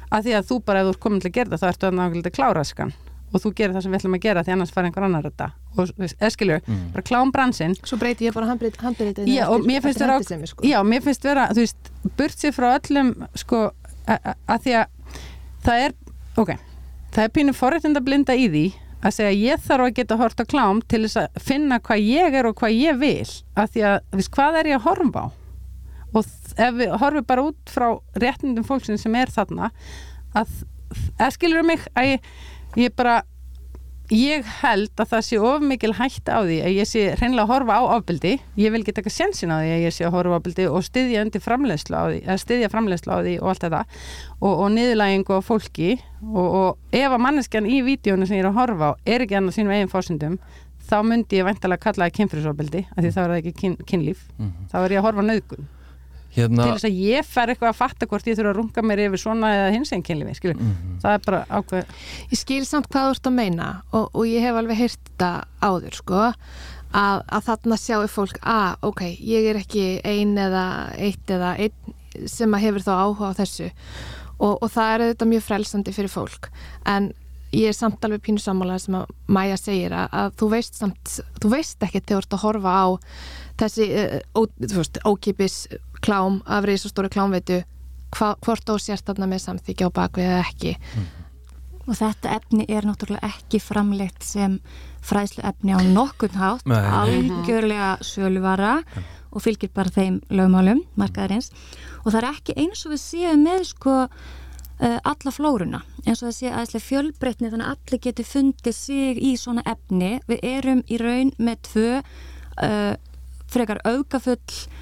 að 0.08 0.24
því 0.24 0.38
að 0.38 0.48
þú 0.48 0.58
bara 0.70 0.80
ef 0.80 0.88
þú 0.88 0.94
er 0.94 1.02
komin 1.04 1.20
til 1.20 1.28
að 1.28 1.36
gera 1.36 1.52
það 1.52 1.66
þá 1.66 1.68
ertu 1.74 1.90
að 1.90 1.98
nákvæmlega 2.00 2.36
klára 2.38 2.64
skan 2.64 2.94
og 3.34 3.42
þú 3.42 3.50
gerir 3.58 3.74
það 3.74 3.82
sem 3.86 3.92
við 3.92 3.98
ætlum 4.00 4.16
að 4.16 4.22
gera 4.26 4.42
því 4.46 4.52
annars 4.54 4.70
fær 4.74 4.86
einhver 4.88 5.04
annar 5.08 5.26
þetta 5.26 5.48
og 5.76 5.90
eskilju, 6.28 6.60
Mm. 6.66 6.92
bara 6.94 7.02
klámbransin 7.02 7.74
Svo 7.84 7.98
breyti 7.98 8.28
ég 8.28 8.34
bara 8.34 8.46
handbyrðið 8.54 9.26
Já, 9.28 9.48
og 9.50 9.66
mér 9.66 9.82
finnst 9.82 10.00
vera, 10.00 10.18
sko. 10.46 10.62
já, 10.64 10.78
mér 10.82 11.02
finnst 11.02 11.24
vera, 11.24 11.48
þú 11.50 11.64
veist, 11.64 11.90
burt 12.16 12.38
sér 12.38 12.54
frá 12.56 12.68
öllum, 12.78 13.10
sko, 13.34 13.70
að 14.06 14.60
því 14.64 14.76
að 14.78 14.86
það 15.66 15.84
er, 15.88 15.94
ok, 16.38 16.52
það 17.12 17.24
er 17.24 17.28
pínu 17.34 17.54
forréttinda 17.54 18.00
blinda 18.04 18.34
í 18.38 18.46
því 18.48 18.64
að 19.06 19.12
segja 19.18 19.34
ég 19.52 19.60
þarf 19.66 19.84
að 19.90 19.94
geta 19.98 20.16
hort 20.16 20.40
á 20.40 20.44
klám 20.48 20.80
til 20.88 21.02
þess 21.04 21.16
að 21.20 21.42
finna 21.42 21.78
hvað 21.80 22.00
ég 22.06 22.34
er 22.40 22.46
og 22.48 22.54
hvað 22.56 22.72
ég 22.78 22.98
vil, 22.98 23.26
að 23.56 23.68
því 23.74 23.84
að, 23.90 23.98
þú 24.10 24.16
veist, 24.22 24.30
hvað 24.38 24.58
er 24.62 24.70
ég 24.72 24.78
að 24.80 24.86
horfa 24.88 25.20
á? 25.20 25.28
Og 26.16 26.24
ef 26.56 26.74
við 26.78 26.94
horfum 27.02 27.26
bara 27.28 27.42
út 27.44 27.68
frá 27.68 27.88
réttindum 28.16 28.64
fólksins 28.64 29.02
sem 29.04 29.14
er 29.20 29.28
þarna, 29.28 29.68
að, 30.34 30.48
eða 31.18 31.30
skilur 31.34 31.66
mig, 31.66 31.82
að 31.94 32.08
ég, 32.14 32.30
ég 32.76 32.92
bara, 32.96 33.22
ég 34.12 34.46
held 34.60 34.92
að 35.02 35.08
það 35.10 35.24
sé 35.26 35.38
of 35.42 35.64
mikil 35.66 35.92
hætta 35.98 36.36
á 36.38 36.40
því 36.46 36.58
að 36.62 36.76
ég 36.76 36.88
sé 36.90 37.04
hreinlega 37.16 37.46
að 37.46 37.52
horfa 37.52 37.78
á 37.78 37.82
ofbeldi. 37.96 38.34
Ég 38.60 38.74
vil 38.74 38.82
ekki 38.84 38.94
taka 38.96 39.12
sjensin 39.12 39.50
á 39.50 39.58
því 39.58 39.72
að 39.74 39.84
ég 39.86 39.96
sé 39.96 40.06
að 40.06 40.14
horfa 40.14 40.36
á 40.36 40.38
ofbeldi 40.38 40.68
og 40.70 40.84
styðja 40.86 41.24
undir 41.26 41.42
framleiðslu 41.42 41.96
á 41.98 42.04
því 42.06 42.20
eða 42.22 42.38
styðja 42.44 42.72
framleiðslu 42.74 43.16
á 43.16 43.18
því 43.24 43.34
og 43.40 43.50
allt 43.52 43.66
þetta. 43.66 43.82
Og, 44.40 44.52
og 44.52 44.68
niðurlægingu 44.76 45.38
á 45.38 45.40
fólki. 45.42 45.90
Og, 46.22 46.46
og 46.46 46.94
ef 46.94 47.10
að 47.10 47.24
manneskjan 47.26 47.66
í 47.66 47.80
vídjónu 47.86 48.28
sem 48.28 48.38
ég 48.38 48.46
er 48.46 48.52
að 48.52 48.60
horfa 48.60 48.92
á 48.92 48.98
er 49.06 49.26
ekki 49.26 49.40
annað 49.40 49.58
sínum 49.58 49.74
eigin 49.74 49.92
fórsendum 49.92 50.38
þá 50.86 51.00
myndi 51.02 51.40
ég 51.40 51.46
væntalega 51.46 51.82
kalla 51.82 52.06
það 52.06 52.18
kynfyrirsofbeldi 52.20 52.84
af 52.92 53.00
því 53.02 53.10
þá 53.10 53.20
er 53.22 53.32
það 53.32 53.40
ekki 53.40 53.54
kyn, 53.60 53.80
kynlíf. 53.90 54.20
Mhm. 54.38 54.68
þá 54.70 54.76
er 54.84 54.94
ég 54.94 55.00
að 55.02 55.08
horfa 55.08 55.24
nöðgun 55.26 55.66
Hérna, 56.36 56.66
til 56.66 56.76
þess 56.76 56.88
að 56.88 57.00
ég 57.00 57.26
fer 57.26 57.52
eitthvað 57.52 57.72
að 57.72 57.78
fatta 57.80 58.08
hvort 58.10 58.28
ég 58.28 58.36
þurfa 58.38 58.52
að 58.52 58.58
runga 58.60 58.86
mér 58.86 59.04
yfir 59.06 59.22
svona 59.22 59.52
eða 59.56 59.74
hins 59.74 59.92
einn 59.96 60.04
kynlífi 60.06 60.36
skilur. 60.38 60.60
Mhm. 60.60 60.96
það 61.02 61.18
er 61.18 61.26
bara 61.26 61.42
ákveð 61.50 61.98
Ég 62.30 62.40
skil 62.42 62.62
samt 62.68 62.88
hvað 62.92 63.08
þú 63.08 63.16
ert 63.16 63.30
að 63.30 63.36
meina 63.40 63.68
og, 63.92 64.10
og 64.12 64.24
ég 64.28 64.44
hef 64.44 64.60
alveg 64.60 64.82
heyrt 64.84 65.00
þetta 65.06 65.30
áður 65.64 65.96
sko 65.96 66.22
að, 66.96 67.22
að 67.26 67.46
þarna 67.48 67.78
sjáu 67.80 68.06
fólk 68.10 68.40
að 68.42 68.88
ok, 68.90 69.02
ég 69.20 69.50
er 69.50 69.60
ekki 69.60 69.86
ein 70.04 70.36
eða 70.38 70.66
eitt 70.96 71.30
eða 71.30 71.56
einn 71.56 72.28
sem 72.30 72.54
að 72.56 72.64
hefur 72.64 72.84
þá 72.86 72.92
áhuga 72.96 73.32
á 73.32 73.38
þessu 73.42 73.70
og, 74.38 74.58
og 74.62 74.68
það 74.72 74.92
er 74.92 75.04
auðvitað 75.06 75.32
mjög 75.32 75.46
frelsandi 75.46 75.92
fyrir 75.96 76.12
fólk 76.12 76.50
en 76.88 77.10
ég 77.56 77.70
er 77.70 77.76
samt 77.76 78.04
alveg 78.04 78.22
pínu 78.26 78.42
sammála 78.42 78.78
sem 78.82 78.96
að 78.98 79.12
Maja 79.32 79.56
segir 79.60 79.94
að, 79.96 80.08
að 80.12 80.32
þú 80.40 80.48
veist 80.52 80.78
samt, 80.80 81.12
þú 81.42 81.52
veist 81.52 81.82
ekki 81.86 82.02
þegar 82.02 82.16
þú 82.16 82.22
ert 82.24 82.36
að 82.36 82.44
horfa 82.44 82.74
á 82.76 82.86
þessi 83.62 83.86
uh, 83.92 84.16
ó, 84.36 84.40
þú 84.60 84.80
veist, 84.80 85.00
ókipis 85.08 85.58
klám 86.06 86.40
af 86.46 86.66
reysastóri 86.68 87.10
klámveitu 87.12 87.62
hvort 88.14 88.66
þú 88.66 88.78
sért 88.80 89.06
þarna 89.08 89.28
með 89.30 89.42
samþykja 89.44 89.88
á 89.90 89.96
bakvið 89.96 90.28
eða 90.30 90.42
ekki. 90.44 90.74
Og 91.86 91.94
þetta 91.94 92.32
efni 92.34 92.64
er 92.66 92.86
náttúrulega 92.86 93.28
ekki 93.28 93.60
framleitt 93.62 94.24
sem 94.26 94.58
fræðslu 95.06 95.44
efni 95.46 95.76
á 95.76 95.80
nokkurn 95.86 96.38
hátt, 96.38 96.66
algjörlega 96.66 97.92
söluvara 98.02 98.80
og 99.30 99.44
fylgir 99.44 99.70
bara 99.74 99.92
þeim 99.92 100.18
lögmálum, 100.32 100.82
markaðarins. 100.98 101.52
Og 102.02 102.12
það 102.12 102.20
er 102.22 102.28
ekki 102.32 102.56
eins 102.62 102.82
og 102.86 102.94
við 102.94 103.02
séum 103.02 103.44
með 103.46 103.66
sko 103.70 103.94
uh, 104.06 104.98
alla 104.98 105.34
flóruna, 105.34 105.82
eins 106.06 106.22
og 106.22 106.30
það 106.30 106.36
sé 106.38 106.50
aðeinslega 106.50 106.86
fjölbreytni 106.86 107.52
þannig 107.52 107.68
að 107.68 107.76
allir 107.76 108.02
geti 108.08 108.26
fundið 108.26 108.78
sig 108.78 109.20
í 109.22 109.34
svona 109.38 109.66
efni. 109.68 110.16
Við 110.26 110.48
erum 110.56 110.82
í 110.90 110.98
raun 111.02 111.34
með 111.38 111.62
tvö 111.70 111.90
uh, 112.00 112.96
frekar 113.52 113.82
aukafull 113.86 114.40
uh, 114.40 114.75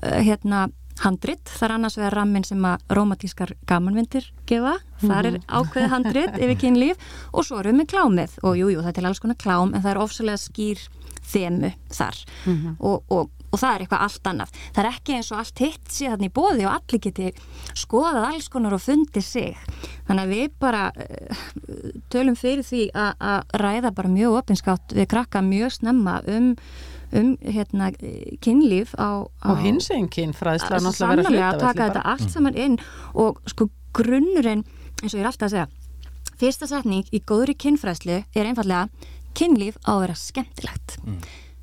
hérna 0.00 0.68
handrit, 1.00 1.48
það 1.48 1.66
er 1.66 1.74
annars 1.76 1.96
vegar 1.98 2.16
rammin 2.18 2.44
sem 2.44 2.64
að 2.66 2.94
rómatískar 2.96 3.54
gamanvindir 3.68 4.26
gefa, 4.48 4.76
þar 5.00 5.30
er 5.30 5.38
ákveðið 5.48 5.92
handrit 5.94 6.38
yfir 6.38 6.56
kynlíf 6.60 7.10
og 7.32 7.46
svo 7.46 7.60
erum 7.60 7.78
við 7.78 7.82
með 7.82 7.90
klámið. 7.94 8.38
Og 8.44 8.56
jújú, 8.58 8.72
jú, 8.74 8.80
það 8.82 8.92
er 8.92 8.96
til 8.98 9.10
alls 9.10 9.22
konar 9.22 9.40
klám 9.40 9.74
en 9.74 9.84
það 9.84 9.92
er 9.94 10.02
ofsalega 10.04 10.42
skýr 10.42 10.88
þemu 11.30 11.70
þar. 11.94 12.18
Og, 12.78 13.04
og, 13.08 13.30
og 13.50 13.60
það 13.60 13.72
er 13.72 13.84
eitthvað 13.84 14.04
allt 14.06 14.30
annað. 14.32 14.60
Það 14.74 14.82
er 14.82 14.90
ekki 14.90 15.16
eins 15.16 15.30
og 15.32 15.40
allt 15.40 15.64
hitt 15.64 15.94
þarna 15.94 16.28
í 16.28 16.34
bóði 16.40 16.66
og 16.66 16.74
allir 16.74 17.02
geti 17.06 17.32
skoðað 17.78 18.28
alls 18.28 18.48
konar 18.52 18.76
og 18.76 18.84
fundið 18.84 19.26
sig. 19.26 19.58
Þannig 20.08 20.24
að 20.26 20.34
við 20.36 20.54
bara 20.60 20.84
uh, 20.90 21.42
tölum 22.12 22.38
fyrir 22.38 22.66
því 22.66 22.86
að 22.94 23.56
ræða 23.62 23.94
bara 23.96 24.12
mjög 24.12 24.40
opinskátt 24.42 24.96
við 24.96 25.10
krakka 25.14 25.44
mjög 25.44 25.78
snemma 25.80 26.20
um 26.28 26.54
um 27.16 27.34
hérna 27.42 27.90
kynlíf 28.44 28.94
á, 28.94 29.26
á 29.42 29.48
og 29.50 29.60
hins 29.64 29.90
einn 29.90 30.08
er 30.78 30.84
náttúrulega 30.84 31.50
að 31.50 31.56
að 31.56 31.60
taka 31.64 31.88
þetta 31.88 32.06
allt 32.12 32.30
saman 32.30 32.58
inn 32.58 32.78
og 33.14 33.40
sko 33.50 33.68
grunnurinn 33.96 34.64
eins 35.02 35.14
og 35.14 35.18
ég 35.18 35.24
er 35.24 35.30
alltaf 35.32 35.50
að 35.50 35.54
segja 35.56 35.68
fyrsta 36.40 36.70
setning 36.70 37.08
í 37.12 37.22
góðri 37.26 37.56
kynfræðslu 37.58 38.22
er 38.22 38.46
einfallega 38.48 38.88
kynlíf 39.36 39.78
á 39.84 39.96
að 39.96 40.02
vera 40.06 40.18
skemmtilegt 40.18 40.98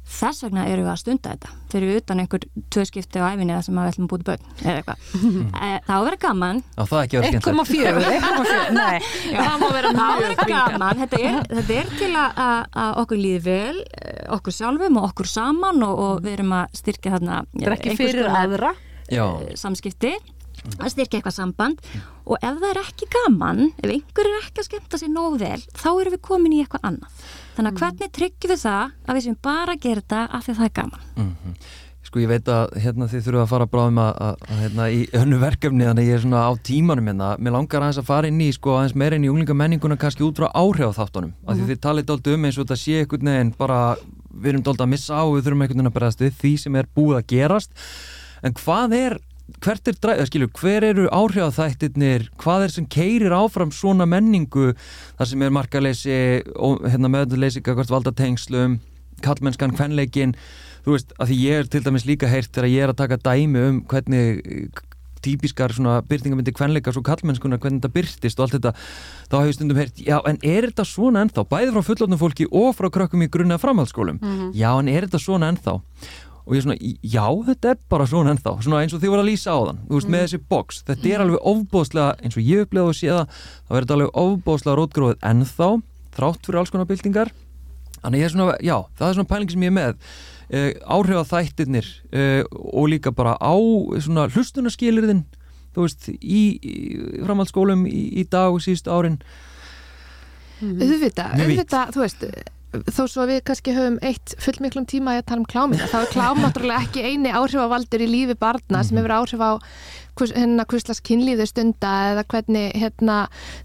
þess 0.07 0.43
vegna 0.45 0.63
eru 0.69 0.83
við 0.85 0.91
að 0.91 0.99
stunda 1.01 1.33
þetta. 1.33 1.49
Fyrir 1.71 1.91
við 1.91 1.99
utan 2.01 2.21
einhver 2.23 2.45
tvö 2.73 2.83
skipti 2.87 3.19
á 3.19 3.27
æfinni 3.27 3.57
sem 3.65 3.77
að 3.77 3.87
við 3.87 3.91
ætlum 3.91 4.05
að 4.07 4.11
búti 4.13 4.27
börn 4.27 4.45
eða 4.63 4.75
eitthvað. 4.81 5.03
Eh, 5.57 5.79
það 5.83 5.91
á 5.91 5.97
að 5.97 6.05
vera 6.07 6.19
gaman. 6.21 6.59
Já, 6.63 6.81
það 6.87 6.97
er 6.97 7.07
ekki 7.07 7.17
verið 7.17 7.31
skemmtilegt. 7.33 7.71
1,4 7.73 8.11
1,4, 8.13 8.67
nei. 8.77 8.97
Það 9.27 9.57
má 9.61 9.67
vera 9.73 9.91
mjög 9.97 10.41
gaman. 10.51 11.01
Þetta 11.01 11.19
er, 11.29 11.39
þetta 11.51 11.77
er 11.81 11.91
til 11.97 12.11
að, 12.13 12.41
að, 12.45 12.91
okkur 13.03 13.21
líði 13.21 13.41
vel 13.47 13.81
eh, 13.81 14.21
okkur 14.37 14.57
sjálfum 14.57 14.99
og 15.01 15.09
okkur 15.09 15.31
saman 15.31 15.83
og, 15.87 16.03
og 16.05 16.23
við 16.25 16.37
erum 16.37 16.55
að 16.59 16.77
styrkja 16.81 17.15
þarna 17.17 17.41
eh, 17.43 17.65
Það 17.65 17.75
ekki 17.77 17.91
einhvers 17.93 18.13
fyrir 18.13 18.29
konar, 18.29 18.45
aðra. 18.45 18.73
Já, 19.11 19.25
samskipti. 19.63 20.13
Að 20.77 20.93
styrkja 20.93 21.19
eitthvað 21.19 21.35
samband. 21.37 21.91
Og 22.27 22.39
ef 22.39 22.61
það 22.61 22.69
er 22.69 22.81
ekki 22.83 23.09
gaman 23.17 23.67
ef 23.81 23.91
einhver 23.91 24.31
er 24.31 24.39
ekki 24.43 24.63
að 24.63 24.69
skemmta 24.69 25.01
sér 25.01 25.11
nóg 25.13 25.37
vel 25.41 25.59
þá 25.73 25.89
erum 25.95 26.15
við 26.15 26.23
komin 26.27 26.55
í 26.55 26.63
eitthvað 26.63 26.89
annað 26.91 27.27
þannig 27.57 27.73
að 27.73 27.81
hvernig 27.81 28.13
tryggjum 28.15 28.53
við 28.53 28.63
það 28.63 28.95
að 29.07 29.17
við 29.17 29.25
sem 29.25 29.41
bara 29.47 29.75
gera 29.75 30.03
þetta 30.03 30.23
af 30.29 30.45
því 30.45 30.53
að 30.53 30.61
það 30.61 30.69
er 30.69 30.75
gaman? 30.79 31.59
Sko 32.07 32.21
ég 32.21 32.29
veit 32.31 32.47
að 32.47 32.75
hérna, 32.79 33.07
þið 33.11 33.23
þurfum 33.25 33.41
að 33.41 33.49
fara 33.51 33.65
bráðum 33.67 33.97
að, 33.99 34.11
að, 34.23 34.43
að 34.47 34.59
hérna, 34.63 34.85
í 34.95 34.99
önnu 35.19 35.39
verkefni 35.41 35.87
þannig 35.89 36.05
að 36.05 36.07
ég 36.07 36.15
er 36.15 36.21
svona 36.23 36.43
á 36.47 36.51
tímanum 36.69 37.09
hérna. 37.11 37.31
Mér 37.43 37.55
langar 37.57 37.83
aðeins 37.83 37.99
að 37.99 38.07
fara 38.07 38.29
inn 38.31 38.37
í 38.45 38.47
sko 38.55 38.77
aðeins 38.77 38.95
meira 38.95 39.17
inn 39.19 39.25
í 39.27 39.31
unglingamenninguna 39.33 39.97
kannski 39.99 40.23
út 40.23 40.39
frá 40.39 40.47
áhrifþáttunum. 40.55 41.33
Mm 41.33 41.41
-hmm. 41.43 41.57
því 41.57 41.67
þið 41.73 41.81
talið 41.83 42.07
dálta 42.07 42.35
um 42.37 42.47
eins 42.47 42.57
og 42.57 42.63
þetta 42.63 42.79
sé 42.79 43.01
einhvern 43.01 43.31
veginn 43.33 43.51
bara 43.59 43.79
við 44.31 44.49
erum 44.53 44.63
dálta 44.63 44.87
að 44.87 44.93
missa 44.93 45.19
á 45.19 45.23
við 45.27 45.43
þurfum 45.43 45.61
einhvern 45.65 45.77
veginn 45.81 45.91
að 45.91 45.97
berast 45.99 46.23
við 46.23 46.39
því 46.39 46.53
sem 46.63 46.75
er 46.79 46.87
búið 46.95 47.17
að 47.17 47.27
gerast. 47.33 47.71
En 48.39 48.53
hvað 48.53 48.95
er 48.95 49.19
hvert 49.63 49.89
er 49.89 49.97
dræð, 50.03 50.25
skilju, 50.27 50.49
hver 50.59 50.85
eru 50.89 51.07
áhrifþættirnir, 51.13 52.27
hvað 52.41 52.65
er 52.65 52.73
sem 52.75 52.87
keirir 52.91 53.35
áfram 53.35 53.71
svona 53.73 54.07
menningu 54.09 54.73
þar 55.17 55.31
sem 55.31 55.45
er 55.45 55.55
markaleysi 55.55 56.19
og 56.55 56.83
hérna 56.87 57.11
meðleysi 57.13 57.63
hvert 57.65 57.91
valda 57.91 58.13
tengslum 58.15 58.79
kallmennskan, 59.25 59.73
kvenleikin 59.77 60.35
þú 60.85 60.95
veist, 60.95 61.15
að 61.17 61.31
því 61.31 61.39
ég 61.41 61.63
er 61.63 61.71
til 61.71 61.83
dæmis 61.85 62.05
líka 62.07 62.29
heyrt 62.31 62.53
þegar 62.53 62.69
ég 62.71 62.85
er 62.85 62.93
að 62.93 63.01
taka 63.01 63.17
dæmi 63.23 63.63
um 63.69 63.79
hvernig 63.89 64.43
eh, 64.45 64.83
típiskar 65.25 65.73
svona 65.73 65.97
byrtingamindi 66.07 66.53
kvenleikas 66.55 66.99
og 66.99 67.05
kallmennskunar, 67.07 67.59
hvernig 67.59 67.81
þetta 67.81 67.93
byrtist 67.95 68.39
og 68.39 68.45
allt 68.45 68.57
þetta, 68.57 68.71
þá 69.31 69.35
hef 69.39 69.49
ég 69.49 69.57
stundum 69.57 69.79
heyrt 69.81 70.01
já, 70.05 70.17
en 70.29 70.37
er 70.45 70.69
þetta 70.69 70.85
svona 70.87 71.23
ennþá, 71.25 71.43
bæði 71.49 71.73
frá 71.73 71.87
fullotnum 71.89 72.21
fólki 72.21 72.47
og 72.51 72.69
frá 72.77 72.87
krökkum 72.93 73.25
í 73.25 73.29
grunna 73.33 73.57
framhaldsskólum. 73.61 74.21
Já, 74.55 74.69
en 74.77 74.91
er 74.93 75.07
þetta 75.07 75.23
svona 75.23 75.49
ennþá 75.51 75.79
og 76.47 76.55
ég 76.55 76.61
er 76.61 76.63
svona, 76.63 76.77
já, 77.03 77.25
þetta 77.49 77.71
er 77.73 77.79
bara 77.91 78.05
svona 78.07 78.31
ennþá. 78.31 78.53
Svona 78.63 78.79
eins 78.83 78.95
og 78.95 79.01
þið 79.03 79.11
voru 79.11 79.23
að 79.23 79.27
lýsa 79.27 79.51
á 79.51 79.59
þann 79.67 79.81
þú 79.83 79.97
veist, 79.97 80.11
með 80.13 80.23
þessi 80.23 80.39
box, 80.53 80.79
þetta 80.87 81.11
er 81.11 81.23
alveg 81.25 81.49
ofbóðslega 81.51 82.13
eins 82.23 82.37
og 82.39 82.47
ég 82.47 82.63
upplegaði 82.63 82.93
að 82.93 82.99
sé 83.01 83.11
það, 83.11 83.41
þá 83.67 83.73
er 83.75 83.85
þetta 83.85 83.97
alveg 83.97 84.21
ofbóðslega 84.23 84.79
rótgróðið 84.79 85.27
ennþá 85.31 85.69
þrátt 86.17 86.47
fyrir 86.47 86.61
alls 86.61 86.73
konar 86.73 86.89
byltingar. 86.89 87.33
Þannig 87.97 88.23
ég 88.23 88.29
er 88.29 88.33
svona, 88.33 88.57
já, 88.63 88.77
það 88.95 89.09
er 89.09 89.17
svona 89.19 89.31
pæling 89.33 89.51
sem 89.51 89.65
ég 89.67 89.73
er 89.73 89.77
með. 89.77 90.11
Uh, 90.47 90.69
áhrif 90.87 91.19
að 91.19 91.31
þættirnir 91.33 91.87
uh, 92.15 92.43
og 92.71 92.85
líka 92.93 93.11
bara 93.11 93.33
á 93.35 93.55
svona 93.99 94.29
hlustunarskilirðin 94.31 95.25
þú 95.75 95.83
veist, 95.83 96.07
í, 96.15 96.43
í 96.55 96.75
framhaldsskólum 97.25 97.83
í, 97.89 98.05
í 98.21 98.23
dag 98.31 98.55
og 98.55 98.63
síðustu 98.63 98.93
árin. 98.93 99.19
Auðvitað, 100.63 101.35
Mjög 101.35 101.51
vítt. 101.51 101.59
auðvitað, 101.59 101.91
þú 101.93 102.05
veist 102.05 102.23
þó 102.85 103.03
svo 103.09 103.25
við 103.29 103.41
kannski 103.47 103.73
höfum 103.75 103.97
eitt 104.05 104.35
fullmiklum 104.43 104.87
tíma 104.89 105.17
að 105.17 105.27
tala 105.31 105.43
um 105.43 105.49
klámina, 105.49 105.89
þá 105.89 105.97
er 105.99 106.11
klám 106.13 106.41
náttúrulega 106.43 106.87
ekki 106.87 107.05
eini 107.05 107.33
áhrifavaldur 107.33 108.03
í 108.05 108.09
lífi 108.11 108.37
barna 108.39 108.83
sem 108.85 108.99
hefur 108.99 109.15
áhrif 109.17 109.43
á 109.43 109.51
hérna 110.17 110.65
hvurslags 110.69 111.03
kynlíðu 111.05 111.45
stunda 111.49 111.93
eða 112.13 112.25
hvernig 112.31 112.73
hérna 112.77 113.17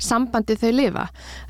sambandi 0.02 0.58
þau 0.60 0.72
lifa. 0.74 1.06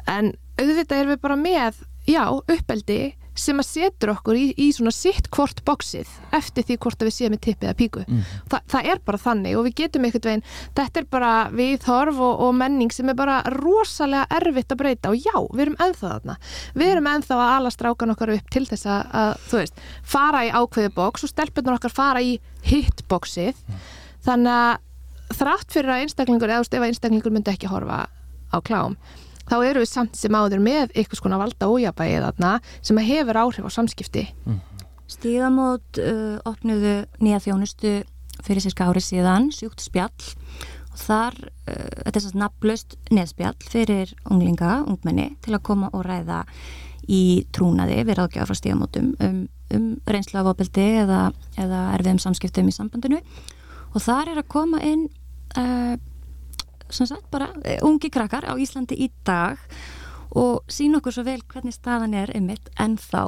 En 0.06 0.34
auðvitað 0.60 1.00
erum 1.00 1.14
við 1.14 1.22
bara 1.24 1.38
með 1.40 1.82
já, 2.06 2.24
uppeldi 2.30 3.00
sem 3.38 3.60
að 3.60 3.68
setur 3.68 4.12
okkur 4.12 4.36
í, 4.36 4.44
í 4.60 4.68
svona 4.76 4.92
sitt 4.92 5.30
hvort 5.32 5.62
bóksið 5.64 6.08
eftir 6.36 6.66
því 6.68 6.76
hvort 6.84 7.02
að 7.02 7.08
við 7.08 7.16
séum 7.16 7.34
með 7.34 7.42
tippið 7.46 7.68
eða 7.70 7.78
píku. 7.78 8.04
Þa, 8.52 8.60
það 8.74 8.88
er 8.92 9.00
bara 9.06 9.20
þannig 9.22 9.56
og 9.56 9.66
við 9.68 9.76
getum 9.80 10.06
einhvern 10.08 10.28
veginn 10.28 10.44
þetta 10.76 11.00
er 11.00 11.08
bara 11.16 11.32
viðhorf 11.56 12.20
og, 12.28 12.44
og 12.46 12.54
menning 12.60 12.92
sem 12.92 13.08
er 13.08 13.18
bara 13.18 13.40
rosalega 13.56 14.26
erfitt 14.40 14.74
að 14.74 14.82
breyta 14.84 15.12
og 15.12 15.18
já, 15.18 15.34
við 15.52 15.64
erum 15.66 15.80
ennþá 15.86 16.12
þarna. 16.12 16.38
Við 16.76 16.94
erum 16.94 17.10
ennþá 17.14 17.40
að 17.40 17.56
ala 17.56 17.74
strákan 17.74 18.14
okkar 18.14 18.34
upp 18.36 18.52
til 18.52 18.64
þess 18.68 18.86
að, 18.86 19.02
að 19.22 19.34
þú 19.48 19.60
veist, 19.62 19.82
fara 20.14 20.46
í 20.46 20.52
ákveði 20.52 20.94
bóks 20.96 21.26
og 21.26 21.32
stelpunar 21.32 21.80
okkar 21.80 21.96
fara 21.96 22.22
í 22.22 22.38
hitt 22.68 23.04
bóksið 23.10 23.58
þannig 24.26 24.52
að 24.52 25.36
þrátt 25.38 25.72
fyrir 25.72 25.94
að 25.94 26.04
einstaklingur 26.04 26.50
eða 26.50 26.60
þú 26.60 26.66
veist, 26.66 26.74
ef 26.76 26.82
að 26.82 26.90
einstaklingur 26.90 27.34
myndi 27.34 27.52
ekki 27.54 27.70
horfa 27.72 28.04
á 28.52 28.58
klám 28.60 28.98
þá 29.50 29.56
eru 29.60 29.82
við 29.82 29.90
samt 29.90 30.18
sem 30.18 30.34
áður 30.34 30.62
með 30.64 30.92
eitthvað 30.92 31.20
skona 31.20 31.40
valda 31.40 31.70
ójabæði 31.70 32.20
þarna 32.26 32.52
sem 32.80 33.00
hefur 33.06 33.40
áhrif 33.42 33.66
á 33.66 33.70
samskipti. 33.72 34.26
Stígamót 35.12 35.98
uh, 36.00 36.38
opnuðu 36.48 37.02
nýja 37.20 37.40
þjónustu 37.44 37.98
fyrir 38.42 38.64
sérska 38.64 38.88
ári 38.88 39.02
síðan, 39.04 39.50
sjúkt 39.52 39.82
spjall. 39.84 40.30
Og 40.92 41.00
þar, 41.00 41.36
uh, 41.68 41.90
þetta 42.04 42.16
er 42.16 42.24
svo 42.24 42.40
nafnlaust 42.40 42.96
neðspjall 43.12 43.58
fyrir 43.72 44.14
unglinga, 44.30 44.82
ungmenni 44.88 45.32
til 45.44 45.56
að 45.56 45.64
koma 45.68 45.90
og 45.92 46.06
ræða 46.06 46.44
í 47.10 47.44
trúnaði 47.52 48.04
við 48.06 48.18
ráðgjáð 48.18 48.48
frá 48.48 48.56
stígamótum 48.56 49.10
um, 49.18 49.40
um 49.74 49.88
reynslu 50.06 50.38
af 50.38 50.52
opildi 50.52 50.84
eða, 51.02 51.32
eða 51.58 51.80
erfiðum 51.96 52.22
samskiptum 52.22 52.70
í 52.70 52.76
sambandinu. 52.76 53.18
Og 53.92 54.00
þar 54.00 54.32
er 54.32 54.40
að 54.40 54.50
koma 54.54 54.80
inn 54.86 55.08
uh, 55.58 55.98
sagt 56.96 57.30
bara 57.32 57.50
uh, 57.54 57.78
ungi 57.88 58.10
krakkar 58.12 58.46
á 58.48 58.54
Íslandi 58.60 58.98
í 58.98 59.10
dag 59.26 59.60
og 60.32 60.64
sína 60.72 61.00
okkur 61.00 61.12
svo 61.16 61.24
vel 61.26 61.40
hvernig 61.52 61.76
staðan 61.76 62.14
er 62.16 62.32
ymmit 62.36 62.70
ennþá 62.80 63.24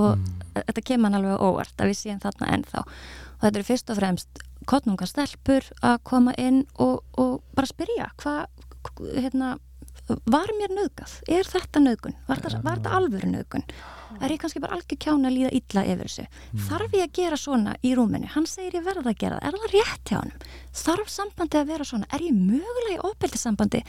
og 0.00 0.22
þetta 0.56 0.84
kemur 0.86 1.10
hann 1.10 1.18
alveg 1.20 1.42
óvart 1.44 1.82
að 1.82 1.90
við 1.90 1.98
séum 1.98 2.20
þarna 2.22 2.52
ennþá. 2.56 2.84
Og 2.86 3.42
þetta 3.44 3.58
eru 3.58 3.68
fyrst 3.68 3.90
og 3.92 3.98
fremst 3.98 4.42
kottnungar 4.70 5.10
stelpur 5.10 5.66
að 5.82 5.98
koma 6.08 6.34
inn 6.40 6.62
og, 6.78 7.02
og 7.20 7.40
bara 7.56 7.70
spyrja 7.70 8.10
hvað, 8.20 8.46
hérna 9.16 9.54
var 10.30 10.52
mér 10.58 10.74
nöðgað, 10.74 11.16
er 11.30 11.48
þetta 11.48 11.82
nöðgun 11.82 12.16
var 12.28 12.42
þetta, 12.42 12.92
alvöru 12.96 13.30
nöðgun 13.30 13.66
er 14.20 14.34
ég 14.34 14.40
kannski 14.42 14.62
bara 14.62 14.76
algjör 14.76 14.98
kjána 15.04 15.30
að 15.30 15.36
líða 15.36 15.52
illa 15.60 15.84
yfir 15.86 16.08
þessu? 16.08 16.24
Þarf 16.68 16.96
ég 16.98 17.06
að 17.06 17.14
gera 17.20 17.38
svona 17.38 17.76
í 17.86 17.92
rúminu? 17.96 18.30
Hann 18.34 18.48
segir 18.50 18.80
ég 18.80 18.86
verða 18.86 19.12
að 19.12 19.20
gera 19.22 19.38
það, 19.38 19.46
er 19.46 19.58
það 19.60 19.76
rétt 19.76 20.10
hjá 20.10 20.18
hann 20.18 20.34
þarf 20.82 21.12
sambandi 21.14 21.60
að 21.60 21.70
vera 21.70 21.86
svona? 21.86 22.10
Er 22.10 22.26
ég 22.26 22.36
mögulega 22.36 22.96
í 22.96 23.00
óbeltisambandi 23.06 23.82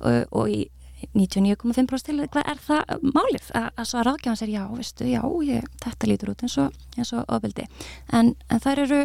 og, 0.00 0.18
og 0.30 0.54
í 0.54 0.62
99,5% 1.12 2.08
til 2.08 2.28
hvað 2.32 2.48
er 2.50 2.62
það 2.64 3.02
málið? 3.04 3.50
Að, 3.58 3.66
að 3.76 3.88
svo 3.90 4.00
að 4.00 4.06
ráðgjáðan 4.08 4.40
sér 4.40 4.52
já, 4.54 4.62
veistu, 4.72 5.08
já, 5.10 5.20
ég, 5.44 5.68
þetta 5.84 6.08
lítur 6.08 6.32
út 6.32 6.46
eins 6.46 6.56
og, 6.62 6.78
og 7.04 7.34
ofbeldi. 7.36 7.66
En, 8.16 8.32
en 8.48 8.62
þær 8.64 8.82
eru 8.86 9.02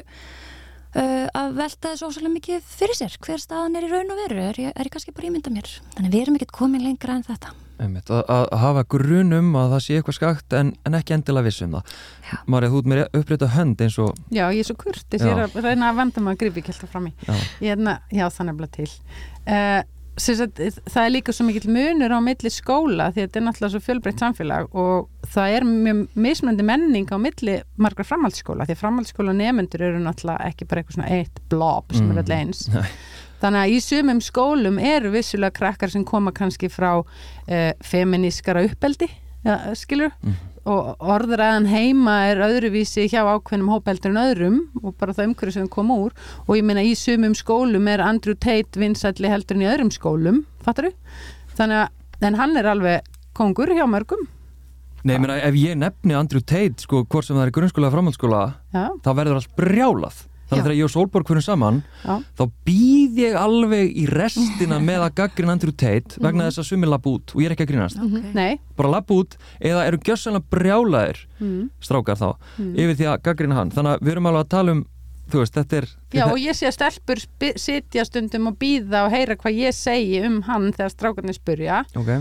uh, 0.95 1.27
að 1.41 1.57
velta 1.59 1.91
þessu 1.93 2.07
ósvæmlega 2.09 2.35
mikið 2.37 2.69
fyrir 2.77 2.97
sér 2.99 3.17
hver 3.25 3.41
staðan 3.41 3.75
er 3.79 3.87
í 3.87 3.91
raun 3.91 4.13
og 4.13 4.21
veru 4.25 4.45
er 4.49 4.61
ég, 4.67 4.71
er 4.75 4.89
ég 4.89 4.93
kannski 4.93 5.13
bara 5.15 5.29
ímynda 5.31 5.53
mér 5.53 5.69
þannig 5.97 6.15
við 6.15 6.23
erum 6.25 6.39
ekkert 6.39 6.55
komin 6.61 6.85
lengra 6.85 7.17
en 7.19 7.27
þetta 7.27 7.53
Einmitt, 7.81 8.11
að, 8.13 8.19
að 8.29 8.59
hafa 8.61 8.81
grunum 8.93 9.55
að 9.57 9.71
það 9.73 9.79
sé 9.81 9.95
eitthvað 9.97 10.15
skakt 10.19 10.53
en, 10.53 10.67
en 10.85 10.97
ekki 10.99 11.15
endilega 11.15 11.47
vissum 11.47 11.71
það. 11.73 11.95
Marja, 12.53 12.69
þú 12.69 12.81
ert 12.83 12.89
með 12.91 12.99
upprétta 13.17 13.47
hönd 13.55 13.81
eins 13.81 13.95
og 14.03 14.19
Já, 14.29 14.43
ég 14.53 14.59
er 14.61 14.67
svo 14.67 14.75
kurtis, 14.83 15.23
Já. 15.23 15.25
ég 15.25 15.33
er 15.33 15.41
að 15.47 15.65
reyna 15.65 15.87
að 15.89 15.97
vanda 15.97 16.21
mig 16.21 16.35
að 16.35 16.43
gripa 16.43 16.61
ekki 16.61 16.75
alltaf 16.75 16.93
fram 16.93 17.07
í. 17.09 17.13
já, 17.25 17.33
Ég 17.65 17.73
er 17.73 17.81
að, 17.81 18.05
já, 18.13 18.25
það 18.27 18.43
er 18.43 18.49
nefnilega 18.51 18.75
til. 18.77 19.17
Uh, 19.47 19.79
sagt, 20.19 20.59
það 20.91 21.05
er 21.05 21.11
líka 21.13 21.33
svo 21.33 21.45
mikill 21.47 21.71
munur 21.71 22.11
á 22.11 22.19
milli 22.21 22.49
skóla 22.51 23.07
því 23.13 23.21
að 23.21 23.27
þetta 23.27 23.39
er 23.39 23.45
náttúrulega 23.45 23.71
svo 23.71 23.79
fjölbreytt 23.85 24.19
samfélag 24.19 24.75
og 24.75 25.07
það 25.31 25.55
er 25.55 25.63
mjög 25.69 26.01
mismunandi 26.15 26.63
menning 26.67 27.07
á 27.09 27.17
milli 27.21 27.55
margar 27.77 28.05
framhaldsskóla 28.09 28.65
því 28.67 28.75
að 28.75 28.81
framhaldsskóla 28.83 29.33
nefnendur 29.39 29.81
eru 29.87 29.99
náttúrulega 30.03 30.51
ekki 30.51 30.67
bara 30.67 30.81
eitthvað 30.83 30.97
svona 30.99 31.09
eitt 31.21 31.41
blob 31.49 31.93
sem 31.95 32.05
Mm. 32.09 32.17
er 32.17 32.23
öll 32.23 32.35
eins. 32.37 32.67
Nei. 32.73 32.85
Þannig 33.41 33.61
að 33.63 33.71
í 33.73 33.79
sumum 33.81 34.19
skólum 34.21 34.77
eru 34.79 35.09
vissulega 35.11 35.51
krakkar 35.57 35.89
sem 35.89 36.03
koma 36.05 36.31
kannski 36.31 36.69
frá 36.69 36.99
uh, 37.01 37.71
feminískara 37.81 38.61
uppeldi, 38.67 39.09
ja, 39.45 39.73
skilur, 39.73 40.11
Mhm. 40.21 40.35
Og 40.69 41.01
orðræðan 41.01 41.65
heima 41.71 42.15
er 42.29 42.41
öðruvísi 42.45 43.07
hjá 43.09 43.23
ákveðnum 43.25 43.71
hópeldur 43.73 44.11
en 44.13 44.21
öðrum 44.21 44.59
og 44.83 44.93
bara 44.99 45.15
það 45.17 45.31
umhverju 45.31 45.55
sem 45.55 45.65
við 45.65 45.71
koma 45.73 45.97
úr. 46.03 46.13
Og 46.45 46.59
ég 46.59 46.67
meina 46.67 46.83
í 46.85 46.93
sumum 46.97 47.33
skólum 47.37 47.89
er 47.89 48.03
Andrew 48.05 48.37
Tate 48.37 48.81
vinsælli 48.81 49.31
heldur 49.31 49.57
en 49.57 49.65
í 49.65 49.71
öðrum 49.71 49.89
skólum, 49.93 50.43
fattar 50.61 50.91
þú? 50.91 50.93
Þannig 51.57 51.81
að 51.81 52.27
en 52.29 52.37
hann 52.37 52.57
er 52.61 52.69
alveg 52.69 53.09
kongur 53.37 53.73
hjá 53.73 53.87
mörgum. 53.89 54.27
Nei, 55.01 55.15
ég 55.15 55.23
meina, 55.23 55.39
ef 55.41 55.55
ég 55.57 55.79
nefni 55.81 56.13
Andrew 56.13 56.43
Tate, 56.45 56.83
sko, 56.83 57.01
hvort 57.09 57.25
sem 57.25 57.39
það 57.39 57.47
er 57.47 57.55
grunnskóla 57.55 57.87
eða 57.87 57.95
framhaldsskóla, 57.95 58.41
þá 59.01 59.09
verður 59.17 59.39
allt 59.39 59.55
brjálað 59.57 60.19
Þannig 60.51 60.61
að 60.61 60.67
þegar 60.67 60.77
ég 60.77 60.87
og 60.87 60.91
Sólborg 60.91 61.29
fyrir 61.31 61.45
saman 61.45 61.77
já, 62.03 62.15
þá 62.35 62.43
býð 62.67 63.19
ég 63.21 63.37
alveg 63.39 63.93
í 64.01 64.05
restina 64.11 64.79
með 64.83 65.05
að 65.07 65.13
gaggrinn 65.21 65.53
Andrew 65.53 65.71
Tate 65.71 66.19
vegna 66.19 66.49
þess 66.49 66.59
að 66.59 66.67
sumir 66.67 66.91
lapp 66.91 67.07
út 67.07 67.31
og 67.31 67.39
ég 67.39 67.47
er 67.47 67.55
ekki 67.55 67.63
að 67.63 67.71
grínast. 67.71 68.01
Okay. 68.03 68.33
nei. 68.35 68.59
Bara 68.75 68.91
lapp 68.97 69.13
út 69.15 69.37
eða 69.57 69.85
eru 69.87 70.01
gjössanlega 70.03 70.51
brjálaðir 70.51 71.21
mm. 71.39 71.61
strákar 71.87 72.19
þá 72.19 72.27
yfir 72.59 72.97
því 72.99 73.07
að 73.13 73.21
gaggrina 73.29 73.61
hann. 73.61 73.71
Þannig 73.71 73.95
að 73.95 74.03
við 74.03 74.15
erum 74.17 74.29
alveg 74.31 74.43
að 74.43 74.51
tala 74.57 74.75
um 74.75 74.83
þú 75.31 75.45
veist, 75.45 75.55
þetta 75.55 75.79
er 75.79 75.87
Já, 76.11 76.25
og 76.25 76.39
ég 76.41 76.57
sé 76.57 76.67
að 76.67 76.75
stelpur 76.75 77.21
sitja 77.59 78.05
stundum 78.07 78.51
og 78.51 78.57
býða 78.59 79.05
og 79.07 79.13
heyra 79.15 79.37
hvað 79.39 79.59
ég 79.61 79.77
segi 79.77 80.19
um 80.27 80.41
hann 80.49 80.71
þegar 80.75 80.91
strákarnir 80.91 81.37
spurja 81.37 81.81
ok, 81.95 82.11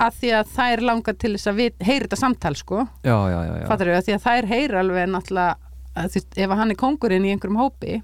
að 0.00 0.20
því 0.20 0.30
að 0.38 0.52
þær 0.54 0.84
langar 0.90 1.18
til 1.20 1.32
þess 1.34 1.50
að 1.50 1.58
við, 1.60 1.74
heyri 1.84 2.06
þetta 2.06 2.20
samtal 2.20 2.54
sko. 2.58 2.84
Já, 3.04 3.16
já, 3.32 3.38
já, 3.48 3.52
já. 3.60 3.66
fattar 3.68 3.90
við, 3.90 3.98
að 3.98 4.06
því 4.06 4.16
að 4.16 4.24
þær 4.28 4.50
heyri 4.54 4.80
alveg 4.80 5.10
náttúrulega 5.10 5.69
að 6.00 6.08
þú 6.14 6.20
veist, 6.20 6.38
ef 6.44 6.50
hann 6.60 6.70
er 6.70 6.78
kongurinn 6.80 7.24
í 7.28 7.32
einhverjum 7.34 7.60
hópi 7.60 8.02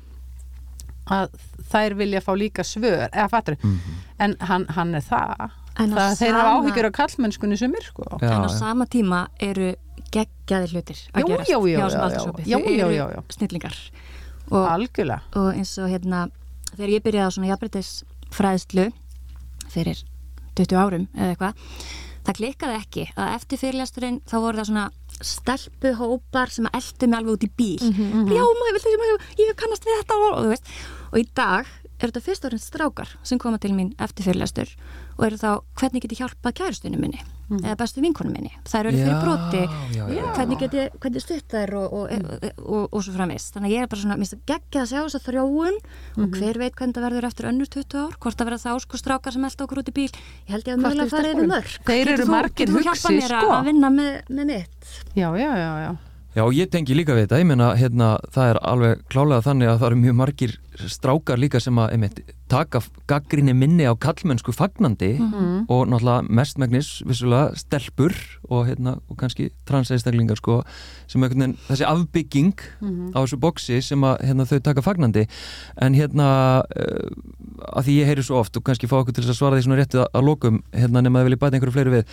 að 1.07 1.37
þær 1.71 1.95
vilja 2.01 2.21
fá 2.25 2.33
líka 2.39 2.65
svör 2.67 3.09
eða 3.13 3.29
fattar 3.31 3.55
við, 3.57 3.65
Mhm. 3.65 3.97
en 4.19 4.37
hann, 4.41 4.67
hann 4.75 4.95
er 4.95 5.01
það, 5.07 5.51
það 5.77 6.17
þeir 6.19 6.33
hafa 6.35 6.55
áhyggjur 6.57 6.89
á 6.89 6.93
kallmennskunni 6.99 7.57
sumir 7.61 7.83
sko. 7.87 8.03
Já, 8.21 8.31
en 8.33 8.47
á 8.47 8.51
sama 8.51 8.87
tíma 8.87 9.27
eru 9.41 9.75
geggjaði 10.11 10.73
hlutir 10.73 10.99
að 11.15 11.27
gerast 11.29 11.51
hjá 11.51 11.59
já, 11.69 11.79
þessum 11.79 12.01
já. 12.01 12.07
aldurshópi. 12.07 12.43
Já, 12.47 12.59
Þau 12.59 12.91
eru 12.91 13.23
snillingar. 13.31 13.77
Og, 14.51 14.67
algjörlega. 14.71 15.21
og 15.35 15.55
eins 15.55 15.79
og 15.79 15.89
hérna 15.91 16.31
þegar 16.77 16.91
ég 16.95 17.03
byrjaði 17.03 17.27
á 17.27 17.35
svona 17.35 17.49
jafnbreytisfræðslu 17.51 18.93
fyrir 19.71 20.03
20 20.57 20.77
árum 20.79 21.09
eða 21.17 21.35
eitthvað 21.35 21.55
það 22.27 22.37
klikkaði 22.39 22.77
ekki 22.81 23.05
að 23.17 23.35
eftir 23.37 23.59
fyrirlesturinn 23.59 24.21
þá 24.27 24.35
voru 24.43 24.59
það 24.59 24.67
svona 24.71 24.91
stelpuhópar 25.25 26.53
sem 26.53 26.69
eldu 26.73 27.09
mig 27.09 27.19
alveg 27.19 27.35
út 27.37 27.47
í 27.47 27.51
bíl. 27.57 27.81
Já 28.37 28.45
maður, 28.61 28.87
maður, 29.03 29.27
ég 29.41 29.57
kannast 29.57 29.87
við 29.89 30.01
þetta 30.03 30.21
og, 30.27 30.55
og, 31.11 31.19
í 31.21 31.27
dag 31.37 31.67
eru 31.97 32.11
þetta 32.11 32.25
fyrst 32.27 32.45
orðin 32.45 32.61
strákar 32.61 33.13
sem 33.25 33.41
koma 33.41 33.61
til 33.63 33.73
mín 33.73 33.95
eftir 34.03 34.29
fyrirlestur 34.29 34.73
og 35.17 35.25
eru 35.27 35.37
þá 35.41 35.51
hvernig 35.81 36.03
get 36.05 36.13
ég 36.13 36.21
hjálpað 36.25 36.55
kærustunum 36.61 37.01
minni? 37.01 37.23
Eða 37.47 37.77
bestu 37.79 38.03
vinkonum 38.03 38.33
minni? 38.35 38.51
Þær 38.67 38.89
eru 38.89 38.99
fyrir 38.99 39.13
Já, 39.13 39.19
broti. 39.23 39.61
já, 39.95 40.05
já. 40.11 40.23
hvernig 40.35 40.59
get 40.59 40.73
ég, 40.75 40.97
hvernig 40.99 41.23
stutt 41.23 41.53
þær 41.55 41.73
og, 41.79 41.93
og, 41.95 42.11
og, 42.11 42.47
og, 42.59 42.89
og 42.91 43.05
svo 43.07 43.13
framist 43.15 43.55
þannig 43.55 43.71
að 43.71 43.75
ég 43.77 43.85
er 43.87 43.91
bara 43.93 44.01
svona, 44.03 44.17
minnst 44.19 44.35
að 44.35 44.41
geggja 44.51 44.83
að 44.83 44.91
sjá 44.91 44.99
þess 45.05 45.19
að 45.21 45.29
þróun 45.29 45.79
og 46.25 46.35
hver 46.41 46.59
veit 46.59 46.75
hvernig 46.81 46.97
það 46.99 47.07
verður 47.07 47.29
eftir 47.31 47.49
önnur 47.53 47.71
20 47.71 48.01
ár, 48.03 48.17
hvort 48.19 48.41
það 48.43 48.51
verður 48.51 48.65
þá 48.67 48.83
sko 48.89 49.01
strákar 49.05 49.37
sem 49.37 49.47
elda 49.47 49.65
okkur 49.69 49.83
út 49.85 49.93
í 49.93 49.97
bíl, 50.01 50.09
ég 50.11 50.53
held 50.57 50.67
ég 50.67 50.75
að 50.75 50.99
við 50.99 51.15
farið 51.15 51.33
yfir 51.37 51.51
mörg 51.55 51.79
Þeir 51.87 52.03
Getur 52.03 52.13
eru 52.17 52.27
þú- 52.27 52.75
þú 52.75 52.85
hjálpað 52.89 53.17
mér 53.21 53.31
sko. 53.31 53.55
að 53.61 53.65
vinna 53.71 53.93
með, 53.95 54.13
með 54.41 54.51
mitt? 54.51 54.93
Já, 55.15 55.29
já, 55.39 55.51
já, 55.55 55.71
já 55.87 55.91
Já, 56.37 56.43
ég 56.53 56.69
tengi 56.69 56.93
líka 56.93 57.15
við 57.17 57.23
þetta, 57.31 57.39
ég 57.41 57.47
meina 57.49 57.71
hérna, 57.81 58.07
það 58.35 58.51
er 58.51 58.59
alveg 58.69 58.99
klálega 59.09 59.45
þannig 59.47 59.71
að 59.71 59.79
það 59.81 59.87
eru 59.89 59.97
mjög 60.03 60.17
margir 60.19 60.51
strákar 60.93 61.39
líka 61.41 61.61
sem 61.65 61.79
að 61.81 61.95
einmitt, 61.95 62.19
taka 62.53 62.83
gaggrinni 63.09 63.55
minni 63.57 63.87
á 63.89 63.97
kallmennsku 63.97 64.53
fagnandi 64.53 65.15
Mhm. 65.17 65.65
og 65.73 65.89
náttúrulega 65.89 66.29
mestmægnis 66.29 66.91
vissulega 67.09 67.57
stelpur 67.57 68.13
og, 68.51 68.67
hérna, 68.69 68.99
og 69.09 69.17
kannski 69.17 69.49
transeinstaklingar 69.65 70.37
sko, 70.37 70.59
sem 71.09 71.23
einhvern 71.25 71.41
veginn, 71.41 71.57
þessi 71.71 71.89
afbygging 71.89 72.53
á 73.17 73.19
þessu 73.25 73.41
boksi 73.41 73.81
sem 73.83 74.05
að 74.05 74.21
hérna, 74.29 74.45
þau 74.45 74.61
taka 74.61 74.83
fagnandi. 74.85 75.27
En 75.81 75.95
hérna 75.95 76.29
uh, 76.69 77.81
að 77.81 77.85
því 77.89 77.97
ég 78.03 78.07
heyri 78.13 78.23
svo 78.23 78.41
oft 78.45 78.55
og 78.61 78.63
kannski 78.69 78.87
fá 78.87 79.01
okkur 79.01 79.15
til 79.17 79.25
að 79.25 79.33
svara 79.41 79.57
því 79.57 79.65
svona 79.65 79.81
réttið 79.81 80.05
að, 80.05 80.09
að 80.13 80.25
lokum 80.29 80.63
hérna 80.77 81.01
nema 81.01 81.21
að 81.25 81.31
vilja 81.31 81.41
bæta 81.41 81.57
einhverju 81.57 81.73
fleiri 81.73 81.97
við 81.97 82.05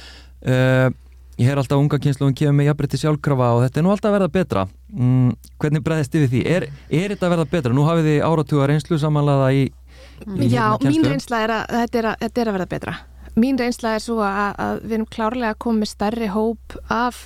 uh, 0.47 0.89
Ég 1.33 1.47
heyr 1.49 1.57
alltaf 1.57 1.79
unga 1.81 1.97
kynsluðum 1.97 2.35
kemur 2.37 2.53
með 2.59 2.67
jafnbreytti 2.69 2.99
sjálfkrafa 3.01 3.47
og 3.55 3.63
þetta 3.63 3.79
er 3.79 3.85
nú 3.85 3.91
alltaf 3.93 4.09
að 4.11 4.15
verða 4.19 4.33
betra. 4.35 4.65
Mm, 4.93 5.31
hvernig 5.61 5.81
bregðist 5.85 6.17
yfir 6.19 6.29
því? 6.29 6.41
Er, 6.45 6.65
er 6.93 7.13
þetta 7.15 7.25
að 7.25 7.33
verða 7.33 7.47
betra? 7.55 7.73
Nú 7.73 7.85
hafið 7.87 8.09
þið 8.11 8.19
áratuga 8.27 8.67
reynslu 8.69 8.99
samanlega 9.01 9.47
í, 9.49 9.63
í 9.65 10.49
Já, 10.51 10.67
hérna, 10.67 10.77
mín 10.77 10.99
kennslu. 10.99 11.09
reynsla 11.09 11.41
er 11.47 11.55
að 11.55 11.75
þetta 11.79 12.01
er 12.01 12.09
að, 12.11 12.15
þetta 12.21 12.43
er 12.43 12.51
að 12.51 12.57
verða 12.59 12.69
betra. 12.75 12.95
Mín 13.33 13.57
reynsla 13.57 13.95
er 13.97 14.03
svo 14.05 14.19
að, 14.21 14.51
að 14.67 14.83
við 14.83 14.97
erum 14.99 15.09
klárlega 15.17 15.59
komið 15.65 15.81
með 15.81 15.91
stærri 15.95 16.29
hóp 16.35 16.77
af 16.93 17.23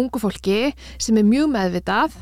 ungu 0.00 0.22
fólki 0.22 0.60
sem 0.96 1.20
er 1.20 1.28
mjög 1.28 1.52
meðvitað 1.52 2.16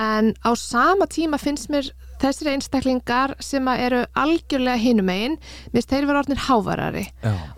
en 0.00 0.32
á 0.42 0.50
sama 0.58 1.06
tíma 1.06 1.38
finnst 1.38 1.70
mér 1.70 1.92
þessir 2.24 2.50
einstaklingar 2.54 3.34
sem 3.44 3.68
að 3.70 3.82
eru 3.86 4.02
algjörlega 4.24 4.80
hinum 4.80 5.10
einn, 5.12 5.38
minnst 5.74 5.92
þeir 5.92 6.08
vera 6.08 6.22
orðnir 6.24 6.42
hávarari 6.48 7.06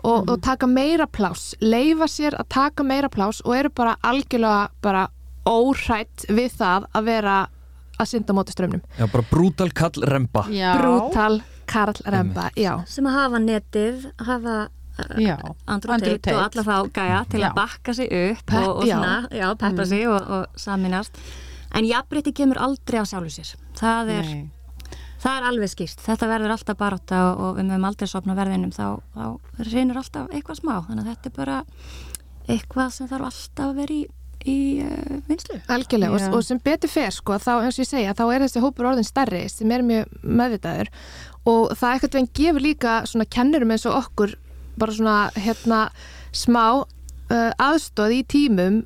og, 0.03 0.27
og 0.29 0.37
taka 0.45 0.67
meira 0.69 1.07
pláss, 1.07 1.53
leifa 1.63 2.07
sér 2.11 2.37
að 2.39 2.49
taka 2.53 2.83
meira 2.87 3.09
pláss 3.09 3.41
og 3.45 3.55
eru 3.57 3.71
bara 3.73 3.95
algjörlega 4.03 4.69
bara 4.83 5.07
óhrætt 5.47 6.27
við 6.29 6.51
það 6.59 6.89
að 6.93 7.07
vera 7.07 7.37
að 7.97 8.09
synda 8.11 8.33
á 8.35 8.37
móti 8.37 8.53
strömmnum. 8.53 8.81
já, 8.99 9.05
bara 9.09 9.23
brútal 9.31 9.71
kall 9.73 10.03
remba. 10.05 10.43
já, 10.53 10.75
Brútal 10.77 11.39
Karl 11.67 11.97
Remba, 12.05 12.49
já. 12.55 12.77
sem 12.87 13.03
að 13.09 13.15
hafa 13.17 13.39
netið, 13.43 14.05
hafa 14.23 14.53
Andrew 15.67 15.99
Tate 15.99 16.33
og 16.33 16.39
alla 16.47 16.63
þá 16.63 16.91
gæja 16.95 17.17
til 17.29 17.41
Já. 17.43 17.49
að 17.49 17.57
bakka 17.57 17.93
sig 17.93 18.07
upp 18.07 18.45
Pep- 18.47 18.63
og, 18.63 18.77
og 18.77 18.87
svona, 18.87 19.27
já, 19.31 19.47
peppa 19.59 19.85
sig 19.85 20.07
og, 20.09 20.21
og 20.31 20.45
saminast 20.57 21.19
en 21.75 21.85
jafnbreytti 21.85 22.33
kemur 22.33 22.57
aldrei 22.63 23.01
á 23.03 23.05
sjálfu 23.05 23.29
sér. 23.35 23.51
Það 23.77 24.09
er, 24.15 24.29
Nei. 24.31 24.45
Það 25.27 25.39
er 25.39 25.47
alveg 25.51 25.71
skýrt. 25.73 26.03
Þetta 26.05 26.29
verður 26.31 26.53
alltaf 26.55 26.79
barátta 26.79 27.23
og, 27.29 27.41
og 27.41 27.57
við 27.57 27.69
mögum 27.69 27.87
aldrei 27.89 28.11
sopna 28.11 28.35
verðinum. 28.37 28.73
Þá, 28.75 28.85
þá 29.15 29.65
reynur 29.71 30.01
alltaf 30.01 30.29
eitthvað 30.31 30.61
smá. 30.61 30.73
Þannig 30.87 31.03
að 31.03 31.09
þetta 31.11 31.29
er 31.31 31.35
bara 31.37 31.57
eitthvað 32.47 32.93
sem 32.95 33.09
þarf 33.11 33.29
alltaf 33.29 33.65
að 33.67 33.79
vera 33.81 33.95
í, 33.97 34.01
í 34.47 34.57
uh, 34.85 35.15
vinslu 35.27 35.59
Algjörlega. 35.75 36.15
Og, 36.15 36.37
og 36.37 36.45
sem 36.47 36.61
betur 36.63 36.91
fer 36.91 37.15
sko 37.15 37.39
þá 37.43 37.53
eins 37.57 37.79
og 37.79 37.83
ég 37.83 37.91
segja 37.91 38.17
þá 38.17 38.25
er 38.27 38.45
þessi 38.45 38.63
hópur 38.63 38.91
orðin 38.91 39.07
stærri 39.07 39.43
sem 39.51 39.73
er 39.75 39.85
mjög 39.85 40.19
meðvitaður. 40.23 40.91
Og 41.47 41.73
það 41.75 41.93
eitthvað 41.93 42.19
veginn 42.19 42.35
gefur 42.41 42.63
líka 42.63 42.99
svona 43.07 43.27
kennurum 43.37 43.73
eins 43.75 43.87
og 43.89 43.99
okkur 43.99 44.37
bara 44.77 44.93
svona 44.93 45.17
hérna 45.35 45.87
smá 46.35 46.85
uh, 47.31 47.51
aðstóð 47.61 48.15
í 48.17 48.19
tímum 48.29 48.79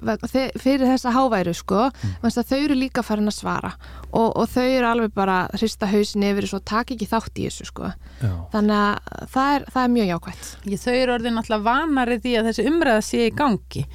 fyrir 0.59 0.85
þessa 0.87 1.13
háværu 1.15 1.53
sko. 1.57 1.89
Mm. 1.91 2.29
þau 2.37 2.57
eru 2.57 2.77
líka 2.77 3.03
farin 3.05 3.31
að 3.31 3.37
svara. 3.37 3.73
Og, 4.11 4.29
og 4.35 4.49
þau 4.51 4.65
eru 4.65 4.87
alveg 4.89 5.13
bara 5.15 5.43
að 5.47 5.61
hrista 5.61 5.89
hausin 5.91 6.25
yfir 6.27 6.47
og 6.47 6.53
svo 6.53 6.61
taka 6.73 6.95
ekki 6.95 7.09
þátt 7.11 7.41
í 7.41 7.47
þessu 7.49 7.69
sko. 7.69 7.91
Já. 8.21 8.33
þannig 8.53 8.77
að 8.77 9.29
það 9.33 9.53
er, 9.55 9.67
það 9.73 9.83
er 9.83 9.93
mjög 9.95 10.11
jákvætt. 10.11 10.49
Ég, 10.71 10.81
þau 10.81 10.95
eru 10.95 11.15
orðin 11.15 11.41
alltaf 11.41 11.63
vanari 11.65 12.19
því 12.21 12.35
að 12.37 12.51
þessi 12.51 12.67
umræða 12.71 13.05
sé 13.07 13.23
í 13.27 13.31
gangi. 13.35 13.87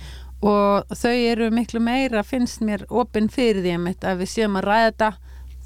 Og 0.46 0.96
þau 1.00 1.14
eru 1.14 1.52
miklu 1.54 1.80
meira 1.80 2.24
finnst 2.26 2.60
mér 2.64 2.84
opinn 2.92 3.30
fyrir 3.32 3.62
því 3.64 3.76
einmitt, 3.76 4.04
að 4.04 4.24
við 4.24 4.34
séum 4.34 4.58
að 4.60 4.68
ræða 4.68 4.90
þetta. 4.90 5.12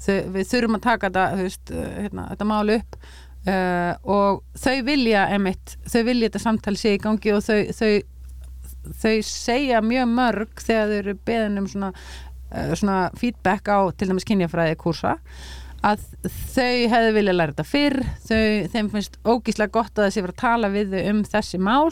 Þau, 0.01 0.15
við 0.33 0.47
þurfum 0.49 0.77
að 0.77 0.85
taka 0.87 1.09
þetta, 1.09 1.25
veist, 1.41 1.73
uh, 1.73 1.89
hérna, 1.99 2.29
þetta 2.31 2.47
mál 2.49 2.73
upp. 2.77 2.95
Uh, 3.41 3.93
og 4.05 4.41
þau 4.61 4.83
vilja 4.85 5.25
einmitt, 5.33 5.75
þau 5.89 6.01
vilja 6.05 6.29
þetta 6.29 6.41
samtal 6.43 6.75
sé 6.77 6.93
í 6.93 7.01
gangi 7.01 7.31
og 7.33 7.41
þau, 7.41 7.59
þau, 7.73 7.93
þau 9.01 9.15
segja 9.27 9.81
mjög 9.85 10.11
mörg 10.11 10.65
þegar 10.65 10.91
þau 10.91 10.99
eru 10.99 11.17
beðin 11.29 11.61
um 11.61 11.71
svona, 11.71 11.93
uh, 12.51 12.75
svona 12.75 12.99
feedback 13.19 13.71
á 13.71 13.79
til 13.95 14.11
dæmis 14.11 14.27
kynjafræði 14.27 14.77
kursa 14.81 15.17
að 15.81 16.03
þau 16.53 16.89
hefðu 16.91 17.15
vilja 17.17 17.33
læra 17.33 17.55
þetta 17.55 17.65
fyrr 17.65 17.97
þau, 18.27 18.43
þeim 18.73 18.91
finnst 18.93 19.17
ógíslega 19.25 19.73
gott 19.73 19.97
að 19.97 20.09
þessi 20.09 20.25
vera 20.27 20.35
að 20.35 20.43
tala 20.43 20.69
við 20.73 20.93
þau 20.93 21.01
um 21.13 21.23
þessi 21.31 21.61
mál 21.61 21.89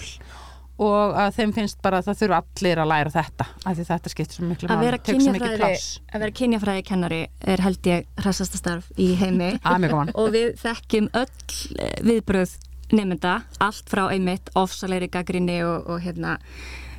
og 0.79 1.17
að 1.19 1.33
þeim 1.35 1.53
finnst 1.57 1.81
bara 1.83 1.99
að 1.99 2.07
það 2.07 2.19
þurfa 2.21 2.39
allir 2.39 2.81
að 2.81 2.89
læra 2.93 3.11
þetta 3.11 3.47
af 3.51 3.75
því 3.75 3.85
þetta 3.89 4.11
skiptir 4.13 4.37
svo 4.37 4.47
miklu 4.47 4.69
að 4.71 4.83
vera 4.85 4.99
kynjafræði 5.03 5.59
pláss. 5.59 5.87
að 6.07 6.23
vera 6.23 6.35
kynjafræði 6.39 6.85
kennari 6.87 7.19
er 7.55 7.63
held 7.65 7.89
ég 7.89 8.07
hressasta 8.21 8.61
starf 8.61 8.87
í 8.95 9.09
heimi. 9.19 9.51
Að 9.67 10.13
og 10.13 10.31
við 10.35 10.53
þekkjum 10.61 11.09
öll 11.19 11.27
eh, 11.83 11.97
viðbröð 12.07 12.55
nefnda, 12.95 13.39
allt 13.63 13.89
frá 13.91 14.07
einmitt 14.09 14.51
ofsalegri 14.59 15.09
gaggrinni 15.13 15.61
og, 15.65 15.89
og 15.89 16.03
hérna 16.03 16.37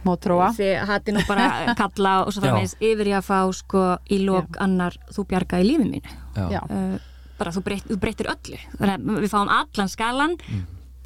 mótróa 0.06 0.50
því 0.56 0.72
hati 0.88 1.12
nú 1.12 1.22
bara 1.28 1.46
kalla 1.80 2.16
og 2.24 2.32
svo 2.32 2.42
Já. 2.42 2.48
framvegis 2.48 2.76
yfir 2.80 3.12
í 3.12 3.14
að 3.18 3.28
fá 3.28 3.38
sko 3.52 3.84
í 4.08 4.22
lok 4.24 4.60
annar 4.62 4.96
þú 5.12 5.26
bjargaði 5.32 5.70
lífið 5.70 5.94
mínu. 5.94 6.18
Já. 6.36 6.44
Já. 6.56 6.60
uh, 6.64 6.98
bara 7.40 7.54
þú, 7.56 7.64
breyt, 7.64 7.88
þú 7.88 7.96
breytir 8.00 8.28
öllu. 8.32 8.60
Þannig 8.76 8.94
að 8.94 9.24
við 9.24 9.32
fáum 9.32 9.52
allan 9.54 9.90
skalan 9.92 10.36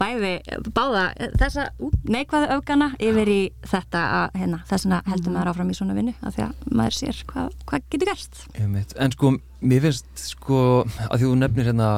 bæði, 0.01 0.33
báða 0.75 1.05
þessa 1.39 1.69
neikvæðu 2.11 2.49
öfgana 2.57 2.89
yfir 3.03 3.31
í 3.31 3.41
þetta 3.71 4.03
að 4.19 4.39
hérna, 4.41 4.61
þess 4.69 4.87
vegna 4.87 5.01
heldur 5.07 5.35
maður 5.35 5.51
áfram 5.53 5.71
í 5.71 5.77
svona 5.79 5.97
vinnu 5.99 6.15
af 6.21 6.35
því 6.35 6.47
að 6.49 6.65
maður 6.81 6.97
sér 6.99 7.21
hvað, 7.31 7.55
hvað 7.69 7.87
getur 7.95 8.11
gerst. 8.11 8.41
Einmitt. 8.59 8.97
En 8.99 9.15
sko, 9.15 9.33
mér 9.63 9.87
finnst 9.87 10.25
sko, 10.33 10.59
að 11.07 11.15
því 11.21 11.29
þú 11.29 11.37
nefnir 11.45 11.71
hérna 11.71 11.91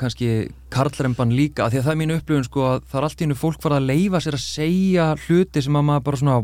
kannski 0.00 0.28
karlremban 0.72 1.32
líka, 1.36 1.64
að 1.66 1.74
því 1.74 1.78
að 1.80 1.86
það 1.86 1.92
er 1.94 1.98
mínu 2.00 2.16
upplifun 2.20 2.46
sko 2.46 2.64
að 2.70 2.82
það 2.90 2.98
er 3.00 3.06
allt 3.08 3.20
í 3.22 3.24
hennu 3.26 3.36
fólk 3.40 3.62
farið 3.64 3.78
að 3.80 3.88
leifa 3.90 4.20
sér 4.24 4.36
að 4.38 4.42
segja 4.44 5.06
hluti 5.26 5.62
sem 5.66 5.78
að 5.80 5.86
maður 5.90 6.04
bara 6.08 6.20
svona 6.22 6.36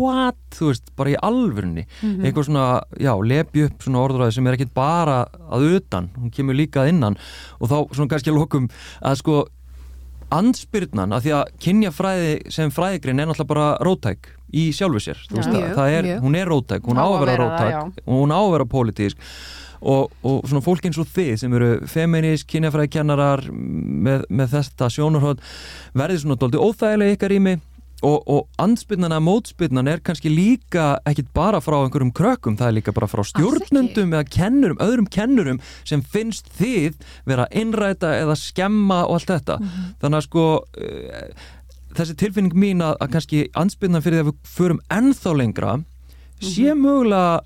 what, 0.00 0.40
þú 0.56 0.68
veist, 0.70 0.90
bara 1.00 1.12
í 1.14 1.16
alvörunni. 1.30 1.86
Eitthvað 2.02 2.48
svona, 2.50 2.66
já, 3.00 3.12
lepi 3.32 3.64
upp 3.68 3.86
svona 3.86 4.02
orðræði 4.06 4.36
sem 4.38 4.50
er 4.50 4.58
ekkit 4.58 4.74
bara 4.76 5.20
að 5.50 5.68
utan 5.78 6.10
hún 6.18 6.34
kemur 6.34 6.58
líka 6.58 6.84
að 6.84 6.92
innan. 6.94 7.18
Og 7.60 7.72
þá 7.72 7.78
svona 7.96 8.12
kannski 8.14 8.32
að 8.34 8.38
lokum 8.42 8.68
að 9.00 9.18
sko 9.22 9.40
anspyrnan, 10.30 11.10
að 11.16 11.24
því 11.24 11.32
að 11.40 11.48
kynjafræði 11.64 12.34
sem 12.54 12.70
fræðigrein 12.74 13.18
er 13.18 13.26
náttúrulega 13.30 13.50
bara 13.50 13.70
rótæk 13.82 14.28
í 14.54 14.68
sjálfu 14.74 15.00
sér, 15.02 15.18
þú 15.26 15.34
Já. 15.34 15.40
veist, 15.40 15.50
Mjög, 15.54 15.72
það 15.78 15.94
er, 15.96 16.06
mjög. 16.06 16.20
hún 16.26 16.36
er 16.38 16.50
rótæk, 16.50 16.86
hún 16.86 17.00
Á 17.00 17.02
á 17.02 17.06
að 17.06 17.14
að 17.16 17.20
vera 17.24 17.32
vera 17.32 17.48
það, 17.50 17.72
rótæk 17.74 18.06
hún 18.14 18.34
á 18.34 18.38
að 18.40 18.52
vera 18.54 18.66
pólitísk 18.70 19.26
og, 19.80 20.12
og 20.26 20.44
svona 20.48 20.64
fólk 20.64 20.86
eins 20.86 21.00
og 21.00 21.08
þið 21.10 21.32
sem 21.40 21.56
eru 21.56 21.70
feminist, 21.90 22.48
kynjafræði 22.50 22.92
kennarar 22.98 23.46
með, 23.50 24.26
með 24.28 24.54
þetta 24.56 24.90
sjónarhótt 24.92 25.42
verði 25.96 26.22
svona 26.22 26.38
dóldi 26.40 26.60
óþægilega 26.60 27.14
í 27.14 27.18
ykkar 27.18 27.34
rými. 27.34 27.58
Og, 28.00 28.22
og 28.32 28.46
andspyrnana, 28.56 29.18
mótspyrnan 29.20 29.90
er 29.92 30.00
kannski 30.00 30.30
líka 30.32 30.94
ekkit 31.04 31.34
bara 31.36 31.58
frá 31.60 31.74
einhverjum 31.82 32.14
krökkum, 32.16 32.54
það 32.56 32.70
er 32.70 32.76
líka 32.78 32.94
bara 32.96 33.08
frá 33.12 33.20
stjórnundum 33.28 34.14
eða 34.16 34.24
kennurum, 34.24 34.78
öðrum 34.80 35.08
kennurum 35.12 35.60
sem 35.84 36.00
finnst 36.00 36.48
þið 36.56 36.96
vera 37.28 37.44
innræta 37.52 38.14
eða 38.22 38.38
skemma 38.40 39.02
og 39.04 39.18
allt 39.18 39.34
þetta. 39.34 39.58
Þannig 40.00 40.16
að 40.16 40.26
sko 40.30 40.46
eh, 40.80 41.44
þessi 41.98 42.16
tilfinning 42.24 42.56
mín 42.56 42.80
að, 42.84 42.96
að 43.04 43.12
kannski 43.18 43.44
ansbyrna 43.58 44.00
fyrir 44.00 44.20
því 44.20 44.24
að 44.24 44.32
við 44.32 44.52
förum 44.56 44.82
ennþá 44.96 45.36
lengra 45.36 45.76
sé 46.40 46.72
mögulega 46.72 47.42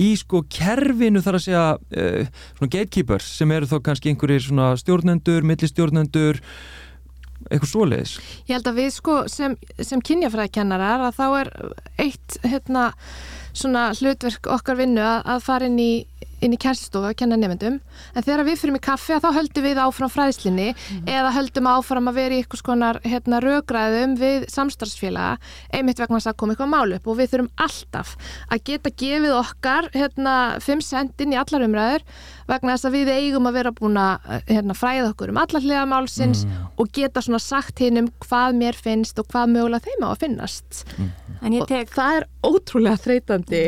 í 0.00 0.10
sko 0.18 0.42
kerfinu 0.50 1.22
þar 1.24 1.38
að 1.38 1.46
segja 1.46 1.64
uh, 1.76 2.44
svona 2.58 2.72
gatekeepers 2.76 3.32
sem 3.38 3.56
eru 3.56 3.68
þá 3.70 3.76
kannski 3.88 4.12
einhverjir 4.12 4.46
svona 4.46 4.70
stjórnendur, 4.80 5.46
millistjórnendur 5.46 6.40
eitthvað 7.48 7.70
svoleiðis. 7.70 8.14
Ég 8.48 8.56
held 8.58 8.68
að 8.68 8.80
við 8.82 8.90
sko 8.94 9.18
sem, 9.32 9.56
sem 9.80 10.02
kynjafræðikennarar 10.04 11.06
að 11.08 11.20
þá 11.20 11.26
er 11.40 11.52
eitt 12.04 12.40
hérna 12.44 12.90
svona 13.56 13.90
hlutverk 13.96 14.50
okkar 14.52 14.78
vinnu 14.78 15.02
að, 15.02 15.22
að 15.34 15.46
fara 15.46 15.70
inn 15.70 15.80
í 15.80 15.92
inn 16.44 16.54
í 16.54 16.58
kjænstofu 16.60 17.10
að 17.10 17.16
kenna 17.20 17.38
nefndum 17.40 17.78
en 18.14 18.24
þegar 18.26 18.44
við 18.48 18.60
fyrir 18.60 18.74
með 18.76 18.84
kaffi 18.86 19.18
þá 19.20 19.28
höldum 19.36 19.66
við 19.66 19.80
áfram 19.84 20.12
fræðslinni 20.12 20.68
mm. 20.72 21.08
eða 21.10 21.32
höldum 21.36 21.68
áfram 21.70 22.10
að 22.10 22.18
vera 22.20 22.36
í 22.36 22.42
eitthvað 22.42 22.62
skonar 22.62 23.00
hérna, 23.04 23.40
rögræðum 23.44 24.16
við 24.20 24.46
samstarfsfélaga 24.52 25.38
einmitt 25.76 26.00
vegna 26.00 26.20
þess 26.20 26.32
að 26.32 26.38
koma 26.42 26.56
eitthvað 26.56 26.72
mál 26.72 26.96
upp 26.96 27.10
og 27.10 27.18
við 27.20 27.32
þurfum 27.34 27.50
alltaf 27.66 28.14
að 28.48 28.64
geta 28.70 28.94
gefið 29.02 29.36
okkar 29.38 29.90
hérna, 29.96 30.36
5 30.64 30.84
cent 30.86 31.24
inn 31.24 31.34
í 31.34 31.40
allar 31.40 31.66
umræður 31.66 32.06
vegna 32.50 32.76
þess 32.76 32.88
að 32.88 32.96
við 32.98 33.12
eigum 33.14 33.48
að 33.50 33.58
vera 33.60 33.74
búin 33.76 34.00
að 34.00 34.30
hérna, 34.48 34.76
fræða 34.76 35.10
okkur 35.12 35.34
um 35.34 35.40
allar 35.42 35.64
hliða 35.64 35.86
málsins 35.90 36.44
mm. 36.46 36.68
og 36.80 36.92
geta 36.96 37.24
svona 37.24 37.42
sagt 37.42 37.82
hinn 37.84 38.00
um 38.00 38.12
hvað 38.24 38.56
mér 38.60 38.78
finnst 38.78 39.20
og 39.20 39.28
hvað 39.30 39.54
mögulega 39.56 39.86
þeim 39.86 40.06
á 40.06 40.08
að 40.10 40.22
finnast 40.24 40.84
mm. 40.96 41.10
tek... 41.68 41.90
og 41.90 41.94
það 41.98 42.16
er 42.20 42.28
ótrúlega 42.46 43.04
þreytandi 43.04 43.64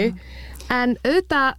en 0.72 0.96
auðvitað 1.04 1.58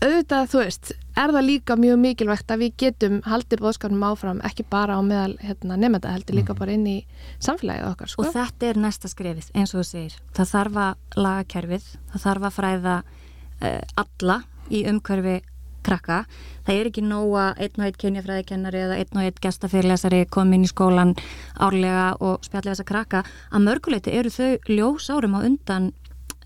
auðvitað, 0.00 0.46
þú 0.50 0.60
veist, 0.62 0.92
er 1.20 1.32
það 1.34 1.46
líka 1.46 1.76
mjög 1.76 1.98
mikilvægt 2.00 2.52
að 2.52 2.62
við 2.64 2.72
getum 2.80 3.18
haldið 3.26 3.62
bóðskapnum 3.64 4.06
áfram, 4.08 4.40
ekki 4.46 4.64
bara 4.72 4.96
á 4.96 5.00
meðal 5.04 5.34
hérna, 5.42 5.76
nefnda, 5.80 6.14
heldur 6.14 6.38
líka 6.38 6.54
mhm. 6.54 6.60
bara 6.62 6.76
inn 6.76 6.86
í 6.88 6.96
samfélagið 7.42 7.90
okkar. 7.90 8.12
Sko. 8.12 8.24
Og 8.24 8.34
þetta 8.34 8.70
er 8.70 8.80
næsta 8.80 9.12
skrefið, 9.12 9.52
eins 9.54 9.74
og 9.74 9.82
þú 9.82 9.86
segir. 9.90 10.16
Það 10.38 10.52
þarf 10.54 10.80
að 10.86 11.22
laga 11.26 11.46
kerfið, 11.54 11.92
það 12.12 12.26
þarf 12.26 12.48
að 12.48 12.56
fræða 12.56 12.96
uh, 13.04 13.80
alla 14.04 14.40
í 14.70 14.82
umhverfi 14.90 15.36
krakka. 15.84 16.24
Það 16.66 16.76
er 16.76 16.90
ekki 16.90 17.04
nóga 17.04 17.44
einn 17.56 17.78
og 17.80 17.86
einn 17.86 18.00
kynjafræðikennari 18.02 18.82
eða 18.84 18.98
einn 19.00 19.16
og 19.16 19.24
einn 19.24 19.40
gestafyrirlesari 19.44 20.26
komin 20.32 20.66
í 20.66 20.70
skólan 20.70 21.14
árlega 21.56 22.10
og 22.20 22.44
spjallega 22.44 22.74
þessa 22.74 22.88
krakka. 22.88 23.22
Að 23.50 23.64
mörguleiti 23.64 24.12
eru 24.16 24.32
þau 24.32 24.50
ljós 24.68 25.08
árum 25.12 25.38
á 25.40 25.40
undan 25.40 25.90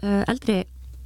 uh, 0.03 0.23
eldri 0.31 0.63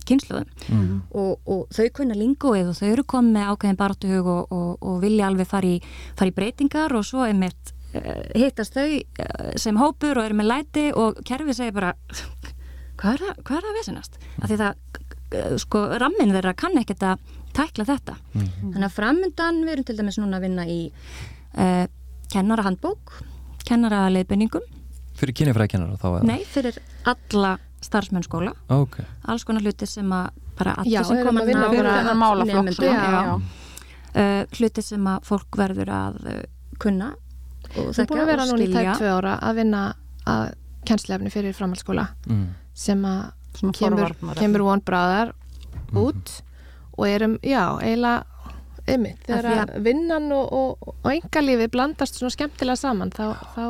kynsluðum 0.09 0.49
mm. 0.69 0.93
og, 1.21 1.33
og 1.49 1.75
þau 1.75 1.89
kunna 1.99 2.17
lingóið 2.19 2.71
og 2.71 2.79
þau 2.79 2.89
eru 2.91 3.05
komið 3.13 3.35
með 3.37 3.51
ákveðin 3.53 3.81
baratuhug 3.81 4.31
og, 4.33 4.55
og, 4.55 4.71
og 4.81 5.01
vilja 5.05 5.29
alveg 5.29 5.51
fara 5.51 5.71
í, 5.71 5.81
fara 6.19 6.33
í 6.33 6.37
breytingar 6.37 6.95
og 6.97 7.07
svo 7.09 7.27
er 7.27 7.37
mitt 7.39 7.73
uh, 7.97 8.23
hittast 8.35 8.77
þau 8.77 8.87
uh, 8.89 9.51
sem 9.61 9.81
hópur 9.81 10.21
og 10.21 10.29
eru 10.29 10.39
með 10.41 10.51
læti 10.53 10.87
og 10.93 11.21
kerfið 11.29 11.61
segir 11.61 11.77
bara 11.77 11.93
hvað 13.01 13.13
er 13.15 13.27
það, 13.27 13.43
hvað 13.43 13.59
er 13.59 13.67
það 13.67 13.73
að 13.73 13.81
vesenast? 13.81 14.21
Af 14.39 14.49
því 14.49 14.61
það, 14.63 15.03
uh, 15.41 15.53
sko, 15.65 15.85
rammin 16.05 16.35
þeirra 16.37 16.57
kann 16.59 16.81
ekkert 16.83 17.07
að 17.13 17.37
tækla 17.59 17.89
þetta 17.89 18.17
mm. 18.33 18.49
þannig 18.65 18.89
að 18.89 18.97
framöndan 18.97 19.63
við 19.65 19.77
erum 19.77 19.89
til 19.89 19.99
dæmis 19.99 20.21
núna 20.21 20.39
að 20.39 20.49
vinna 20.49 20.67
í 20.69 20.81
kennara 22.29 22.63
handbók 22.63 23.17
kennara 23.67 24.05
leiðbenningum 24.13 24.67
Fyrir 25.19 25.35
kynifræði 25.35 25.73
kennara 25.73 25.97
þá? 25.99 26.21
Nei, 26.29 26.43
fyrir 26.47 26.77
alla 27.09 27.57
starfsmennskóla 27.85 28.53
okay. 28.75 29.07
alls 29.31 29.45
konar 29.47 29.63
hluti 29.63 29.87
sem 29.87 30.13
að 30.13 30.31
bara 30.59 30.75
allir 30.83 30.97
já, 30.97 31.03
sem 31.07 31.23
koma 31.27 31.45
náður 31.47 31.89
uh, 34.19 34.43
hluti 34.59 34.85
sem 34.85 35.11
að 35.13 35.29
fólk 35.29 35.59
verður 35.61 35.93
að 35.95 36.21
uh, 36.27 36.41
kunna 36.83 37.13
og 37.77 37.93
það 37.95 38.11
búin 38.11 38.23
að 38.23 38.31
vera 38.33 38.49
núna 38.49 38.65
í 38.65 38.71
tætt 38.73 38.99
tvö 38.99 39.13
ára 39.19 39.37
að 39.45 39.61
vinna 39.61 39.83
að 40.29 40.45
kjænslefni 40.89 41.33
fyrir 41.33 41.57
framhaldsskóla 41.57 42.07
mm. 42.29 42.45
sem 42.79 43.05
að 43.07 43.23
kemur, 43.77 44.15
kemur 44.39 44.65
vonbráðar 44.71 45.35
mm. 45.91 45.99
út 46.01 46.35
og 46.99 47.07
erum, 47.07 47.37
já, 47.47 47.63
eiginlega 47.79 48.25
Einmitt, 48.89 49.19
þegar 49.27 49.49
að 49.63 49.73
vinnan 49.85 50.29
og, 50.35 50.53
og, 50.55 50.93
og 51.03 51.09
engalífi 51.13 51.69
blandast 51.73 52.19
svona 52.19 52.33
skemmtilega 52.33 52.79
saman 52.81 53.11
þá, 53.15 53.27
þá, 53.55 53.65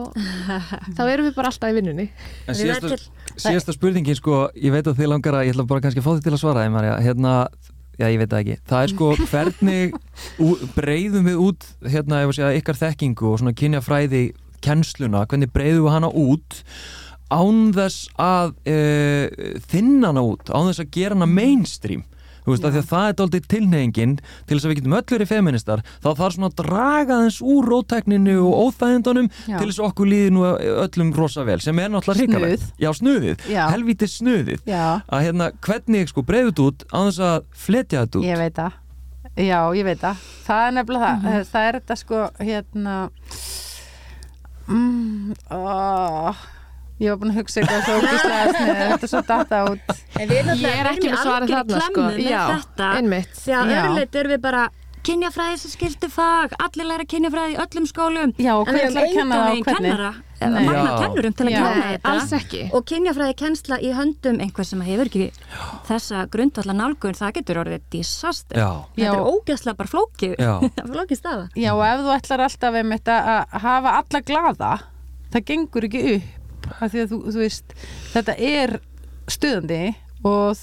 þá 0.99 1.03
erum 1.07 1.29
við 1.29 1.35
bara 1.39 1.51
alltaf 1.53 1.73
í 1.73 1.79
vinnunni. 1.79 2.07
En 2.47 2.59
síðasta, 2.59 3.01
síðasta 3.35 3.75
spurningin 3.75 4.19
sko, 4.19 4.47
ég 4.59 4.75
veit 4.75 4.87
að 4.87 5.01
þið 5.01 5.11
langar 5.15 5.41
að 5.41 5.49
ég 5.49 5.57
ætla 5.57 5.67
bara 5.71 5.85
kannski 5.85 6.03
að 6.03 6.07
fá 6.07 6.13
þið 6.13 6.29
til 6.29 6.37
að 6.37 6.43
svara 6.45 6.69
Marja, 6.73 7.01
hérna, 7.03 7.35
já 7.99 8.07
ég 8.07 8.21
veit 8.23 8.31
það 8.31 8.45
ekki. 8.45 8.59
Það 8.71 8.85
er 8.85 8.95
sko 8.95 9.11
hvernig 9.33 10.73
breyðum 10.77 11.33
við 11.33 11.43
út 11.49 11.69
hérna, 11.89 12.23
segja, 12.31 12.55
ykkar 12.61 12.81
þekkingu 12.85 13.33
og 13.33 13.43
svona 13.43 13.57
kynja 13.59 13.83
fræði 13.85 14.25
kennsluna, 14.65 15.27
hvernig 15.31 15.53
breyðum 15.55 15.89
við 15.89 15.95
hana 15.97 16.13
út 16.15 16.63
án 17.29 17.73
þess 17.77 18.07
að 18.21 18.55
e, 18.69 18.77
þinna 19.69 20.13
hana 20.13 20.23
út, 20.25 20.49
án 20.49 20.71
þess 20.71 20.85
að 20.85 20.95
gera 20.95 21.19
hana 21.19 21.29
mainstream 21.29 22.07
þú 22.49 22.55
veist, 22.55 22.67
að 22.69 22.79
það 22.89 23.09
er 23.09 23.17
doldið 23.19 23.47
tilnefingin 23.53 24.15
til 24.49 24.57
þess 24.57 24.67
að 24.67 24.73
við 24.73 24.81
getum 24.81 24.97
öllur 24.99 25.25
í 25.25 25.29
feministar 25.29 25.85
þá 26.01 26.09
þarf 26.09 26.37
svona 26.37 26.51
að 26.51 26.57
draga 26.63 27.21
þess 27.27 27.45
úr 27.55 27.71
rótækninu 27.73 28.37
og 28.47 28.65
óþægindunum 28.65 29.31
til 29.45 29.63
þess 29.67 29.79
að 29.79 29.87
okkur 29.91 30.11
líði 30.13 30.35
nú 30.35 30.45
öllum 30.49 31.15
rosa 31.17 31.47
vel 31.49 31.61
sem 31.63 31.79
er 31.83 31.93
náttúrulega 31.93 32.27
ríkalegt. 32.27 32.65
Snuð. 32.65 32.75
Já, 32.83 32.91
snuðið, 32.99 33.47
helvítið 33.75 34.13
snuðið. 34.15 34.67
Að 34.73 35.25
hérna, 35.27 35.51
hvernig 35.65 36.13
sko 36.13 36.25
breyðut 36.27 36.63
út 36.65 36.85
á 36.89 36.99
þess 37.09 37.25
að 37.29 37.39
fletja 37.69 38.05
þetta 38.05 38.21
út? 38.21 38.29
Ég 38.29 38.43
veit 38.43 38.59
það, 38.59 38.79
já, 39.37 39.61
ég 39.79 39.89
veit 39.89 40.05
það. 40.05 40.29
Það 40.49 40.67
er 40.67 40.79
nefnilega 40.79 41.09
það, 41.09 41.19
mm 41.19 41.33
-hmm. 41.33 41.51
það 41.53 41.69
er 41.69 41.81
þetta 41.81 41.99
sko 42.03 42.23
hérna 42.39 42.95
mm, 44.69 45.35
oh 45.59 46.47
Ég 46.99 47.13
var 47.13 47.19
búin 47.21 47.31
að 47.31 47.39
hugsa 47.39 47.61
eitthvað 47.63 47.85
svo 47.87 47.95
ógíslega 48.01 48.45
þetta 48.59 49.07
er 49.07 49.13
svo 49.13 49.23
data 49.29 49.63
út. 49.71 49.81
Ég 50.19 50.31
er 50.43 50.91
ekki 50.93 51.09
með 51.13 51.21
svarið 51.23 51.49
þarna 51.55 51.79
sko. 51.87 52.03
Já, 52.19 52.43
einmitt. 52.99 53.35
Að 53.49 53.73
öðrulegt 53.79 54.15
er 54.19 54.27
við 54.35 54.41
bara 54.43 54.63
kynjafræði 55.09 55.57
sem 55.63 55.71
skildu 55.73 56.09
fag, 56.11 56.53
allir 56.61 56.85
læra 56.89 57.05
kynjafræði 57.09 57.55
í 57.55 57.59
öllum 57.63 57.87
skólum. 57.89 58.33
Já, 58.37 58.51
og 58.59 58.67
hvernig 58.69 58.91
ætlar 58.91 59.05
að 59.07 59.13
kenna 59.15 59.35
það 59.39 59.47
á 59.47 59.55
hvernig? 59.55 59.65
Kennara, 59.69 60.11
magna 60.67 60.91
kennurum 60.99 61.35
til 61.39 61.47
að 61.47 61.53
Já, 61.55 61.61
kenna 61.63 61.85
þetta. 61.87 62.11
Alls 62.11 62.33
ekki. 62.37 62.63
Og 62.75 62.83
kynjafræði 62.91 63.35
kennsla 63.41 63.77
í 63.79 63.93
höndum 63.97 64.41
einhver 64.43 64.67
sem 64.69 64.83
hefur 64.85 65.07
ekki 65.09 65.29
þessa 65.89 66.19
grundvallar 66.35 66.77
nálgun, 66.83 67.17
það 67.17 67.33
getur 67.39 67.61
orðið 67.63 67.83
disaster. 67.95 68.59
Já. 68.61 68.71
Þetta 68.99 69.15
er 69.15 69.31
ógæslega 69.33 69.79
bara 69.79 69.93
flókið, 69.95 70.33
flókið 70.93 71.19
staða. 71.23 71.47
Já, 71.57 71.71
og 71.73 71.85
ef 71.87 71.99
þú 72.05 72.11
ætlar 72.19 72.41
alltaf 72.45 72.73
um 76.69 76.77
það 76.81 77.13
þú, 77.13 77.21
þú 77.29 77.43
veist 77.43 77.75
þetta 78.13 78.37
er 78.39 78.79
stuðandi 79.29 79.83
og 80.27 80.57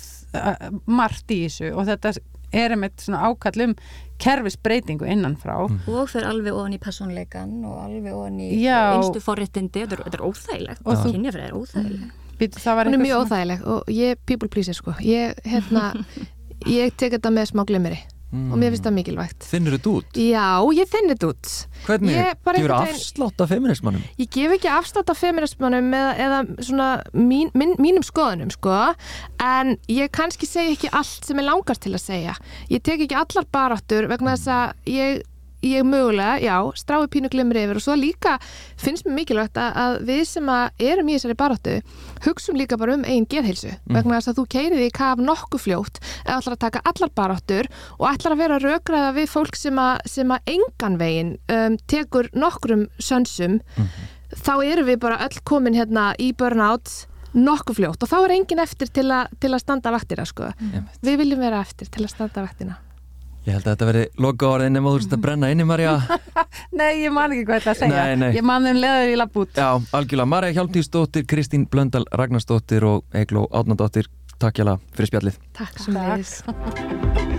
margt 0.86 1.32
í 1.32 1.45
þessu 1.45 1.72
og 1.76 1.88
þetta 1.89 2.16
er 2.56 2.76
einmitt 2.76 3.03
svona 3.03 3.28
ákall 3.28 3.66
um 3.66 3.74
kerfisbreytingu 4.22 5.08
innanfrá. 5.12 5.58
Mm. 5.68 5.80
og 5.91 6.10
fyrir 6.12 6.30
alveg 6.30 6.56
ofan 6.56 6.76
í 6.76 6.80
personleikan 6.80 7.58
og 7.68 7.82
alveg 7.84 8.16
ofan 8.16 8.39
í 8.39 8.49
einstu 8.72 9.24
forréttindi. 9.24 9.84
Þetta 9.89 10.14
er 10.14 10.24
óþægilegt. 10.24 10.86
Og 10.86 11.03
kynjafræð 11.03 11.49
er 11.49 11.58
óþægileg. 11.60 12.14
Býtu, 12.39 12.64
hún 12.64 12.97
er 12.97 13.03
mjög 13.03 13.26
óþægileg 13.26 13.68
og 13.76 13.91
ég 13.91 14.20
people 14.26 14.51
pleaser 14.51 14.76
sko. 14.76 14.95
Ég, 15.03 15.36
hérna, 15.47 15.91
ég 16.80 16.95
tek 16.95 17.18
þetta 17.18 17.32
með 17.36 17.51
smá 17.51 17.66
glimmeri 17.68 17.99
mm. 18.32 18.47
og 18.51 18.61
mér 18.61 18.73
finnst 18.73 18.88
það 18.88 18.95
mikilvægt 18.97 19.47
Finnur 19.49 19.76
þetta 19.78 19.93
út? 19.99 20.19
Já, 20.19 20.47
ég 20.78 20.89
finn 20.91 21.11
þetta 21.11 21.30
út 21.34 21.51
Hvernig? 21.86 22.17
Gefur 22.45 22.73
afslátt 22.78 23.43
af 23.45 23.51
feminismannum? 23.51 24.07
Ég 24.21 24.32
gef 24.34 24.55
ekki 24.57 24.71
afslátt 24.71 25.11
af 25.13 25.21
feminismannum 25.21 25.93
eða, 25.99 26.15
eða 26.26 26.41
svona 26.65 26.89
mín, 27.13 27.51
mín, 27.57 27.76
mínum 27.82 28.05
skoðunum 28.05 28.51
sko 28.55 28.73
en 29.43 29.76
ég 29.91 30.11
kannski 30.15 30.49
segja 30.49 30.76
ekki 30.76 30.91
allt 30.95 31.28
sem 31.28 31.41
ég 31.41 31.49
langast 31.49 31.86
til 31.86 31.93
að 31.93 32.05
segja 32.05 32.36
ég 32.71 32.84
tek 32.86 33.05
ekki 33.05 33.19
allar 33.19 33.49
baráttur 33.53 34.09
vegna 34.11 34.36
þess 34.36 34.53
að 34.55 34.93
ég 34.95 35.23
ég 35.66 35.86
mögulega, 35.88 36.38
já, 36.43 36.55
strái 36.78 37.07
pínu 37.11 37.30
glimri 37.34 37.63
yfir 37.66 37.80
og 37.80 37.84
svo 37.84 37.95
líka 37.97 38.36
finnst 38.82 39.07
mér 39.07 39.18
mikilvægt 39.20 39.59
að, 39.59 39.80
að 39.84 39.97
við 40.09 40.22
sem 40.30 40.51
að 40.51 40.86
erum 40.89 41.09
í 41.09 41.16
þessari 41.18 41.38
baráttu 41.39 41.76
hugsum 42.26 42.59
líka 42.59 42.78
bara 42.80 42.97
um 42.97 43.05
einn 43.07 43.28
gerheilsu 43.30 43.72
mm. 43.74 43.95
vegna 43.97 44.20
þess 44.20 44.32
að 44.34 44.39
þú 44.39 44.45
keiriði 44.55 44.89
í 44.89 44.93
kaf 44.95 45.22
nokkuð 45.22 45.66
fljótt 45.66 46.01
eða 46.26 46.38
ætlar 46.39 46.57
að 46.57 46.61
taka 46.66 46.84
allar 46.91 47.13
baráttur 47.22 47.72
og 47.97 48.05
ætlar 48.11 48.36
að 48.36 48.43
vera 48.43 48.61
raugraða 48.63 49.16
við 49.18 49.32
fólk 49.34 49.59
sem 49.59 49.82
að, 49.82 50.05
sem 50.18 50.36
að 50.36 50.53
engan 50.55 50.99
veginn 51.01 51.34
um, 51.51 51.80
tekur 51.89 52.30
nokkrum 52.36 52.88
sönsum 52.99 53.59
mm. 53.59 53.91
þá 54.36 54.55
eru 54.61 54.88
við 54.91 55.01
bara 55.03 55.22
öll 55.26 55.43
komin 55.47 55.78
hérna 55.78 56.13
í 56.22 56.32
burnout 56.38 57.05
nokkuð 57.36 57.82
fljótt 57.82 58.05
og 58.05 58.11
þá 58.11 58.18
er 58.22 58.38
engin 58.38 58.63
eftir 58.63 58.91
til, 58.95 59.09
a, 59.11 59.26
til 59.43 59.51
að 59.51 59.63
standa 59.66 59.91
vaktina 59.91 60.24
sko. 60.28 60.53
Mm. 60.55 60.89
Við 61.03 61.22
viljum 61.24 61.43
vera 61.43 61.59
eftir 61.66 61.91
til 61.91 62.05
að 62.05 62.13
standa 62.16 62.45
vaktina 62.45 62.80
Ég 63.46 63.54
held 63.54 63.66
að 63.68 63.72
þetta 63.76 63.88
verði 63.91 64.06
loka 64.26 64.48
orðin 64.50 64.74
nema 64.74 64.89
þú 64.89 65.00
veist 65.00 65.14
að 65.14 65.24
brenna 65.28 65.52
inni 65.54 65.68
Marja 65.70 65.96
Nei, 66.80 67.04
ég 67.04 67.14
man 67.14 67.32
ekki 67.36 67.46
hvað 67.46 67.62
þetta 67.62 67.74
að 67.76 67.82
segja. 67.84 68.06
Nei, 68.10 68.16
nei. 68.24 68.30
Ég 68.39 68.46
man 68.46 68.66
þeim 68.66 68.82
leður 68.82 69.14
í 69.14 69.16
labbút. 69.22 69.54
Já, 69.62 69.70
algjörlega, 70.00 70.32
Marja 70.34 70.58
Hjálmtíðsdóttir, 70.58 71.28
Kristín 71.30 71.70
Blöndal 71.70 72.06
Ragnarsdóttir 72.10 72.88
og 72.89 73.06
Egló 73.14 73.46
Átnandóttir 73.54 74.10
Takk 74.41 74.60
hjá 74.60 74.68
það 74.68 74.84
fyrir 74.98 75.12
spjallið. 75.12 75.39
Takk 75.56 75.80
sem 75.80 75.96
leiðis 75.96 77.34